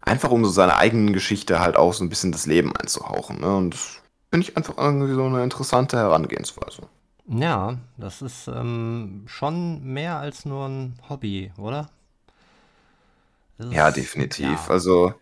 einfach 0.00 0.32
um 0.32 0.44
so 0.44 0.50
seine 0.50 0.76
eigenen 0.76 1.12
Geschichte 1.12 1.60
halt 1.60 1.76
auch 1.76 1.92
so 1.92 2.02
ein 2.02 2.08
bisschen 2.08 2.32
das 2.32 2.46
Leben 2.46 2.74
einzuhauchen. 2.74 3.40
Ne? 3.40 3.56
Und 3.56 3.74
das 3.74 4.02
finde 4.32 4.48
ich 4.48 4.56
einfach 4.56 4.76
irgendwie 4.78 5.14
so 5.14 5.24
eine 5.24 5.44
interessante 5.44 5.96
Herangehensweise. 5.96 6.82
Ja, 7.28 7.78
das 7.96 8.22
ist 8.22 8.48
ähm, 8.48 9.26
schon 9.26 9.84
mehr 9.84 10.16
als 10.18 10.44
nur 10.44 10.66
ein 10.66 10.98
Hobby, 11.08 11.52
oder? 11.56 11.88
Das 13.58 13.72
ja, 13.72 13.92
definitiv. 13.92 14.44
Ja. 14.48 14.66
Also 14.68 15.14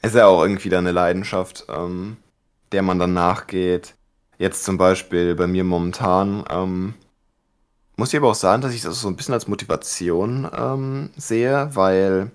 es 0.00 0.12
ist 0.12 0.16
ja 0.16 0.28
auch 0.28 0.40
irgendwie 0.40 0.70
da 0.70 0.78
eine 0.78 0.92
Leidenschaft, 0.92 1.66
ähm, 1.68 2.16
der 2.74 2.82
man 2.82 2.98
dann 2.98 3.14
nachgeht. 3.14 3.94
Jetzt 4.36 4.64
zum 4.64 4.76
Beispiel 4.76 5.36
bei 5.36 5.46
mir 5.46 5.62
momentan 5.64 6.44
ähm, 6.50 6.94
muss 7.96 8.12
ich 8.12 8.18
aber 8.18 8.30
auch 8.30 8.34
sagen, 8.34 8.62
dass 8.62 8.74
ich 8.74 8.82
das 8.82 9.00
so 9.00 9.06
ein 9.06 9.14
bisschen 9.14 9.34
als 9.34 9.46
Motivation 9.46 10.50
ähm, 10.56 11.10
sehe, 11.16 11.70
weil 11.74 12.32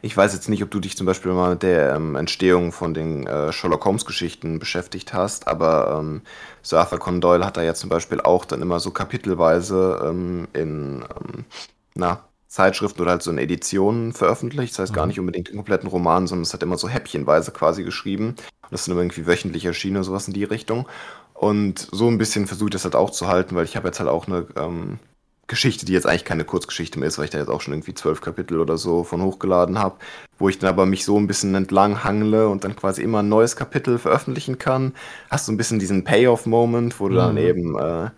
ich 0.00 0.16
weiß 0.16 0.32
jetzt 0.32 0.48
nicht, 0.48 0.62
ob 0.62 0.70
du 0.70 0.80
dich 0.80 0.96
zum 0.96 1.04
Beispiel 1.06 1.32
mal 1.32 1.50
mit 1.50 1.62
der 1.62 1.94
ähm, 1.94 2.16
Entstehung 2.16 2.72
von 2.72 2.94
den 2.94 3.26
äh, 3.26 3.52
Sherlock 3.52 3.84
Holmes-Geschichten 3.84 4.58
beschäftigt 4.58 5.12
hast, 5.12 5.46
aber 5.46 5.98
ähm, 6.00 6.22
Sir 6.62 6.80
Arthur 6.80 6.98
Conan 6.98 7.20
Doyle 7.20 7.44
hat 7.44 7.58
da 7.58 7.62
ja 7.62 7.74
zum 7.74 7.90
Beispiel 7.90 8.22
auch 8.22 8.46
dann 8.46 8.62
immer 8.62 8.80
so 8.80 8.90
kapitelweise 8.90 10.00
ähm, 10.02 10.48
in 10.54 11.02
ähm, 11.02 11.44
na, 11.94 12.27
Zeitschriften 12.48 13.02
oder 13.02 13.12
halt 13.12 13.22
so 13.22 13.30
in 13.30 13.38
Editionen 13.38 14.12
veröffentlicht. 14.12 14.72
Das 14.72 14.78
heißt 14.80 14.94
gar 14.94 15.04
mhm. 15.04 15.08
nicht 15.08 15.20
unbedingt 15.20 15.48
den 15.48 15.56
kompletten 15.56 15.88
Roman, 15.88 16.26
sondern 16.26 16.42
es 16.42 16.54
hat 16.54 16.62
immer 16.62 16.78
so 16.78 16.88
häppchenweise 16.88 17.52
quasi 17.52 17.84
geschrieben. 17.84 18.28
Und 18.28 18.72
das 18.72 18.84
sind 18.84 18.92
immer 18.92 19.02
irgendwie 19.02 19.26
wöchentlich 19.26 19.66
erschienen 19.66 19.96
oder 19.96 20.04
sowas 20.04 20.28
in 20.28 20.34
die 20.34 20.44
Richtung. 20.44 20.88
Und 21.34 21.88
so 21.92 22.08
ein 22.08 22.18
bisschen 22.18 22.46
versuche 22.46 22.68
ich 22.68 22.72
das 22.72 22.84
halt 22.84 22.96
auch 22.96 23.10
zu 23.10 23.28
halten, 23.28 23.54
weil 23.54 23.64
ich 23.64 23.76
habe 23.76 23.88
jetzt 23.88 24.00
halt 24.00 24.08
auch 24.08 24.26
eine 24.26 24.46
ähm, 24.56 24.98
Geschichte, 25.46 25.86
die 25.86 25.92
jetzt 25.92 26.06
eigentlich 26.06 26.24
keine 26.24 26.44
Kurzgeschichte 26.44 26.98
mehr 26.98 27.08
ist, 27.08 27.18
weil 27.18 27.26
ich 27.26 27.30
da 27.30 27.38
jetzt 27.38 27.48
auch 27.48 27.60
schon 27.60 27.74
irgendwie 27.74 27.94
zwölf 27.94 28.20
Kapitel 28.20 28.60
oder 28.60 28.76
so 28.76 29.04
von 29.04 29.22
hochgeladen 29.22 29.78
habe, 29.78 29.96
wo 30.38 30.48
ich 30.48 30.58
dann 30.58 30.68
aber 30.70 30.84
mich 30.84 31.04
so 31.04 31.18
ein 31.18 31.26
bisschen 31.26 31.54
entlang 31.54 32.02
hangle 32.02 32.48
und 32.48 32.64
dann 32.64 32.76
quasi 32.76 33.02
immer 33.02 33.20
ein 33.20 33.28
neues 33.28 33.56
Kapitel 33.56 33.98
veröffentlichen 33.98 34.58
kann. 34.58 34.94
Hast 35.30 35.48
du 35.48 35.52
ein 35.52 35.56
bisschen 35.56 35.78
diesen 35.78 36.04
Payoff-Moment, 36.04 36.98
wo 36.98 37.08
du 37.08 37.14
mhm. 37.14 37.18
dann 37.18 37.36
eben 37.36 37.78
äh, 37.78 38.10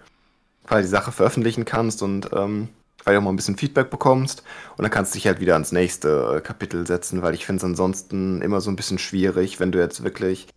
quasi 0.67 0.83
die 0.83 0.89
Sache 0.89 1.13
veröffentlichen 1.13 1.65
kannst 1.65 2.03
und 2.03 2.31
ähm, 2.33 2.69
weil 3.05 3.15
du 3.15 3.21
auch 3.21 3.25
mal 3.25 3.31
ein 3.31 3.37
bisschen 3.37 3.57
Feedback 3.57 3.91
bekommst 3.91 4.43
und 4.77 4.83
dann 4.83 4.91
kannst 4.91 5.15
du 5.15 5.17
dich 5.17 5.27
halt 5.27 5.41
wieder 5.41 5.55
ans 5.55 5.73
nächste 5.73 6.37
äh, 6.37 6.41
Kapitel 6.41 6.87
setzen, 6.87 7.23
weil 7.23 7.35
ich 7.35 7.47
finde 7.47 7.59
es 7.59 7.65
ansonsten 7.65 8.43
immer 8.43 8.61
so 8.61 8.71
ein 8.71 8.77
bisschen 8.77 8.99
schwierig, 8.99 9.61
wenn 9.61 9.73
du 9.73 9.79
jetzt 9.79 10.03
wirklich 10.03 10.49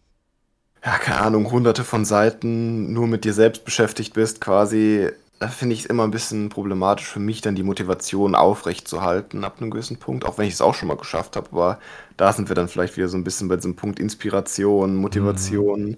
ja, 0.86 0.98
keine 0.98 1.22
Ahnung, 1.22 1.50
hunderte 1.50 1.86
von 1.86 2.04
Seiten 2.04 2.92
nur 2.92 3.08
mit 3.08 3.24
dir 3.24 3.34
selbst 3.34 3.64
beschäftigt 3.64 4.14
bist, 4.14 4.42
quasi 4.42 5.12
da 5.44 5.50
finde 5.50 5.74
ich 5.74 5.82
es 5.82 5.86
immer 5.88 6.04
ein 6.06 6.12
bisschen 6.12 6.48
problematisch 6.48 7.06
für 7.06 7.20
mich, 7.20 7.42
dann 7.42 7.56
die 7.56 7.64
Motivation 7.64 8.34
aufrechtzuerhalten 8.34 9.44
ab 9.44 9.58
einem 9.60 9.72
gewissen 9.72 9.98
Punkt, 9.98 10.24
auch 10.24 10.38
wenn 10.38 10.48
ich 10.48 10.54
es 10.54 10.62
auch 10.62 10.74
schon 10.74 10.88
mal 10.88 10.96
geschafft 10.96 11.36
habe. 11.36 11.50
Aber 11.52 11.80
da 12.16 12.32
sind 12.32 12.48
wir 12.48 12.56
dann 12.56 12.70
vielleicht 12.70 12.96
wieder 12.96 13.10
so 13.10 13.18
ein 13.18 13.26
bisschen 13.26 13.50
bei 13.50 13.58
diesem 13.58 13.76
Punkt 13.76 14.00
Inspiration, 14.00 14.96
Motivation, 14.96 15.84
mhm. 15.84 15.98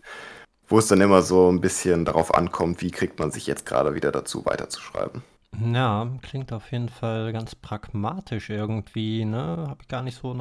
wo 0.67 0.79
es 0.79 0.87
dann 0.87 0.99
immer 0.99 1.21
so 1.21 1.51
ein 1.51 1.61
bisschen 1.61 2.05
darauf 2.05 2.33
ankommt, 2.33 2.81
wie 2.81 2.89
kriegt 2.89 3.19
man 3.19 3.29
sich 3.29 3.45
jetzt 3.45 3.67
gerade 3.67 3.93
wieder 3.93 4.11
dazu, 4.11 4.45
weiterzuschreiben. 4.45 5.21
Ja, 5.61 6.09
klingt 6.21 6.51
auf 6.51 6.71
jeden 6.71 6.89
Fall 6.89 7.31
ganz 7.31 7.55
pragmatisch 7.55 8.49
irgendwie, 8.49 9.23
ne? 9.25 9.65
Habe 9.69 9.77
ich 9.83 9.87
gar 9.87 10.01
nicht 10.01 10.17
so 10.17 10.33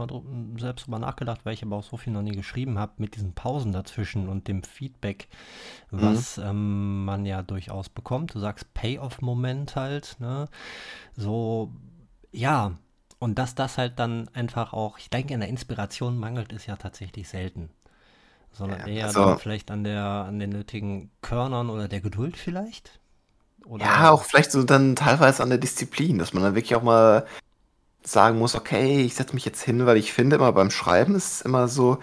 selbst 0.59 0.87
drüber 0.87 0.99
nachgedacht, 0.99 1.45
weil 1.45 1.55
ich 1.55 1.63
aber 1.63 1.77
auch 1.77 1.83
so 1.85 1.97
viel 1.97 2.13
noch 2.13 2.23
nie 2.23 2.33
geschrieben 2.35 2.79
habe 2.79 2.95
mit 2.97 3.15
diesen 3.15 3.33
Pausen 3.35 3.71
dazwischen 3.73 4.29
und 4.29 4.49
dem 4.49 4.63
Feedback, 4.63 5.29
Mhm. 5.93 6.01
was 6.01 6.39
ähm, 6.39 7.05
man 7.05 7.27
ja 7.27 7.43
durchaus 7.43 7.89
bekommt. 7.91 8.35
Du 8.35 8.41
sagst 8.41 8.75
Payoff-Moment 8.75 9.77
halt, 9.77 10.17
ne? 10.21 10.49
So, 11.17 11.73
ja. 12.33 12.73
Und 13.21 13.39
dass 13.39 13.55
das 13.55 13.79
halt 13.79 13.99
dann 13.99 14.29
einfach 14.35 14.73
auch, 14.75 14.99
ich 14.99 15.11
denke, 15.11 15.35
in 15.35 15.41
der 15.41 15.49
Inspiration 15.51 16.19
mangelt 16.19 16.53
es 16.53 16.67
ja 16.67 16.77
tatsächlich 16.77 17.29
selten. 17.29 17.71
Sondern 18.53 18.81
Ja, 18.81 18.87
eher 18.87 19.15
dann 19.15 19.37
also 19.37 19.37
vielleicht 19.37 19.71
an 19.71 19.85
der, 19.85 20.05
an 20.05 20.39
den 20.41 20.51
nötigen 20.51 21.11
Körnern 21.23 21.71
oder 21.71 21.89
der 21.89 22.01
Geduld 22.03 22.37
vielleicht. 22.39 23.01
Oder 23.67 23.85
Ja, 23.85 24.11
auch 24.11 24.25
vielleicht 24.25 24.53
so 24.53 24.63
dann 24.63 24.97
teilweise 24.97 25.43
an 25.43 25.49
der 25.49 25.59
Disziplin, 25.59 26.19
dass 26.19 26.33
man 26.35 26.43
dann 26.43 26.55
wirklich 26.55 26.75
auch 26.77 26.83
mal 26.83 27.27
sagen 28.03 28.39
muss, 28.39 28.55
okay, 28.55 29.03
ich 29.03 29.15
setze 29.15 29.35
mich 29.35 29.45
jetzt 29.45 29.63
hin, 29.63 29.87
weil 29.87 29.97
ich 29.97 30.13
finde 30.13 30.37
immer 30.37 30.53
beim 30.53 30.71
Schreiben 30.71 31.15
ist 31.15 31.37
es 31.37 31.41
immer 31.41 31.69
so, 31.69 31.99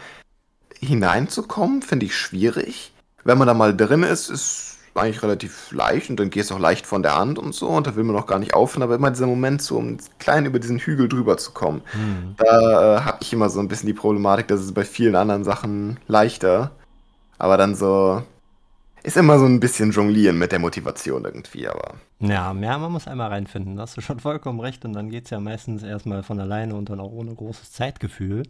hineinzukommen, 0.80 1.82
finde 1.82 2.08
ich 2.08 2.16
schwierig. 2.16 2.92
Wenn 3.24 3.38
man 3.38 3.48
da 3.48 3.54
mal 3.54 3.76
drin 3.76 4.04
ist, 4.04 4.30
ist 4.30 4.80
eigentlich 4.96 5.24
relativ 5.24 5.72
leicht 5.72 6.10
und 6.10 6.20
dann 6.20 6.30
geht 6.30 6.44
es 6.44 6.52
auch 6.52 6.60
leicht 6.60 6.86
von 6.86 7.04
der 7.04 7.16
Hand 7.16 7.40
und 7.40 7.54
so 7.54 7.70
und 7.70 7.88
da 7.88 7.96
will 7.96 8.04
man 8.04 8.16
auch 8.16 8.26
gar 8.26 8.40
nicht 8.40 8.54
aufhören, 8.54 8.84
aber 8.84 8.96
immer 8.96 9.12
dieser 9.12 9.28
Moment, 9.28 9.62
so 9.62 9.78
um 9.78 9.98
klein 10.20 10.46
über 10.46 10.60
diesen 10.60 10.80
Hügel 10.80 11.08
drüber 11.08 11.38
zu 11.38 11.52
kommen, 11.52 11.82
hm. 11.92 12.36
da 12.38 12.98
äh, 12.98 13.02
habe 13.02 13.20
ich 13.22 13.32
immer 13.32 13.50
so 13.50 13.60
ein 13.60 13.70
bisschen 13.70 13.88
die 13.88 13.94
Problematik, 13.94 14.48
dass 14.48 14.60
es 14.60 14.74
bei 14.74 14.84
vielen 14.84 15.16
anderen 15.16 15.46
Sachen 15.46 15.98
leichter, 16.08 16.72
aber 17.38 17.56
dann 17.56 17.76
so 17.76 18.24
ist 19.04 19.18
immer 19.18 19.40
so 19.40 19.46
ein 19.46 19.60
bisschen 19.60 19.92
jonglieren 19.92 20.38
mit 20.38 20.52
der 20.52 20.60
Motivation 20.60 21.26
irgendwie, 21.26 21.68
aber. 21.68 21.96
Ja, 22.20 22.54
ja, 22.54 22.78
man 22.78 22.92
muss 22.92 23.08
einmal 23.08 23.30
reinfinden. 23.30 23.76
Da 23.76 23.84
hast 23.84 23.98
du 23.98 24.02
schon 24.02 24.20
vollkommen 24.20 24.60
recht. 24.60 24.86
Und 24.86 24.94
dann 24.94 25.10
geht 25.10 25.26
es 25.26 25.32
ja 25.32 25.40
meistens 25.40 25.84
erstmal 25.84 26.24
von 26.24 26.40
alleine 26.40 26.76
und 26.76 26.90
dann 26.90 27.00
auch 27.00 27.12
ohne 27.12 27.34
großes 27.34 27.72
Zeitgefühl. 27.72 28.44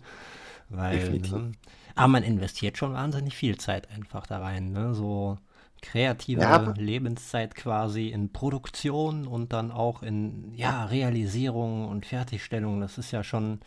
Weil. 0.70 1.20
Ne, 1.20 1.52
aber 1.96 2.08
man 2.08 2.24
investiert 2.24 2.78
schon 2.78 2.94
wahnsinnig 2.94 3.36
viel 3.36 3.58
Zeit 3.58 3.90
einfach 3.92 4.28
da 4.28 4.40
rein. 4.40 4.72
Ne? 4.72 4.94
So 4.94 5.38
kreative 5.82 6.42
ja. 6.42 6.74
Lebenszeit 6.78 7.56
quasi 7.56 8.10
in 8.10 8.32
Produktion 8.32 9.28
und 9.28 9.52
dann 9.52 9.72
auch 9.72 10.04
in 10.04 10.54
ja, 10.56 10.86
Realisierung 10.86 11.88
und 11.88 12.06
Fertigstellung. 12.06 12.82
Das 12.82 12.98
ist 12.98 13.12
ja 13.12 13.24
schon 13.24 13.60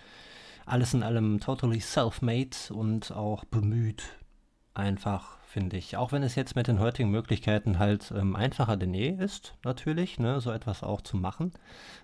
alles 0.64 0.94
in 0.94 1.02
allem 1.02 1.40
totally 1.40 1.80
self-made 1.80 2.56
und 2.72 3.12
auch 3.12 3.44
bemüht 3.44 4.04
einfach 4.72 5.38
finde 5.54 5.76
ich. 5.76 5.96
Auch 5.96 6.10
wenn 6.10 6.24
es 6.24 6.34
jetzt 6.34 6.56
mit 6.56 6.66
den 6.66 6.80
heutigen 6.80 7.10
Möglichkeiten 7.10 7.78
halt 7.78 8.12
ähm, 8.14 8.34
einfacher 8.34 8.76
denn 8.76 8.92
je 8.92 9.10
ist, 9.10 9.54
natürlich, 9.64 10.18
ne, 10.18 10.40
so 10.40 10.50
etwas 10.50 10.82
auch 10.82 11.00
zu 11.00 11.16
machen. 11.16 11.52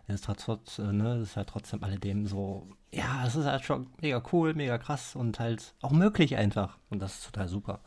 Es 0.06 0.20
ist, 0.20 0.30
trotz, 0.38 0.78
äh, 0.78 0.92
ne, 0.92 1.16
es 1.16 1.30
ist 1.30 1.36
halt 1.36 1.48
trotzdem 1.48 1.82
alledem 1.82 2.26
so, 2.26 2.68
ja, 2.92 3.24
es 3.26 3.34
ist 3.34 3.46
halt 3.46 3.64
schon 3.64 3.88
mega 4.00 4.22
cool, 4.32 4.54
mega 4.54 4.78
krass 4.78 5.16
und 5.16 5.40
halt 5.40 5.74
auch 5.82 5.90
möglich 5.90 6.36
einfach. 6.36 6.78
Und 6.90 7.02
das 7.02 7.14
ist 7.14 7.26
total 7.26 7.48
super. 7.48 7.80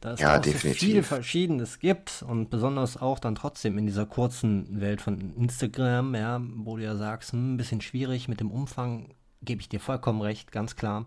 Da 0.00 0.14
es 0.14 0.20
ja, 0.20 0.36
auch 0.36 0.42
definitiv. 0.42 0.80
so 0.80 0.86
viel 0.86 1.02
Verschiedenes 1.04 1.78
gibt 1.78 2.24
und 2.26 2.50
besonders 2.50 3.00
auch 3.00 3.20
dann 3.20 3.36
trotzdem 3.36 3.78
in 3.78 3.86
dieser 3.86 4.06
kurzen 4.06 4.80
Welt 4.80 5.00
von 5.00 5.36
Instagram, 5.36 6.16
ja, 6.16 6.40
wo 6.42 6.76
du 6.76 6.82
ja 6.82 6.96
sagst, 6.96 7.30
hm, 7.30 7.54
ein 7.54 7.56
bisschen 7.56 7.80
schwierig 7.80 8.26
mit 8.26 8.40
dem 8.40 8.50
Umfang 8.50 9.14
gebe 9.46 9.60
ich 9.60 9.68
dir 9.68 9.80
vollkommen 9.80 10.20
recht, 10.20 10.52
ganz 10.52 10.76
klar. 10.76 11.06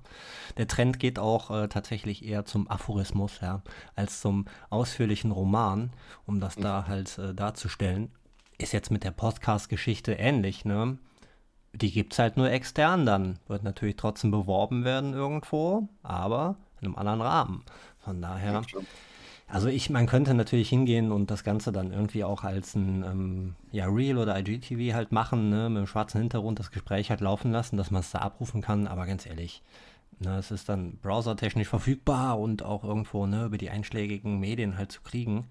Der 0.58 0.68
Trend 0.68 1.00
geht 1.00 1.20
auch 1.20 1.52
äh, 1.52 1.68
tatsächlich 1.68 2.26
eher 2.26 2.46
zum 2.46 2.68
Aphorismus, 2.70 3.40
ja, 3.42 3.62
als 3.96 4.22
zum 4.22 4.46
ausführlichen 4.70 5.32
Roman, 5.32 5.92
um 6.26 6.40
das 6.40 6.56
da 6.56 6.88
halt 6.88 7.18
äh, 7.20 7.34
darzustellen. 7.36 8.12
Ist 8.58 8.74
jetzt 8.74 8.92
mit 8.92 9.04
der 9.04 9.12
Podcast-Geschichte 9.12 10.14
ähnlich, 10.14 10.66
ne? 10.66 10.98
Die 11.74 11.92
gibt 11.92 12.14
es 12.14 12.20
halt 12.20 12.36
nur 12.36 12.50
extern 12.50 13.06
dann. 13.06 13.38
Wird 13.48 13.64
natürlich 13.64 13.96
trotzdem 13.96 14.32
beworben 14.32 14.84
werden 14.84 15.14
irgendwo, 15.14 15.88
aber 16.02 16.56
in 16.82 16.88
einem 16.88 16.96
anderen 16.96 17.22
Rahmen. 17.22 17.64
Von 18.00 18.22
daher. 18.22 18.54
Ja, 18.54 18.80
also 19.50 19.68
ich, 19.68 19.90
man 19.90 20.06
könnte 20.06 20.34
natürlich 20.36 20.70
hingehen 20.70 21.12
und 21.12 21.32
das 21.32 21.44
Ganze 21.44 21.72
dann 21.72 21.92
irgendwie 21.92 22.24
auch 22.24 22.44
als 22.44 22.76
ein 22.76 23.04
ähm, 23.04 23.56
ja, 23.72 23.88
Real 23.88 24.20
oder 24.20 24.38
IGTV 24.38 24.94
halt 24.94 25.12
machen, 25.12 25.50
ne, 25.50 25.70
mit 25.70 25.78
einem 25.80 25.88
schwarzen 25.88 26.20
Hintergrund 26.22 26.60
das 26.60 26.72
Gespräch 26.72 27.10
halt 27.10 27.22
laufen 27.22 27.52
lassen, 27.52 27.76
dass 27.76 27.90
man 27.90 28.02
es 28.02 28.12
da 28.12 28.20
abrufen 28.20 28.62
kann, 28.62 28.88
aber 28.88 29.08
ganz 29.08 29.26
ehrlich, 29.26 29.64
ne, 30.20 30.38
es 30.38 30.52
ist 30.52 30.70
dann 30.70 30.98
browsertechnisch 31.02 31.68
verfügbar 31.68 32.40
und 32.40 32.62
auch 32.62 32.84
irgendwo 32.84 33.26
ne, 33.26 33.46
über 33.46 33.58
die 33.58 33.72
einschlägigen 33.72 34.40
Medien 34.40 34.78
halt 34.78 34.92
zu 34.92 35.02
kriegen. 35.02 35.48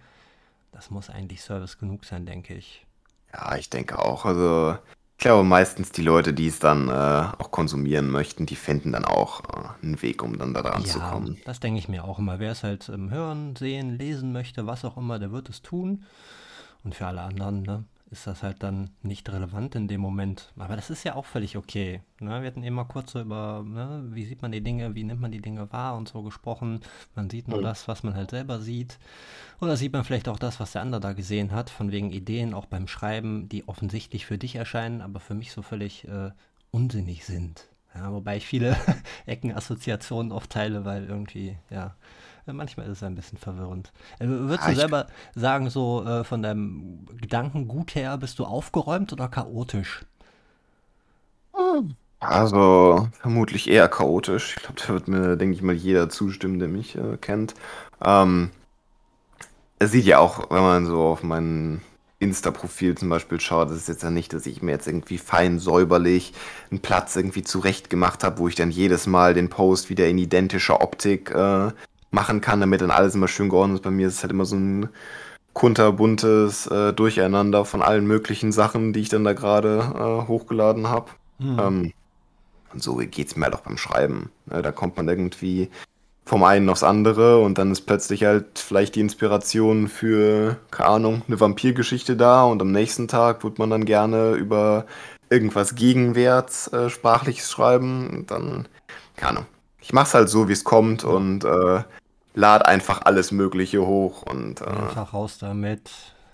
Das 0.70 0.90
muss 0.90 1.10
eigentlich 1.10 1.42
Service 1.42 1.78
genug 1.78 2.04
sein, 2.04 2.24
denke 2.24 2.54
ich. 2.54 2.86
Ja, 3.32 3.56
ich 3.56 3.68
denke 3.68 3.98
auch. 3.98 4.24
Also 4.24 4.78
ich 5.18 5.22
glaube, 5.22 5.42
meistens 5.42 5.90
die 5.90 6.02
Leute, 6.02 6.32
die 6.32 6.46
es 6.46 6.60
dann 6.60 6.88
äh, 6.88 6.92
auch 6.92 7.50
konsumieren 7.50 8.08
möchten, 8.08 8.46
die 8.46 8.54
finden 8.54 8.92
dann 8.92 9.04
auch 9.04 9.40
äh, 9.40 9.84
einen 9.84 10.00
Weg, 10.00 10.22
um 10.22 10.38
dann 10.38 10.54
da 10.54 10.62
dran 10.62 10.84
zu 10.84 11.00
kommen. 11.00 11.38
das 11.44 11.58
denke 11.58 11.80
ich 11.80 11.88
mir 11.88 12.04
auch 12.04 12.20
immer. 12.20 12.38
Wer 12.38 12.52
es 12.52 12.62
halt 12.62 12.88
ähm, 12.88 13.10
hören, 13.10 13.56
sehen, 13.56 13.98
lesen 13.98 14.30
möchte, 14.32 14.68
was 14.68 14.84
auch 14.84 14.96
immer, 14.96 15.18
der 15.18 15.32
wird 15.32 15.48
es 15.48 15.60
tun. 15.60 16.04
Und 16.84 16.94
für 16.94 17.08
alle 17.08 17.22
anderen, 17.22 17.62
ne, 17.62 17.82
ist 18.10 18.26
das 18.26 18.42
halt 18.42 18.62
dann 18.62 18.90
nicht 19.02 19.30
relevant 19.30 19.74
in 19.74 19.88
dem 19.88 20.00
Moment. 20.00 20.52
Aber 20.56 20.76
das 20.76 20.90
ist 20.90 21.04
ja 21.04 21.14
auch 21.14 21.26
völlig 21.26 21.56
okay. 21.56 22.00
Ne? 22.20 22.40
Wir 22.40 22.48
hatten 22.48 22.62
immer 22.62 22.84
kurz 22.84 23.12
so 23.12 23.20
über, 23.20 23.64
ne, 23.66 24.06
wie 24.12 24.24
sieht 24.24 24.42
man 24.42 24.52
die 24.52 24.62
Dinge, 24.62 24.94
wie 24.94 25.04
nimmt 25.04 25.20
man 25.20 25.30
die 25.30 25.42
Dinge 25.42 25.70
wahr 25.72 25.96
und 25.96 26.08
so 26.08 26.22
gesprochen. 26.22 26.80
Man 27.14 27.28
sieht 27.28 27.48
nur 27.48 27.60
ja. 27.60 27.68
das, 27.68 27.86
was 27.86 28.02
man 28.02 28.14
halt 28.14 28.30
selber 28.30 28.60
sieht. 28.60 28.98
Oder 29.60 29.76
sieht 29.76 29.92
man 29.92 30.04
vielleicht 30.04 30.28
auch 30.28 30.38
das, 30.38 30.58
was 30.58 30.72
der 30.72 30.82
andere 30.82 31.00
da 31.00 31.12
gesehen 31.12 31.52
hat, 31.52 31.70
von 31.70 31.92
wegen 31.92 32.10
Ideen 32.10 32.54
auch 32.54 32.66
beim 32.66 32.88
Schreiben, 32.88 33.48
die 33.48 33.68
offensichtlich 33.68 34.24
für 34.24 34.38
dich 34.38 34.56
erscheinen, 34.56 35.02
aber 35.02 35.20
für 35.20 35.34
mich 35.34 35.52
so 35.52 35.62
völlig 35.62 36.08
äh, 36.08 36.30
unsinnig 36.70 37.24
sind. 37.26 37.68
Ja, 37.94 38.12
wobei 38.12 38.36
ich 38.36 38.46
viele 38.46 38.76
Eckenassoziationen 39.26 40.32
oft 40.32 40.50
teile, 40.50 40.84
weil 40.84 41.04
irgendwie, 41.04 41.58
ja, 41.70 41.94
manchmal 42.52 42.86
ist 42.86 42.98
es 42.98 43.02
ein 43.02 43.14
bisschen 43.14 43.38
verwirrend. 43.38 43.92
Äh, 44.18 44.26
würdest 44.26 44.68
ja, 44.68 44.70
du 44.70 44.76
selber 44.76 45.06
sagen, 45.34 45.70
so 45.70 46.04
äh, 46.04 46.24
von 46.24 46.42
deinem 46.42 47.06
Gedankengut 47.20 47.94
her, 47.94 48.18
bist 48.18 48.38
du 48.38 48.44
aufgeräumt 48.44 49.12
oder 49.12 49.28
chaotisch? 49.28 50.04
Also, 52.20 53.08
vermutlich 53.20 53.68
eher 53.68 53.88
chaotisch. 53.88 54.56
Ich 54.56 54.62
glaube, 54.62 54.80
da 54.80 54.88
wird 54.88 55.08
mir, 55.08 55.36
denke 55.36 55.54
ich 55.54 55.62
mal, 55.62 55.74
jeder 55.74 56.08
zustimmen, 56.08 56.58
der 56.58 56.68
mich 56.68 56.96
äh, 56.96 57.16
kennt. 57.20 57.54
Ähm, 58.04 58.50
es 59.78 59.92
sieht 59.92 60.04
ja 60.04 60.18
auch, 60.18 60.50
wenn 60.50 60.62
man 60.62 60.86
so 60.86 61.00
auf 61.02 61.22
meinen 61.22 61.82
Insta-Profil 62.18 62.96
zum 62.96 63.08
Beispiel 63.08 63.40
schaut, 63.40 63.70
das 63.70 63.76
ist 63.76 63.88
jetzt 63.88 64.02
ja 64.02 64.10
nicht, 64.10 64.32
dass 64.32 64.46
ich 64.46 64.60
mir 64.62 64.72
jetzt 64.72 64.88
irgendwie 64.88 65.18
fein 65.18 65.60
säuberlich 65.60 66.32
einen 66.70 66.80
Platz 66.80 67.14
irgendwie 67.14 67.44
zurecht 67.44 67.90
gemacht 67.90 68.24
habe, 68.24 68.38
wo 68.38 68.48
ich 68.48 68.56
dann 68.56 68.72
jedes 68.72 69.06
Mal 69.06 69.34
den 69.34 69.50
Post 69.50 69.88
wieder 69.88 70.08
in 70.08 70.18
identischer 70.18 70.80
Optik 70.80 71.30
äh, 71.30 71.70
machen 72.10 72.40
kann, 72.40 72.60
damit 72.60 72.80
dann 72.80 72.90
alles 72.90 73.14
immer 73.14 73.28
schön 73.28 73.48
geordnet 73.48 73.78
ist. 73.78 73.84
Bei 73.84 73.90
mir 73.90 74.08
ist 74.08 74.14
es 74.14 74.22
halt 74.22 74.32
immer 74.32 74.44
so 74.44 74.56
ein 74.56 74.88
kunterbuntes 75.52 76.66
äh, 76.68 76.92
Durcheinander 76.92 77.64
von 77.64 77.82
allen 77.82 78.06
möglichen 78.06 78.52
Sachen, 78.52 78.92
die 78.92 79.00
ich 79.00 79.08
dann 79.08 79.24
da 79.24 79.32
gerade 79.32 79.78
äh, 79.78 80.28
hochgeladen 80.28 80.88
habe. 80.88 81.10
Mhm. 81.38 81.58
Ähm, 81.58 81.92
und 82.72 82.82
so 82.82 82.96
geht 82.96 83.26
es 83.28 83.36
mir 83.36 83.46
halt 83.46 83.54
auch 83.54 83.60
beim 83.60 83.78
Schreiben. 83.78 84.30
Ja, 84.50 84.62
da 84.62 84.72
kommt 84.72 84.96
man 84.96 85.08
irgendwie 85.08 85.70
vom 86.24 86.44
einen 86.44 86.68
aufs 86.68 86.82
andere 86.82 87.40
und 87.40 87.56
dann 87.56 87.72
ist 87.72 87.86
plötzlich 87.86 88.24
halt 88.24 88.58
vielleicht 88.58 88.94
die 88.94 89.00
Inspiration 89.00 89.88
für, 89.88 90.58
keine 90.70 90.90
Ahnung, 90.90 91.22
eine 91.26 91.40
Vampirgeschichte 91.40 92.16
da 92.16 92.44
und 92.44 92.60
am 92.60 92.70
nächsten 92.70 93.08
Tag 93.08 93.42
wird 93.44 93.58
man 93.58 93.70
dann 93.70 93.86
gerne 93.86 94.32
über 94.32 94.84
irgendwas 95.30 95.74
Gegenwärts 95.74 96.70
äh, 96.72 96.90
sprachliches 96.90 97.50
schreiben 97.50 98.10
und 98.10 98.30
dann, 98.30 98.68
keine 99.16 99.30
Ahnung. 99.30 99.46
Ich 99.88 99.94
mach's 99.94 100.12
halt 100.12 100.28
so, 100.28 100.48
wie 100.48 100.52
es 100.52 100.64
kommt 100.64 101.02
und 101.02 101.44
äh, 101.44 101.82
lad 102.34 102.66
einfach 102.66 103.00
alles 103.06 103.32
Mögliche 103.32 103.86
hoch 103.86 104.20
und 104.20 104.60
äh, 104.60 104.64
einfach 104.64 105.14
raus 105.14 105.38
damit 105.38 105.90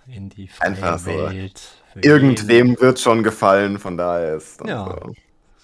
in 0.09 0.29
die 0.29 0.49
freie 0.49 1.07
Welt. 1.07 1.63
So. 1.95 2.01
Irgendwem 2.01 2.71
jeden. 2.71 2.81
wird 2.81 2.99
schon 2.99 3.23
gefallen, 3.23 3.79
von 3.79 3.97
daher 3.97 4.35
ist 4.35 4.61
das 4.61 4.69
ja, 4.69 4.85
so. 4.85 5.15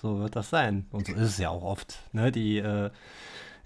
so 0.00 0.20
wird 0.20 0.36
das 0.36 0.50
sein. 0.50 0.86
Und 0.92 1.08
so 1.08 1.14
ist 1.14 1.20
es 1.20 1.38
ja 1.38 1.48
auch 1.48 1.64
oft. 1.64 1.98
Ne? 2.12 2.30
Die 2.30 2.58
äh, 2.58 2.90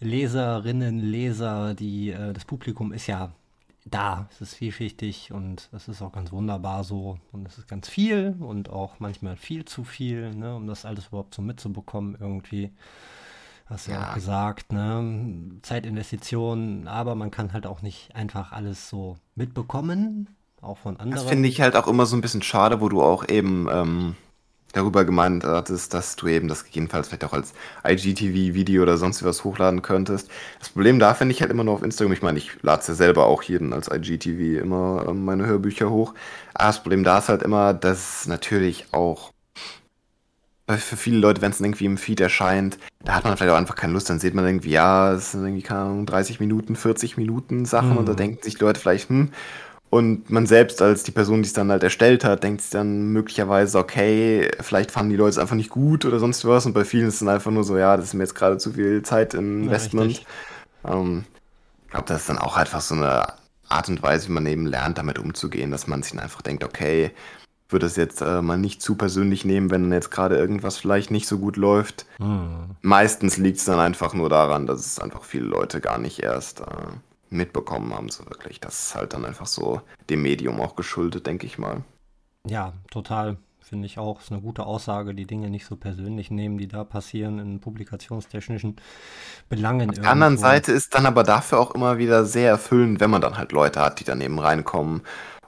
Leserinnen, 0.01 1.01
Leser, 1.01 1.75
die, 1.75 2.13
äh, 2.13 2.33
das 2.33 2.47
Publikum 2.47 2.95
ist 2.95 3.07
ja 3.07 3.31
da. 3.85 4.27
Es 4.33 4.41
ist 4.41 4.55
vielschichtig 4.55 5.33
und 5.35 5.69
es 5.73 5.87
ist 5.87 6.01
auch 6.01 6.13
ganz 6.13 6.33
wunderbar 6.33 6.83
so. 6.85 7.19
Und 7.31 7.47
es 7.47 7.59
ist 7.59 7.69
ganz 7.69 7.91
viel 7.91 8.37
und 8.41 8.71
auch 8.71 9.01
manchmal 9.01 9.37
viel 9.37 9.67
zu 9.67 9.85
viel, 9.85 10.35
ne? 10.35 10.57
um 10.57 10.67
das 10.67 10.87
alles 10.87 11.09
überhaupt 11.09 11.35
so 11.35 11.43
mitzubekommen 11.43 12.17
irgendwie. 12.19 12.71
Hast 13.67 13.87
du 13.89 13.93
ja 13.93 14.11
auch 14.11 14.15
gesagt, 14.15 14.73
ne? 14.73 15.59
Zeitinvestitionen, 15.63 16.87
aber 16.87 17.15
man 17.15 17.31
kann 17.31 17.53
halt 17.53 17.67
auch 17.67 17.81
nicht 17.83 18.15
einfach 18.15 18.53
alles 18.53 18.89
so 18.91 19.17
mitbekommen. 19.35 20.29
auch 20.61 20.79
von 20.79 20.99
anderen. 20.99 21.13
Das 21.13 21.25
finde 21.25 21.49
ich 21.49 21.61
halt 21.61 21.77
auch 21.77 21.87
immer 21.89 22.07
so 22.07 22.17
ein 22.17 22.21
bisschen 22.21 22.43
schade, 22.43 22.81
wo 22.81 22.89
du 22.89 23.03
auch 23.03 23.27
eben 23.29 23.69
ähm, 23.71 24.17
darüber 24.73 25.05
gemeint 25.05 25.45
hattest, 25.45 25.95
dass 25.95 26.17
du 26.17 26.27
eben 26.29 26.49
das 26.49 26.65
gegebenenfalls 26.65 27.09
vielleicht 27.09 27.25
auch 27.25 27.33
als 27.33 27.55
IGTV-Video 27.87 28.83
oder 28.83 28.99
sonst 28.99 29.25
was 29.25 29.45
hochladen 29.45 29.83
könntest. 29.83 30.31
Das 30.59 30.69
Problem 30.71 30.99
da 30.99 31.15
finde 31.15 31.33
ich 31.35 31.41
halt 31.41 31.51
immer 31.51 31.65
nur 31.65 31.75
auf 31.75 31.83
Instagram. 31.83 32.13
Ich 32.13 32.23
meine, 32.23 32.39
ich 32.39 32.63
lade 32.63 32.81
es 32.81 32.89
ja 32.89 32.95
selber 32.95 33.27
auch 33.27 33.43
jeden 33.45 33.73
als 33.73 33.89
IGTV 33.89 34.61
immer 34.63 35.07
ähm, 35.09 35.25
meine 35.25 35.47
Hörbücher 35.47 35.91
hoch. 35.91 36.15
Aber 36.55 36.67
das 36.69 36.83
Problem 36.83 37.05
da 37.05 37.19
ist 37.19 37.29
halt 37.29 37.43
immer, 37.43 37.73
dass 37.75 38.27
natürlich 38.27 38.93
auch 38.93 39.34
für 40.69 40.97
viele 40.97 41.19
Leute, 41.19 41.43
wenn 41.43 41.51
es 41.51 41.61
irgendwie 41.61 41.85
im 41.85 41.99
Feed 41.99 42.21
erscheint, 42.21 42.79
da 43.05 43.15
hat 43.15 43.25
man 43.25 43.37
vielleicht 43.37 43.53
auch 43.53 43.59
einfach 43.59 43.77
keine 43.77 43.93
Lust, 43.93 44.09
dann 44.09 44.19
sieht 44.19 44.35
man 44.35 44.47
irgendwie, 44.47 44.71
ja, 44.71 45.13
es 45.13 45.33
sind 45.33 45.45
irgendwie, 45.45 45.63
keine 45.63 45.81
Ahnung, 45.81 46.07
30 46.07 46.41
Minuten, 46.41 46.75
40 46.75 47.17
Minuten 47.17 47.67
Sachen 47.67 47.91
mhm. 47.91 47.97
und 47.99 48.07
da 48.07 48.13
mhm. 48.13 48.17
denken 48.17 48.43
sich 48.43 48.59
Leute 48.61 48.81
vielleicht, 48.81 49.11
hm, 49.11 49.31
und 49.95 50.29
man 50.29 50.45
selbst 50.47 50.83
als 50.83 51.05
die 51.05 51.13
Person, 51.13 51.43
die 51.43 51.47
es 51.47 51.53
dann 51.53 51.71
halt 51.71 51.85
erstellt 51.85 52.25
hat, 52.25 52.43
denkt 52.43 52.63
sich 52.63 52.71
dann 52.71 53.13
möglicherweise, 53.13 53.79
okay, 53.79 54.51
vielleicht 54.61 54.91
fanden 54.91 55.11
die 55.11 55.17
Leute 55.17 55.31
es 55.31 55.39
einfach 55.39 55.55
nicht 55.55 55.71
gut 55.71 56.05
oder 56.05 56.19
sonst 56.19 56.45
was. 56.45 56.67
Und 56.67 56.73
bei 56.73 56.85
vielen 56.85 57.07
ist 57.07 57.15
es 57.15 57.21
dann 57.21 57.29
einfach 57.29 57.53
nur 57.53 57.63
so, 57.63 57.79
ja, 57.79 57.97
das 57.97 58.07
ist 58.07 58.15
mir 58.15 58.25
jetzt 58.25 58.35
gerade 58.35 58.59
zu 58.59 58.73
viel 58.73 59.03
Zeit 59.03 59.35
im 59.35 59.63
Investment. 59.63 60.25
Ja, 60.83 60.95
ähm, 60.95 61.25
ich 61.85 61.91
glaube, 61.93 62.07
das 62.09 62.23
ist 62.23 62.29
dann 62.29 62.39
auch 62.39 62.57
einfach 62.57 62.81
so 62.81 62.97
eine 62.97 63.25
Art 63.69 63.89
und 63.89 64.03
Weise, 64.03 64.27
wie 64.27 64.33
man 64.33 64.47
eben 64.47 64.67
lernt, 64.67 64.99
damit 64.99 65.21
umzugehen, 65.21 65.71
dass 65.71 65.87
man 65.87 66.03
sich 66.03 66.11
dann 66.11 66.25
einfach 66.25 66.43
denkt, 66.43 66.65
okay, 66.65 67.13
würde 67.69 67.87
es 67.87 67.97
jetzt 67.97 68.21
äh, 68.21 68.43
mal 68.43 68.59
nicht 68.59 68.83
zu 68.83 68.95
persönlich 68.95 69.45
nehmen, 69.45 69.71
wenn 69.71 69.91
jetzt 69.91 70.11
gerade 70.11 70.37
irgendwas 70.37 70.77
vielleicht 70.77 71.11
nicht 71.11 71.27
so 71.27 71.39
gut 71.39 71.57
läuft. 71.57 72.07
Hm. 72.19 72.77
Meistens 72.83 73.37
liegt 73.37 73.59
es 73.59 73.65
dann 73.65 73.79
einfach 73.79 74.15
nur 74.15 74.29
daran, 74.29 74.67
dass 74.67 74.85
es 74.85 74.99
einfach 74.99 75.25
viele 75.25 75.47
Leute 75.47 75.81
gar 75.81 75.99
nicht 75.99 76.23
erst 76.23 76.61
äh, 76.61 76.65
mitbekommen 77.31 77.95
haben, 77.95 78.11
so 78.11 78.25
wirklich. 78.27 78.61
Das 78.61 78.87
ist 78.87 78.95
halt 78.95 79.15
dann 79.15 79.25
einfach 79.25 79.47
so 79.47 79.81
dem 80.11 80.23
Medium 80.23 80.61
auch 80.61 80.77
geschuldet, 80.77 81.27
denke 81.27 81.47
ich 81.47 81.59
mal. 81.59 81.83
Ja, 82.47 82.75
total. 82.91 83.39
Finde 83.61 83.87
ich 83.87 83.99
auch. 83.99 84.21
Ist 84.21 84.31
eine 84.31 84.43
gute 84.43 84.67
Aussage, 84.67 85.15
die 85.15 85.27
Dinge 85.27 85.49
nicht 85.49 85.65
so 85.65 85.75
persönlich 85.75 86.31
nehmen, 86.31 86.59
die 86.59 86.69
da 86.69 86.85
passieren 86.85 87.39
in 87.39 87.61
publikationstechnischen 87.61 88.77
Belangen. 89.49 89.89
Auf 89.89 89.97
der 89.97 90.11
anderen 90.11 90.37
Seite 90.37 90.71
ist 90.71 90.95
dann 90.95 91.07
aber 91.07 91.23
dafür 91.23 91.61
auch 91.61 91.75
immer 91.75 91.97
wieder 91.97 92.27
sehr 92.27 92.51
erfüllend, 92.51 93.01
wenn 93.01 93.09
man 93.09 93.23
dann 93.23 93.39
halt 93.39 93.53
Leute 93.53 93.81
hat, 93.81 94.01
die 94.01 94.05
daneben 94.05 94.39
reinkommen 94.39 95.01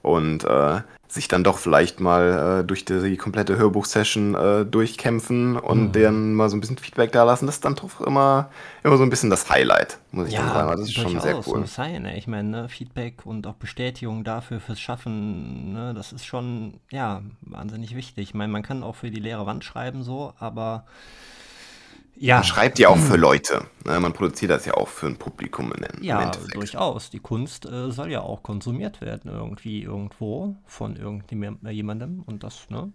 und 0.07 0.45
äh, 0.45 0.81
sich 1.09 1.29
dann 1.29 1.43
doch 1.45 1.59
vielleicht 1.59 2.01
mal 2.01 2.61
äh, 2.61 2.65
durch 2.65 2.85
die, 2.85 3.17
komplette 3.17 3.57
Hörbuchsession 3.57 4.35
äh, 4.35 4.65
durchkämpfen 4.65 5.57
und 5.57 5.89
mhm. 5.89 5.93
denen 5.93 6.35
mal 6.35 6.49
so 6.49 6.57
ein 6.57 6.61
bisschen 6.61 6.79
Feedback 6.79 7.13
da 7.13 7.25
lassen. 7.25 7.47
Das 7.47 7.57
ist 7.57 7.65
dann 7.65 7.75
doch 7.75 8.01
immer, 8.01 8.51
immer 8.85 8.97
so 8.97 9.03
ein 9.03 9.11
bisschen 9.11 9.31
das 9.31 9.51
Highlight, 9.51 9.99
muss 10.13 10.29
ich 10.29 10.35
ja, 10.35 10.47
sagen. 10.49 10.71
Das 10.71 10.81
ist 10.81 10.95
schon 10.95 11.21
sehr 11.21 11.41
cool. 11.47 11.61
Muss 11.61 11.75
sein, 11.75 12.03
ne? 12.03 12.17
Ich 12.17 12.27
meine, 12.27 12.49
ne, 12.49 12.69
Feedback 12.69 13.27
und 13.27 13.47
auch 13.47 13.55
Bestätigung 13.55 14.25
dafür 14.25 14.61
fürs 14.61 14.81
Schaffen, 14.81 15.73
ne, 15.73 15.95
das 15.95 16.13
ist 16.13 16.25
schon, 16.25 16.75
ja, 16.91 17.23
wahnsinnig 17.41 17.97
wichtig. 17.97 18.29
Ich 18.29 18.35
meine, 18.35 18.53
man 18.53 18.63
kann 18.63 18.83
auch 18.83 18.97
für 18.97 19.11
die 19.11 19.21
leere 19.21 19.47
Wand 19.47 19.65
schreiben 19.65 20.03
so, 20.03 20.35
aber 20.39 20.85
ja. 22.19 22.37
Man 22.37 22.45
schreibt 22.45 22.79
ja 22.79 22.89
auch 22.89 22.99
für 22.99 23.17
Leute. 23.17 23.67
Ne? 23.85 24.01
Man 24.01 24.13
produziert 24.13 24.51
das 24.51 24.65
ja 24.65 24.75
auch 24.75 24.89
für 24.89 25.07
ein 25.07 25.17
Publikum. 25.17 25.73
In, 25.73 26.03
ja, 26.03 26.31
durchaus. 26.53 27.11
Die 27.11 27.19
Kunst 27.19 27.67
äh, 27.67 27.91
soll 27.91 28.11
ja 28.11 28.21
auch 28.21 28.43
konsumiert 28.43 29.01
werden, 29.01 29.31
irgendwie, 29.31 29.83
irgendwo, 29.83 30.57
von 30.67 30.97
irgendjemandem. 30.97 32.23
Und 32.25 32.43
das, 32.43 32.69
ne? 32.71 32.93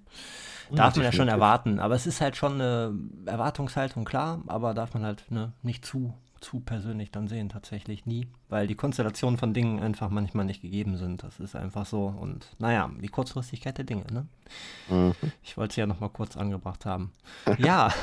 Darf 0.71 0.95
man 0.95 1.05
ja 1.05 1.11
schon 1.11 1.27
erwarten. 1.27 1.79
Aber 1.79 1.95
es 1.95 2.07
ist 2.07 2.21
halt 2.21 2.35
schon 2.35 2.53
eine 2.53 2.97
Erwartungshaltung, 3.25 4.05
klar, 4.05 4.41
aber 4.47 4.73
darf 4.73 4.93
man 4.93 5.03
halt 5.03 5.29
ne, 5.29 5.53
nicht 5.63 5.85
zu 5.85 6.13
zu 6.41 6.59
persönlich 6.59 7.11
dann 7.11 7.27
sehen, 7.27 7.49
tatsächlich 7.49 8.05
nie, 8.05 8.27
weil 8.49 8.67
die 8.67 8.75
Konstellationen 8.75 9.37
von 9.37 9.53
Dingen 9.53 9.79
einfach 9.79 10.09
manchmal 10.09 10.45
nicht 10.45 10.61
gegeben 10.61 10.97
sind. 10.97 11.23
Das 11.23 11.39
ist 11.39 11.55
einfach 11.55 11.85
so. 11.85 12.07
Und 12.07 12.47
naja, 12.59 12.89
die 12.99 13.07
Kurzfristigkeit 13.07 13.77
der 13.77 13.85
Dinge, 13.85 14.05
ne? 14.11 14.27
Mhm. 14.89 15.13
Ich 15.43 15.55
wollte 15.55 15.71
es 15.71 15.75
ja 15.77 15.85
nochmal 15.85 16.09
kurz 16.09 16.35
angebracht 16.35 16.85
haben. 16.85 17.11
ja, 17.57 17.93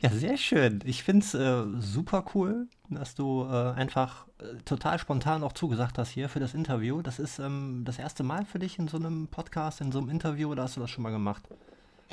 ja, 0.00 0.10
sehr 0.10 0.36
schön. 0.36 0.80
Ich 0.84 1.02
finde 1.02 1.26
es 1.26 1.34
äh, 1.34 1.64
super 1.80 2.24
cool, 2.34 2.68
dass 2.88 3.14
du 3.14 3.44
äh, 3.44 3.72
einfach 3.72 4.26
äh, 4.38 4.56
total 4.64 4.98
spontan 4.98 5.42
auch 5.42 5.52
zugesagt 5.52 5.98
hast 5.98 6.10
hier 6.10 6.28
für 6.28 6.40
das 6.40 6.54
Interview. 6.54 7.02
Das 7.02 7.18
ist 7.18 7.40
ähm, 7.40 7.82
das 7.84 7.98
erste 7.98 8.22
Mal 8.22 8.44
für 8.46 8.60
dich 8.60 8.78
in 8.78 8.88
so 8.88 8.96
einem 8.96 9.26
Podcast, 9.26 9.80
in 9.80 9.92
so 9.92 9.98
einem 9.98 10.10
Interview, 10.10 10.50
oder 10.50 10.62
hast 10.62 10.76
du 10.76 10.80
das 10.80 10.90
schon 10.90 11.02
mal 11.02 11.10
gemacht? 11.10 11.42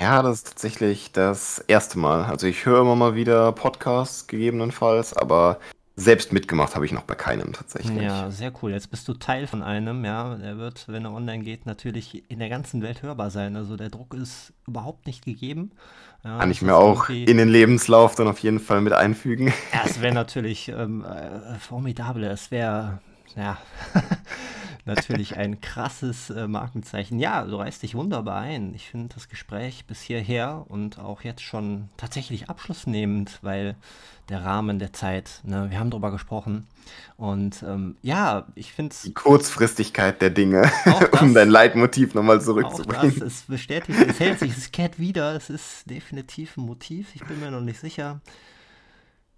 Ja, 0.02 0.20
das 0.20 0.38
ist 0.38 0.48
tatsächlich 0.48 1.12
das 1.12 1.60
erste 1.68 1.96
Mal. 1.96 2.24
Also 2.24 2.48
ich 2.48 2.66
höre 2.66 2.80
immer 2.80 2.96
mal 2.96 3.14
wieder 3.14 3.52
Podcasts 3.52 4.26
gegebenenfalls, 4.26 5.16
aber 5.16 5.60
selbst 5.94 6.32
mitgemacht 6.32 6.74
habe 6.74 6.84
ich 6.84 6.90
noch 6.90 7.04
bei 7.04 7.14
keinem 7.14 7.52
tatsächlich. 7.52 8.02
Ja, 8.02 8.28
sehr 8.32 8.52
cool. 8.60 8.72
Jetzt 8.72 8.90
bist 8.90 9.06
du 9.06 9.14
Teil 9.14 9.46
von 9.46 9.62
einem, 9.62 10.04
ja. 10.04 10.34
Er 10.38 10.58
wird, 10.58 10.88
wenn 10.88 11.04
er 11.04 11.12
online 11.12 11.44
geht, 11.44 11.66
natürlich 11.66 12.28
in 12.28 12.40
der 12.40 12.48
ganzen 12.48 12.82
Welt 12.82 13.02
hörbar 13.02 13.30
sein. 13.30 13.54
Also 13.54 13.76
der 13.76 13.90
Druck 13.90 14.14
ist 14.14 14.52
überhaupt 14.66 15.06
nicht 15.06 15.24
gegeben. 15.24 15.70
Ja, 16.24 16.38
Kann 16.40 16.50
ich 16.50 16.62
mir 16.62 16.74
auch 16.74 17.08
in 17.08 17.36
den 17.36 17.48
Lebenslauf 17.48 18.16
dann 18.16 18.26
auf 18.26 18.40
jeden 18.40 18.58
Fall 18.58 18.80
mit 18.80 18.94
einfügen. 18.94 19.52
Ja, 19.72 19.82
es 19.84 20.00
wäre 20.00 20.14
natürlich 20.14 20.68
ähm, 20.68 21.04
äh, 21.04 21.58
formidabel. 21.60 22.24
Es 22.24 22.50
wäre, 22.50 22.98
ja, 23.36 23.58
natürlich 24.84 25.36
ein 25.36 25.60
krasses 25.60 26.30
äh, 26.30 26.48
Markenzeichen. 26.48 27.18
Ja, 27.18 27.44
du 27.44 27.56
reißt 27.56 27.82
dich 27.82 27.94
wunderbar 27.94 28.40
ein. 28.40 28.74
Ich 28.74 28.90
finde 28.90 29.14
das 29.14 29.28
Gespräch 29.28 29.84
bis 29.86 30.00
hierher 30.00 30.64
und 30.68 30.98
auch 30.98 31.22
jetzt 31.22 31.42
schon 31.42 31.88
tatsächlich 31.96 32.50
abschlussnehmend, 32.50 33.38
weil 33.42 33.76
der 34.28 34.44
Rahmen 34.44 34.78
der 34.78 34.92
Zeit, 34.92 35.40
ne, 35.44 35.70
wir 35.70 35.78
haben 35.78 35.90
darüber 35.90 36.10
gesprochen. 36.10 36.66
Und 37.16 37.62
ähm, 37.62 37.96
ja, 38.02 38.46
ich 38.54 38.72
finde 38.72 38.92
es. 38.92 39.02
Die 39.02 39.14
Kurzfristigkeit 39.14 40.20
der 40.22 40.30
Dinge, 40.30 40.70
das, 40.84 41.22
um 41.22 41.34
dein 41.34 41.48
Leitmotiv 41.48 42.14
nochmal 42.14 42.40
zurückzubringen. 42.40 43.10
Auch 43.10 43.18
das, 43.18 43.40
es 43.40 43.42
bestätigt, 43.42 43.98
es 44.08 44.20
hält 44.20 44.38
sich, 44.38 44.56
es 44.56 44.72
kehrt 44.72 44.98
wieder, 44.98 45.34
es 45.34 45.50
ist 45.50 45.88
definitiv 45.88 46.56
ein 46.56 46.62
Motiv, 46.62 47.14
ich 47.14 47.24
bin 47.24 47.40
mir 47.40 47.50
noch 47.50 47.60
nicht 47.60 47.80
sicher. 47.80 48.20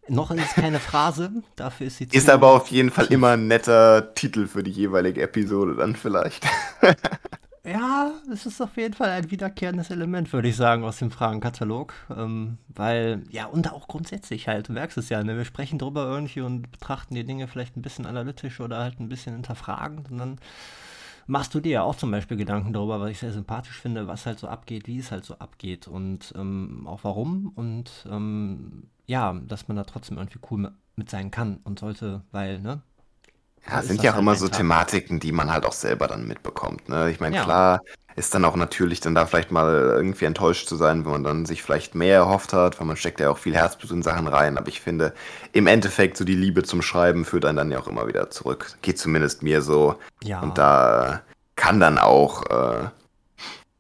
Noch 0.09 0.31
ist 0.31 0.43
es 0.45 0.55
keine 0.55 0.81
Phrase, 0.81 1.31
dafür 1.57 1.87
ist 1.87 1.99
sie 1.99 2.09
Ist 2.11 2.29
aber 2.29 2.53
auf 2.53 2.69
jeden 2.69 2.91
Fall 2.91 3.07
immer 3.07 3.31
ein 3.31 3.47
netter 3.47 4.15
Titel 4.15 4.47
für 4.47 4.63
die 4.63 4.71
jeweilige 4.71 5.23
Episode 5.23 5.77
dann 5.77 5.97
vielleicht. 5.97 6.45
ja, 7.65 8.13
es 8.31 8.45
ist 8.45 8.61
auf 8.61 8.77
jeden 8.77 8.93
Fall 8.93 9.09
ein 9.09 9.31
wiederkehrendes 9.31 9.91
Element, 9.91 10.31
würde 10.33 10.49
ich 10.49 10.57
sagen, 10.57 10.85
aus 10.85 10.99
dem 10.99 11.11
Fragenkatalog. 11.11 11.95
Ähm, 12.15 12.59
weil, 12.69 13.23
ja, 13.31 13.47
und 13.47 13.73
auch 13.73 13.89
grundsätzlich 13.89 14.47
halt, 14.47 14.69
du 14.69 14.73
merkst 14.73 14.99
es 14.99 15.09
ja, 15.09 15.23
ne? 15.25 15.39
wir 15.39 15.47
sprechen 15.47 15.79
drüber 15.79 16.05
irgendwie 16.05 16.43
und 16.43 16.71
betrachten 16.71 17.15
die 17.15 17.25
Dinge 17.25 17.49
vielleicht 17.49 17.77
ein 17.77 17.83
bisschen 17.83 18.05
analytisch 18.05 18.61
oder 18.61 18.81
halt 18.81 19.01
ein 19.01 19.09
bisschen 19.09 19.35
hinterfragend 19.35 20.11
und 20.11 20.19
dann 20.19 20.39
machst 21.27 21.55
du 21.55 21.61
dir 21.61 21.73
ja 21.73 21.83
auch 21.83 21.97
zum 21.97 22.11
Beispiel 22.11 22.37
Gedanken 22.37 22.73
darüber, 22.73 23.01
was 23.01 23.11
ich 23.11 23.19
sehr 23.19 23.33
sympathisch 23.33 23.81
finde, 23.81 24.07
was 24.07 24.27
halt 24.27 24.39
so 24.39 24.49
abgeht, 24.49 24.87
wie 24.87 24.99
es 24.99 25.11
halt 25.11 25.25
so 25.25 25.39
abgeht 25.39 25.89
und 25.89 26.33
ähm, 26.37 26.87
auch 26.87 27.01
warum 27.03 27.53
und 27.55 28.07
ähm, 28.11 28.85
ja, 29.07 29.35
dass 29.47 29.69
man 29.69 29.77
da 29.77 29.85
trotzdem 29.85 30.19
irgendwie 30.19 30.41
cool 30.51 30.73
mit 30.97 31.11
sein 31.11 31.31
kann 31.31 31.59
und 31.65 31.79
sollte, 31.79 32.23
weil, 32.33 32.61
ne? 32.61 32.83
Ja, 33.67 33.83
sind 33.83 34.03
ja 34.03 34.11
auch 34.11 34.15
halt 34.15 34.23
immer 34.23 34.35
so 34.35 34.49
Tag. 34.49 34.59
Thematiken, 34.59 35.21
die 35.21 35.33
man 35.33 35.51
halt 35.51 35.65
auch 35.65 35.73
selber 35.73 36.07
dann 36.07 36.27
mitbekommt. 36.27 36.89
Ne? 36.89 37.11
Ich 37.11 37.19
meine, 37.19 37.37
ja. 37.37 37.45
klar 37.45 37.81
ist 38.17 38.35
dann 38.35 38.45
auch 38.45 38.57
natürlich 38.57 39.01
dann 39.01 39.15
da 39.15 39.27
vielleicht 39.27 39.51
mal 39.51 39.73
irgendwie 39.73 40.25
enttäuscht 40.25 40.69
zu 40.69 40.77
sein, 40.77 41.05
wenn 41.05 41.13
man 41.13 41.25
dann 41.25 41.47
sich 41.47 41.63
vielleicht 41.63 41.95
mehr 41.95 42.17
erhofft 42.17 42.53
hat, 42.53 42.79
weil 42.79 42.87
man 42.87 42.97
steckt 42.97 43.21
ja 43.21 43.31
auch 43.31 43.39
viel 43.39 43.55
Herzblut 43.57 43.91
in 43.91 44.03
Sachen 44.03 44.29
rein. 44.29 44.57
Aber 44.57 44.69
ich 44.69 44.81
finde, 44.81 45.15
im 45.53 45.67
Endeffekt 45.67 46.17
so 46.17 46.25
die 46.25 46.37
Liebe 46.37 46.63
zum 46.63 46.81
Schreiben 46.81 47.25
führt 47.25 47.45
einen 47.45 47.57
dann 47.57 47.71
ja 47.73 47.81
auch 47.81 47.89
immer 47.89 48.07
wieder 48.07 48.31
zurück. 48.31 48.77
Geht 48.83 48.99
zumindest 48.99 49.43
mir 49.43 49.63
so. 49.63 49.97
Ja. 50.23 50.41
Und 50.41 50.59
da 50.59 51.23
kann 51.57 51.81
dann 51.81 51.99
auch 51.99 52.45
äh, 52.51 52.89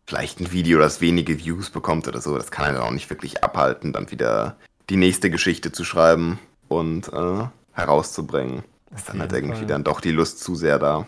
vielleicht 0.06 0.40
ein 0.40 0.50
Video, 0.50 0.80
das 0.80 1.00
wenige 1.00 1.38
Views 1.38 1.70
bekommt 1.70 2.08
oder 2.08 2.20
so, 2.20 2.36
das 2.36 2.50
kann 2.50 2.66
einen 2.66 2.78
auch 2.78 2.90
nicht 2.90 3.10
wirklich 3.10 3.44
abhalten, 3.44 3.92
dann 3.92 4.10
wieder 4.10 4.56
die 4.90 4.96
nächste 4.96 5.30
Geschichte 5.30 5.70
zu 5.70 5.84
schreiben 5.84 6.38
und 6.68 7.08
äh, 7.12 7.44
herauszubringen. 7.72 8.64
Ist 8.94 9.08
dann 9.08 9.20
halt 9.20 9.32
irgendwie 9.32 9.58
Fall. 9.58 9.66
dann 9.66 9.84
doch 9.84 10.00
die 10.00 10.12
Lust 10.12 10.40
zu 10.40 10.54
sehr 10.54 10.78
da. 10.78 11.06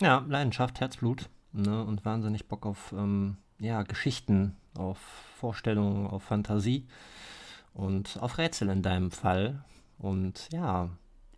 Ja, 0.00 0.24
Leidenschaft, 0.26 0.80
Herzblut 0.80 1.28
ne? 1.52 1.84
und 1.84 2.04
wahnsinnig 2.04 2.48
Bock 2.48 2.66
auf 2.66 2.92
ähm, 2.92 3.36
ja, 3.58 3.82
Geschichten, 3.82 4.56
auf 4.76 4.98
Vorstellungen, 5.38 6.06
auf 6.06 6.22
Fantasie 6.22 6.86
und 7.74 8.18
auf 8.20 8.38
Rätsel 8.38 8.68
in 8.68 8.82
deinem 8.82 9.10
Fall. 9.10 9.64
Und 9.98 10.48
ja, 10.52 10.88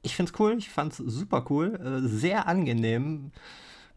ich 0.02 0.16
finde 0.16 0.32
es 0.32 0.40
cool, 0.40 0.56
ich 0.58 0.70
fand 0.70 0.92
es 0.92 0.98
super 0.98 1.46
cool, 1.50 1.74
äh, 1.74 2.08
sehr 2.08 2.46
angenehm 2.46 3.32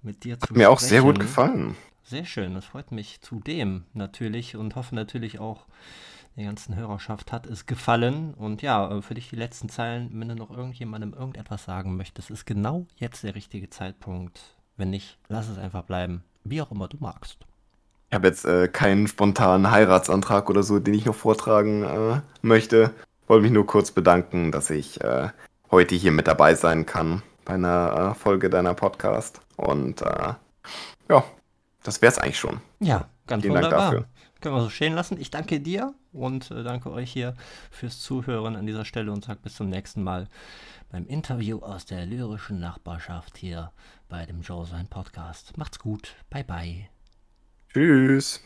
mit 0.02 0.24
dir 0.24 0.40
zu 0.40 0.50
Hat 0.50 0.58
mir 0.58 0.70
auch 0.70 0.80
sehr 0.80 1.02
gut 1.02 1.20
gefallen. 1.20 1.76
Sehr 2.04 2.26
schön, 2.26 2.54
das 2.54 2.66
freut 2.66 2.92
mich 2.92 3.22
zudem 3.22 3.86
natürlich 3.94 4.56
und 4.56 4.76
hoffe 4.76 4.94
natürlich 4.94 5.40
auch, 5.40 5.66
der 6.36 6.46
ganzen 6.46 6.76
Hörerschaft 6.76 7.32
hat 7.32 7.48
es 7.48 7.66
gefallen. 7.66 8.34
Und 8.34 8.62
ja, 8.62 8.98
äh, 8.98 9.02
für 9.02 9.14
dich 9.14 9.30
die 9.30 9.38
letzten 9.38 9.70
Zeilen, 9.70 10.10
wenn 10.14 10.28
du 10.28 10.36
noch 10.36 10.52
irgendjemandem 10.52 11.14
irgendetwas 11.14 11.64
sagen 11.64 11.96
möchtest, 11.96 12.30
ist 12.30 12.46
genau 12.46 12.86
jetzt 12.98 13.24
der 13.24 13.36
richtige 13.36 13.70
Zeitpunkt. 13.70 14.56
Wenn 14.78 14.90
nicht, 14.90 15.18
lass 15.30 15.50
es 15.50 15.58
einfach 15.58 15.84
bleiben. 15.84 16.24
Wie 16.44 16.62
auch 16.62 16.72
immer 16.72 16.88
du 16.88 16.98
magst. 17.00 17.38
Ich 18.10 18.16
habe 18.16 18.28
jetzt 18.28 18.46
äh, 18.46 18.68
keinen 18.68 19.08
spontanen 19.08 19.72
Heiratsantrag 19.72 20.50
oder 20.50 20.64
so, 20.64 20.80
den 20.80 20.94
ich 20.94 21.06
noch 21.06 21.16
vortragen 21.16 21.84
äh, 21.84 22.22
möchte. 22.42 22.92
Wollte 23.28 23.44
mich 23.44 23.52
nur 23.52 23.66
kurz 23.66 23.92
bedanken, 23.92 24.52
dass 24.52 24.70
ich 24.70 25.02
äh, 25.02 25.30
heute 25.72 25.96
hier 25.96 26.12
mit 26.12 26.28
dabei 26.28 26.56
sein 26.56 26.86
kann 26.86 27.24
bei 27.46 27.54
einer 27.56 28.12
äh, 28.12 28.20
Folge 28.20 28.50
deiner 28.50 28.74
Podcast. 28.74 29.42
Und 29.56 30.02
äh, 30.02 30.34
ja, 31.10 31.24
das 31.84 32.02
wäre 32.02 32.12
es 32.12 32.18
eigentlich 32.18 32.40
schon. 32.40 32.60
Ja, 32.80 33.06
ganz 33.28 33.44
Vielen 33.44 33.56
wunderbar. 33.56 33.80
Dank 33.80 33.92
dafür. 33.94 34.06
Können 34.46 34.58
wir 34.58 34.62
so 34.62 34.70
stehen 34.70 34.94
lassen. 34.94 35.20
Ich 35.20 35.32
danke 35.32 35.60
dir 35.60 35.96
und 36.14 36.52
äh, 36.52 36.62
danke 36.62 36.92
euch 36.92 37.12
hier 37.12 37.34
fürs 37.72 38.00
Zuhören 38.00 38.56
an 38.56 38.68
dieser 38.68 38.86
Stelle 38.86 39.12
und 39.12 39.26
sage 39.26 39.40
bis 39.42 39.56
zum 39.56 39.70
nächsten 39.70 40.04
Mal 40.04 40.28
beim 40.92 41.08
Interview 41.08 41.62
aus 41.62 41.86
der 41.86 42.06
lyrischen 42.06 42.60
Nachbarschaft 42.60 43.40
hier 43.40 43.72
bei 44.08 44.24
dem 44.28 44.42
Joe 44.42 44.68
Sein 44.68 44.86
Podcast. 44.86 45.58
Macht's 45.58 45.80
gut. 45.80 46.14
Bye 46.30 46.44
bye. 46.44 46.90
Tschüss. 47.74 48.40